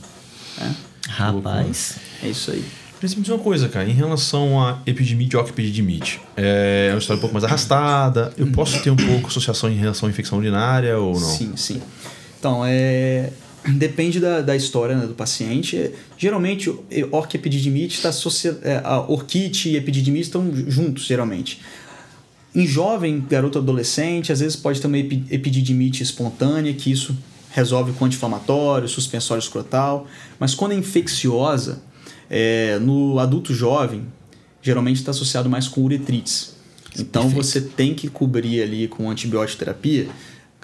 Rapaz. 1.08 1.95
É 2.23 2.27
isso 2.29 2.51
aí. 2.51 2.63
Mas 3.01 3.13
me 3.13 3.21
diz 3.21 3.29
uma 3.29 3.39
coisa, 3.39 3.67
cara, 3.69 3.88
em 3.88 3.93
relação 3.93 4.60
a 4.63 4.79
epidemite 4.86 5.36
ou 5.38 5.43
epididimite, 5.45 6.21
é 6.36 6.89
uma 6.93 6.97
história 6.99 7.17
um 7.17 7.21
pouco 7.21 7.34
mais 7.34 7.43
arrastada. 7.43 8.34
Eu 8.38 8.47
posso 8.47 8.81
ter 8.81 8.89
um 8.89 8.95
pouco 8.95 9.27
associação 9.27 9.69
em 9.69 9.75
relação 9.75 10.08
à 10.08 10.10
infecção 10.12 10.38
urinária 10.38 10.97
ou 10.97 11.13
não? 11.19 11.27
Sim, 11.27 11.55
sim. 11.58 11.81
Então, 12.39 12.63
é, 12.65 13.31
depende 13.67 14.19
da, 14.19 14.41
da 14.41 14.56
história 14.56 14.95
né, 14.95 15.06
do 15.06 15.13
paciente. 15.13 15.91
Geralmente, 16.17 16.69
o- 16.69 16.84
orquiepididimite 17.12 17.95
está 17.95 18.10
associado. 18.10 18.60
É, 18.63 18.82
a 18.84 18.99
orquite 18.99 19.69
e 19.69 19.75
epididimite 19.75 20.25
estão 20.25 20.51
juntos, 20.67 21.06
geralmente. 21.06 21.62
Em 22.54 22.65
jovem, 22.65 23.23
garoto 23.30 23.58
adolescente, 23.60 24.32
às 24.32 24.39
vezes 24.39 24.56
pode 24.56 24.80
ter 24.80 24.88
uma 24.88 24.97
epi- 24.97 25.23
epididimite 25.30 26.01
espontânea, 26.04 26.73
que 26.73 26.89
isso 26.91 27.15
resolve 27.51 27.91
com 27.93 28.06
anti-inflamatório, 28.06 28.88
suspensório 28.88 29.41
escrotal. 29.41 30.08
Mas 30.39 30.54
quando 30.56 30.71
é 30.71 30.75
infecciosa, 30.75 31.82
é, 32.30 32.80
no 32.80 33.19
adulto 33.19 33.54
jovem, 33.54 34.04
geralmente 34.62 34.97
está 34.97 35.12
associado 35.12 35.49
mais 35.49 35.67
com 35.67 35.82
uretrites. 35.82 36.54
Então 36.97 37.28
você 37.30 37.60
tem 37.60 37.93
que 37.93 38.08
cobrir 38.08 38.62
ali 38.62 38.88
com 38.88 39.10
antibiótico 39.10 39.60
terapia, 39.60 40.08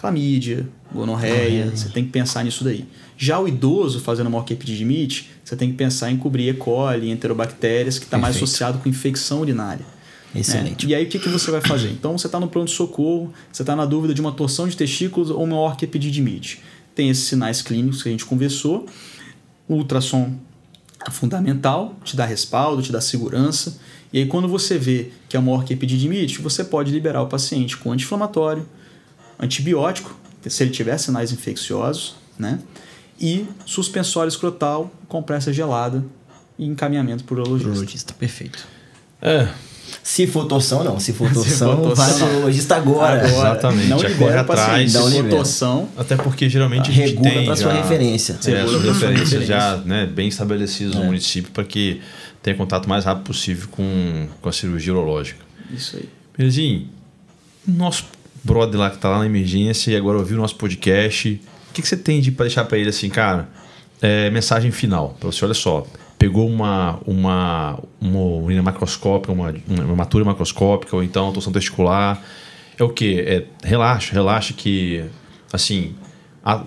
clamídia, 0.02 0.68
gonorreia, 0.92 1.70
você 1.70 1.88
tem 1.88 2.04
que 2.04 2.10
pensar 2.10 2.44
nisso 2.44 2.64
daí. 2.64 2.86
Já 3.16 3.40
o 3.40 3.48
idoso 3.48 4.00
fazendo 4.00 4.28
uma 4.28 4.40
orquiepididimite, 4.40 5.30
você 5.44 5.56
tem 5.56 5.70
que 5.70 5.78
pensar 5.78 6.10
em 6.10 6.18
cobrir 6.18 6.50
E. 6.50 6.54
coli, 6.56 7.12
enterobactérias, 7.12 8.00
que 8.00 8.06
está 8.06 8.18
mais 8.18 8.36
associado 8.36 8.80
com 8.80 8.90
infecção 8.90 9.42
urinária. 9.42 9.86
Excelente. 10.34 10.88
né? 10.88 10.92
E 10.92 10.96
aí 10.96 11.06
o 11.06 11.08
que, 11.08 11.20
que 11.20 11.30
você 11.30 11.52
vai 11.52 11.62
fazer? 11.62 11.92
Então 11.92 12.18
você 12.18 12.26
está 12.26 12.40
no 12.40 12.48
pronto-socorro, 12.48 13.32
você 13.52 13.62
está 13.62 13.76
na 13.76 13.86
dúvida 13.86 14.12
de 14.12 14.22
uma 14.22 14.32
torção 14.32 14.68
de 14.68 14.76
testículos 14.76 15.30
ou 15.30 15.44
uma 15.44 15.60
orquiepididimite. 15.60 16.64
Tem 16.96 17.10
esses 17.10 17.26
sinais 17.26 17.62
clínicos 17.62 18.02
que 18.02 18.10
a 18.10 18.12
gente 18.12 18.26
conversou. 18.26 18.88
O 19.68 19.76
ultrassom 19.76 20.34
é 21.06 21.12
fundamental, 21.12 21.96
te 22.04 22.16
dá 22.16 22.26
respaldo, 22.26 22.82
te 22.82 22.92
dá 22.92 23.00
segurança. 23.00 23.78
E 24.12 24.18
aí 24.18 24.26
quando 24.26 24.48
você 24.48 24.80
vê 24.80 25.12
que 25.30 25.38
é 25.38 25.40
uma 25.40 25.52
orquiepididimite, 25.52 26.42
você 26.42 26.64
pode 26.64 26.92
liberar 26.92 27.22
o 27.22 27.28
paciente 27.28 27.78
com 27.78 27.92
anti-inflamatório, 27.92 28.66
antibiótico, 29.41 30.15
se 30.47 30.63
ele 30.63 30.71
tiver 30.71 30.97
sinais 30.97 31.32
infecciosos, 31.32 32.15
né? 32.38 32.60
E 33.19 33.45
suspensório 33.65 34.30
escrotal, 34.30 34.91
compressa 35.08 35.51
gelada 35.54 36.04
e 36.58 36.65
encaminhamento 36.65 37.23
por 37.23 37.39
urologista. 37.39 37.69
Urologista, 37.71 38.13
perfeito. 38.13 38.67
É, 39.21 39.47
Se 40.01 40.25
for 40.25 40.45
torção, 40.47 40.84
não. 40.84 40.99
Se 40.99 41.13
for 41.13 41.30
torção, 41.34 41.93
vai 41.93 42.12
no 42.13 42.19
não. 42.19 42.27
urologista 42.38 42.75
agora. 42.77 43.23
Exatamente, 43.27 43.88
Não 43.89 43.97
libera 43.97 44.17
corre 44.17 44.39
o 44.41 44.45
paciente. 44.45 44.69
atrás. 44.69 44.91
Se 44.91 44.97
Não 44.97 45.04
for 45.04 45.12
libera. 45.12 45.36
torção, 45.36 45.89
Até 45.97 46.15
porque 46.15 46.49
geralmente 46.49 46.89
a 46.89 46.93
gente 46.93 47.10
Regula 47.12 47.30
tem 47.30 47.45
pra 47.45 47.56
sua 47.56 47.71
já, 47.73 47.82
referência. 47.84 48.39
É, 48.45 48.49
Regula 48.49 48.63
pra 48.65 48.80
sua 48.82 48.93
referências 48.93 49.30
referência. 49.32 49.47
já 49.56 49.77
né, 49.77 50.06
bem 50.08 50.27
estabelecidas 50.27 50.95
no 50.95 51.04
É. 51.04 51.06
município 51.06 51.51
para 51.51 51.63
que 51.63 52.01
tenha 52.41 52.56
contato 52.58 52.86
o 52.86 52.89
mais 52.89 53.06
rápido 53.06 53.25
possível 53.25 53.67
com, 53.69 54.27
com 54.41 54.49
a 54.49 54.51
cirurgia 54.51 54.93
urológica. 54.93 55.39
isso 55.71 55.97
aí. 55.97 56.10
Belezinho, 56.36 56.88
nosso 57.67 58.06
brother 58.43 58.80
lá 58.80 58.89
que 58.89 58.97
tá 58.97 59.10
lá 59.10 59.19
na 59.19 59.25
emergência 59.25 59.91
e 59.91 59.95
agora 59.95 60.17
ouviu 60.17 60.38
o 60.38 60.41
nosso 60.41 60.56
podcast, 60.56 61.41
o 61.69 61.73
que, 61.73 61.82
que 61.82 61.88
você 61.88 61.97
tem 61.97 62.19
de 62.21 62.32
para 62.32 62.45
deixar 62.45 62.65
para 62.65 62.77
ele 62.77 62.89
assim, 62.89 63.10
cara? 63.10 63.49
É, 64.01 64.30
mensagem 64.32 64.71
final 64.71 65.15
para 65.19 65.32
você, 65.32 65.45
olha 65.45 65.54
só, 65.54 65.86
pegou 66.17 66.47
uma 66.49 66.99
uma 67.06 67.80
uma 67.99 68.19
urina 68.19 68.63
macroscópica, 68.63 69.32
uma, 69.32 69.54
uma 69.67 69.93
hematura 69.93 70.25
macroscópica 70.25 70.95
ou 70.95 71.04
então 71.04 71.32
torção 71.32 71.54
testicular, 71.54 72.21
é 72.80 72.84
o 72.84 72.89
que? 72.89 73.19
É 73.19 73.45
relaxa, 73.63 74.12
relaxa 74.13 74.54
que 74.54 75.04
assim 75.54 75.93
a- 76.43 76.63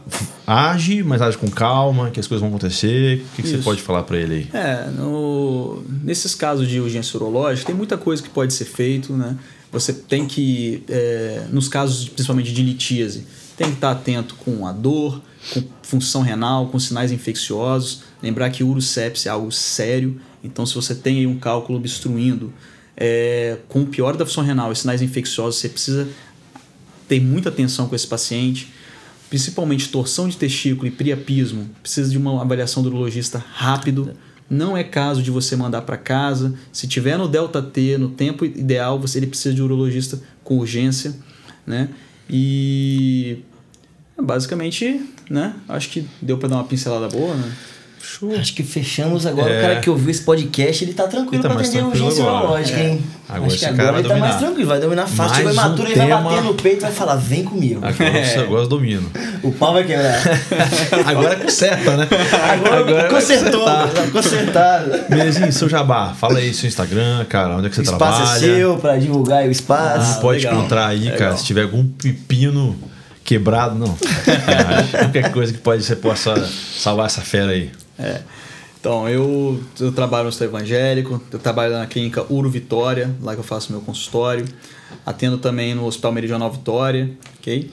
age, 0.46 1.02
mas 1.02 1.20
age 1.20 1.36
com 1.36 1.50
calma, 1.50 2.08
que 2.10 2.20
as 2.20 2.28
coisas 2.28 2.40
vão 2.40 2.48
acontecer. 2.50 3.24
O 3.32 3.36
que, 3.36 3.42
que 3.42 3.48
você 3.48 3.58
pode 3.58 3.82
falar 3.82 4.04
para 4.04 4.16
ele 4.16 4.34
aí? 4.34 4.60
É, 4.60 4.88
no, 4.90 5.82
nesses 6.04 6.34
casos 6.36 6.68
de 6.68 6.78
urgência 6.78 7.16
urológica, 7.16 7.66
tem 7.66 7.74
muita 7.74 7.96
coisa 7.98 8.22
que 8.22 8.30
pode 8.30 8.52
ser 8.52 8.64
feito, 8.66 9.12
né? 9.14 9.36
Você 9.74 9.92
tem 9.92 10.26
que, 10.26 10.82
é, 10.88 11.46
nos 11.50 11.68
casos 11.68 12.08
principalmente 12.08 12.52
de 12.52 12.62
litíase, 12.62 13.26
tem 13.56 13.68
que 13.68 13.74
estar 13.74 13.90
atento 13.90 14.36
com 14.36 14.66
a 14.66 14.72
dor, 14.72 15.20
com 15.52 15.62
função 15.82 16.22
renal, 16.22 16.68
com 16.68 16.78
sinais 16.78 17.12
infecciosos. 17.12 18.02
Lembrar 18.22 18.50
que 18.50 18.64
urosepsia 18.64 19.30
é 19.30 19.32
algo 19.32 19.52
sério, 19.52 20.20
então 20.42 20.64
se 20.64 20.74
você 20.74 20.94
tem 20.94 21.26
um 21.26 21.38
cálculo 21.38 21.78
obstruindo, 21.78 22.52
é, 22.96 23.58
com 23.68 23.84
pior 23.84 24.16
da 24.16 24.24
função 24.24 24.44
renal 24.44 24.72
e 24.72 24.76
sinais 24.76 25.02
infecciosos, 25.02 25.60
você 25.60 25.68
precisa 25.68 26.08
ter 27.08 27.20
muita 27.20 27.48
atenção 27.48 27.88
com 27.88 27.94
esse 27.94 28.06
paciente, 28.06 28.72
principalmente 29.28 29.88
torção 29.88 30.28
de 30.28 30.36
testículo 30.36 30.86
e 30.86 30.90
priapismo, 30.90 31.68
precisa 31.82 32.10
de 32.10 32.16
uma 32.16 32.40
avaliação 32.40 32.82
do 32.82 32.88
urologista 32.88 33.44
rápido. 33.52 34.14
Não 34.54 34.76
é 34.76 34.84
caso 34.84 35.22
de 35.22 35.30
você 35.30 35.56
mandar 35.56 35.82
para 35.82 35.96
casa. 35.96 36.54
Se 36.72 36.86
tiver 36.86 37.18
no 37.18 37.26
delta 37.26 37.60
T, 37.60 37.98
no 37.98 38.10
tempo 38.10 38.44
ideal, 38.44 38.98
você 39.00 39.18
ele 39.18 39.26
precisa 39.26 39.54
de 39.54 39.60
um 39.60 39.64
urologista 39.64 40.20
com 40.44 40.58
urgência, 40.58 41.14
né? 41.66 41.88
E 42.30 43.38
basicamente, 44.16 45.04
né? 45.28 45.56
Acho 45.68 45.90
que 45.90 46.06
deu 46.22 46.38
para 46.38 46.48
dar 46.48 46.56
uma 46.56 46.64
pincelada 46.64 47.08
boa, 47.08 47.34
né? 47.34 47.52
Show. 48.04 48.34
Acho 48.38 48.54
que 48.54 48.62
fechamos 48.62 49.24
agora. 49.26 49.50
É. 49.50 49.58
O 49.58 49.62
cara 49.62 49.80
que 49.80 49.88
ouviu 49.88 50.10
esse 50.10 50.22
podcast, 50.22 50.84
ele 50.84 50.92
tá 50.92 51.04
tranquilo 51.08 51.36
Ele 51.36 51.42
tá 51.42 51.48
pra 51.48 51.60
atender 51.60 51.78
a 51.78 51.80
tranquilo 51.82 52.04
urgência 52.06 52.24
agora. 52.24 52.44
urológica, 52.44 52.78
É. 52.78 52.88
hein? 52.90 53.02
Agora 53.28 53.46
Acho 53.46 53.58
que 53.58 53.64
agora 53.64 53.92
vai 53.92 54.00
ele 54.00 54.08
tá 54.08 54.14
mais 54.16 54.20
dominar. 54.32 54.38
tranquilo, 54.46 54.68
vai 54.68 54.80
dominar 54.80 55.06
fácil. 55.06 55.44
Mais 55.44 55.56
Chegou 55.56 55.84
um 55.84 55.86
ele 55.88 55.94
vai 55.96 56.22
bater 56.22 56.42
no 56.42 56.54
peito 56.54 56.76
e 56.76 56.80
vai 56.80 56.92
falar: 56.92 57.16
vem 57.16 57.42
comigo. 57.44 57.80
Agora, 57.84 58.10
É. 58.18 58.38
agora 58.38 58.62
eu 58.62 58.68
domino. 58.68 59.10
O 59.42 59.50
pau 59.52 59.72
vai 59.72 59.84
quebrar. 59.84 60.20
Agora 61.06 61.36
conserta, 61.36 61.96
né? 61.96 62.08
Agora, 62.52 62.84
vai 62.84 63.08
consertou, 63.08 63.64
tá 63.64 63.88
consertado. 64.12 64.90
Belezinho, 65.08 65.52
seu 65.52 65.68
jabá, 65.68 66.12
fala 66.14 66.38
aí 66.38 66.52
seu 66.52 66.68
Instagram, 66.68 67.24
cara, 67.28 67.56
onde 67.56 67.66
é 67.66 67.70
que 67.70 67.76
você 67.76 67.80
O 67.82 67.84
espaço 67.84 68.16
trabalha. 68.18 68.36
é 68.36 68.38
seu 68.56 68.76
pra 68.76 68.96
divulgar 68.96 69.38
aí 69.38 69.48
o 69.48 69.52
espaço. 69.52 70.18
Ah, 70.18 70.20
Pode 70.20 70.38
legal. 70.38 70.54
encontrar 70.58 70.86
aí, 70.88 71.00
Legal. 71.04 71.18
cara, 71.18 71.36
se 71.36 71.44
tiver 71.44 71.62
algum 71.62 71.84
pepino 71.86 72.76
quebrado, 73.24 73.74
não. 73.74 73.96
Qualquer 74.98 75.32
coisa 75.32 75.52
que 75.52 75.58
pode 75.58 75.82
você 75.82 75.96
possa 75.96 76.46
salvar 76.78 77.06
essa 77.06 77.22
fera 77.22 77.52
aí. 77.52 77.70
É. 77.98 78.22
Então, 78.78 79.08
eu, 79.08 79.62
eu 79.80 79.92
trabalho 79.92 80.24
no 80.24 80.28
Hospital 80.28 80.48
Evangélico, 80.48 81.22
eu 81.32 81.38
trabalho 81.38 81.72
na 81.72 81.86
clínica 81.86 82.24
Uro 82.30 82.50
Vitória, 82.50 83.14
lá 83.22 83.32
que 83.32 83.40
eu 83.40 83.44
faço 83.44 83.72
meu 83.72 83.80
consultório. 83.80 84.44
Atendo 85.06 85.38
também 85.38 85.74
no 85.74 85.86
Hospital 85.86 86.12
Meridional 86.12 86.52
Vitória, 86.52 87.10
ok? 87.38 87.70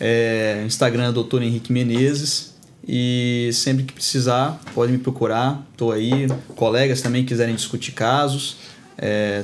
É, 0.00 0.62
Instagram 0.66 1.10
é 1.10 1.12
Dr. 1.12 1.42
Henrique 1.42 1.72
Menezes. 1.72 2.54
E 2.86 3.50
sempre 3.52 3.84
que 3.84 3.92
precisar, 3.92 4.60
pode 4.74 4.92
me 4.92 4.98
procurar. 4.98 5.66
Estou 5.72 5.92
aí. 5.92 6.28
Colegas 6.54 7.00
também 7.00 7.24
quiserem 7.24 7.54
discutir 7.54 7.92
casos. 7.92 8.56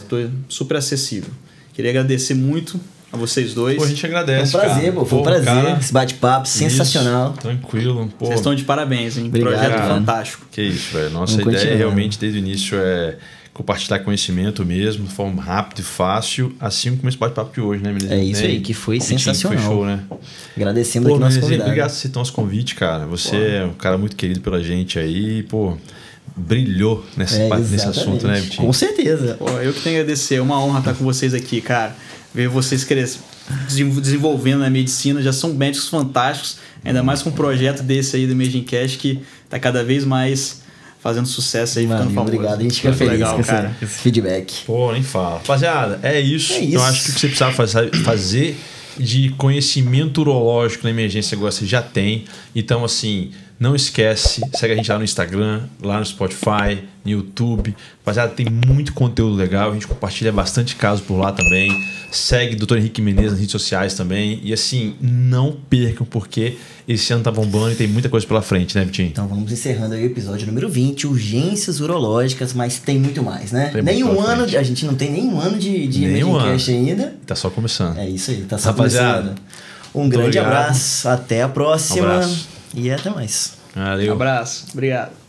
Estou 0.03 0.29
super 0.49 0.77
acessível. 0.77 1.31
Queria 1.73 1.91
agradecer 1.91 2.35
muito 2.35 2.79
a 3.13 3.17
vocês 3.17 3.55
dois. 3.55 3.77
Pô, 3.77 3.85
a 3.85 3.89
gente 3.89 4.01
Foi 4.01 4.11
um 4.11 4.13
agradece. 4.17 4.53
prazer, 4.53 4.81
cara. 4.83 4.93
pô. 4.93 5.05
Foi 5.05 5.19
um 5.19 5.23
Pô, 5.23 5.29
prazer. 5.29 5.45
cara, 5.47 5.79
Esse 5.79 5.93
bate-papo 5.93 6.47
sensacional. 6.49 7.31
isso, 7.33 7.41
tranquilo. 7.41 8.11
Pô, 8.19 8.27
Vocês 8.27 8.41
estão 8.41 8.55
de 8.55 8.65
parabéns, 8.65 9.19
hein? 9.19 9.27
Obrigado, 9.27 9.53
Projeto 9.53 9.73
cara. 9.79 9.95
fantástico. 9.95 10.47
Que 10.51 10.63
isso, 10.63 10.93
velho. 10.97 11.11
Nossa 11.11 11.33
Vamos 11.37 11.49
ideia 11.49 11.59
continuar. 11.59 11.77
realmente 11.79 12.19
desde 12.19 12.39
o 12.39 12.41
início 12.41 12.79
é 12.79 13.17
compartilhar 13.53 13.99
conhecimento 13.99 14.65
mesmo, 14.65 15.07
de 15.07 15.13
forma 15.13 15.43
rápida 15.43 15.81
e 15.81 15.85
fácil, 15.85 16.55
assim 16.59 16.97
como 16.97 17.09
esse 17.09 17.19
bate-papo 17.19 17.53
de 17.53 17.61
hoje, 17.61 17.83
né, 17.83 17.93
Melezinho? 17.93 18.19
É 18.21 18.25
isso 18.25 18.43
Né? 18.43 18.49
aí, 18.49 18.61
que 18.61 18.73
foi 18.73 18.97
Convitinho 18.99 19.19
que 19.19 19.25
sensacional. 19.25 19.63
Foi 19.63 19.67
show, 19.75 19.85
né? 19.85 20.01
Agradecemos 20.57 21.09
Pô, 21.09 21.15
aqui 21.17 21.25
nosso 21.25 21.41
convidado. 21.41 21.63
obrigado 21.69 21.89
por 21.89 21.93
aceitar 21.97 22.19
nosso 22.21 22.33
convite, 22.33 22.75
cara. 22.75 23.05
Você 23.07 23.37
é 23.37 23.65
um 23.65 23.75
cara 23.75 23.99
muito 23.99 24.17
querido 24.17 24.41
pela 24.41 24.63
gente 24.63 24.99
aí, 24.99 25.43
pô, 25.43 25.77
brilhou 26.37 27.05
nesse, 27.17 27.41
É, 27.41 27.57
nesse 27.59 27.87
assunto, 27.87 28.27
né, 28.27 28.41
Vitinho? 28.41 28.67
Com 28.67 28.73
certeza. 28.73 29.35
Pô, 29.39 29.49
eu 29.61 29.73
que 29.73 29.81
tenho 29.81 29.97
que 29.97 30.01
agradecer. 30.03 30.37
É 30.37 30.41
uma 30.43 30.63
honra 30.63 30.79
estar 30.81 30.95
com 30.95 31.05
vocês 31.05 31.35
aqui, 31.35 31.61
cara. 31.61 31.95
Ver 32.35 32.49
vocês 32.49 32.85
cres... 32.85 33.19
desen- 33.69 33.91
desenvolvendo 34.01 34.61
na 34.61 34.71
medicina. 34.71 35.21
Já 35.23 35.33
são 35.33 35.53
médicos 35.55 35.89
fantásticos. 35.89 36.57
Ainda 36.85 37.03
mais 37.03 37.23
com 37.23 37.31
um 37.31 37.33
projeto 37.33 37.83
desse 37.83 38.17
aí 38.17 38.27
do 38.27 38.33
Imaging 38.33 38.63
Cash 38.63 38.97
que 38.97 39.21
tá 39.49 39.59
cada 39.59 39.85
vez 39.85 40.05
mais 40.05 40.63
fazendo 41.03 41.27
sucesso 41.27 41.79
aí, 41.79 41.85
ficando 41.87 41.99
Valeu, 42.11 42.15
famoso. 42.15 42.35
obrigado. 42.35 42.61
A 42.61 42.63
gente 42.63 42.75
fica 42.77 42.89
Muito 42.89 42.99
feliz 42.99 43.13
legal, 43.15 43.37
com 43.37 43.43
cara. 43.43 43.77
esse 43.83 43.99
feedback. 44.01 44.65
Pô, 44.67 44.93
nem 44.93 45.03
fala. 45.03 45.37
Rapaziada, 45.39 45.99
é 46.03 46.21
isso. 46.21 46.53
É 46.53 46.61
isso. 46.61 46.81
acho 46.83 47.05
que 47.05 47.11
o 47.11 47.15
que 47.15 47.21
você 47.21 47.27
precisava 47.27 47.53
fazer, 47.55 47.91
fazer 48.05 48.57
de 48.99 49.31
conhecimento 49.31 50.21
urológico 50.21 50.85
na 50.85 50.91
emergência 50.91 51.35
agora 51.35 51.51
você 51.53 51.65
já 51.67 51.81
tem. 51.83 52.25
Então, 52.55 52.85
assim, 52.85 53.31
Não 53.61 53.77
esquece, 53.77 54.41
segue 54.55 54.73
a 54.73 54.77
gente 54.77 54.91
lá 54.91 54.97
no 54.97 55.05
Instagram, 55.05 55.65
lá 55.83 55.99
no 55.99 56.07
Spotify, 56.07 56.83
no 57.05 57.11
YouTube. 57.11 57.77
Rapaziada, 57.99 58.33
tem 58.33 58.47
muito 58.47 58.95
conteúdo 58.95 59.37
legal. 59.37 59.69
A 59.71 59.75
gente 59.75 59.87
compartilha 59.87 60.33
bastante 60.33 60.77
casos 60.77 61.05
por 61.05 61.19
lá 61.19 61.31
também. 61.31 61.71
Segue 62.11 62.55
o 62.55 62.67
Dr. 62.67 62.79
Henrique 62.79 63.03
Menezes 63.03 63.33
nas 63.33 63.39
redes 63.39 63.53
sociais 63.53 63.93
também. 63.93 64.41
E 64.43 64.55
assim, 64.55 64.95
não 64.99 65.55
percam, 65.69 66.07
porque 66.07 66.57
esse 66.89 67.13
ano 67.13 67.23
tá 67.23 67.31
bombando 67.31 67.73
e 67.73 67.75
tem 67.75 67.87
muita 67.87 68.09
coisa 68.09 68.27
pela 68.27 68.41
frente, 68.41 68.75
né, 68.79 68.83
Vitinho? 68.83 69.09
Então 69.09 69.29
vamos 69.29 69.53
encerrando 69.53 69.95
aí 69.95 70.05
o 70.05 70.07
episódio 70.07 70.47
número 70.47 70.67
20, 70.67 71.07
urgências 71.07 71.81
urológicas, 71.81 72.55
mas 72.55 72.79
tem 72.79 72.99
muito 72.99 73.23
mais, 73.23 73.53
né? 73.53 73.69
Tem 73.69 73.83
nem 73.83 74.03
um 74.03 74.19
ano, 74.23 74.45
frente. 74.45 74.57
a 74.57 74.63
gente 74.63 74.87
não 74.87 74.95
tem 74.95 75.11
nem 75.11 75.25
um 75.25 75.39
ano 75.39 75.59
de, 75.59 75.87
de 75.87 76.07
Nem 76.07 76.25
um 76.25 76.31
Emergencast 76.31 76.71
ainda. 76.71 77.15
Tá 77.27 77.35
só 77.35 77.51
começando. 77.51 77.99
É 77.99 78.09
isso 78.09 78.31
aí, 78.31 78.41
tá 78.41 78.57
só 78.57 78.71
Rapaziada, 78.71 79.19
começando. 79.19 79.43
Um 79.95 80.09
grande 80.09 80.39
obrigado. 80.39 80.63
abraço, 80.63 81.09
até 81.11 81.43
a 81.43 81.49
próxima 81.49 82.07
Um 82.07 82.11
abraço. 82.11 82.60
E 82.75 82.91
até 82.91 83.11
mais. 83.11 83.55
Valeu. 83.75 84.13
Abraço. 84.13 84.67
Obrigado. 84.73 85.20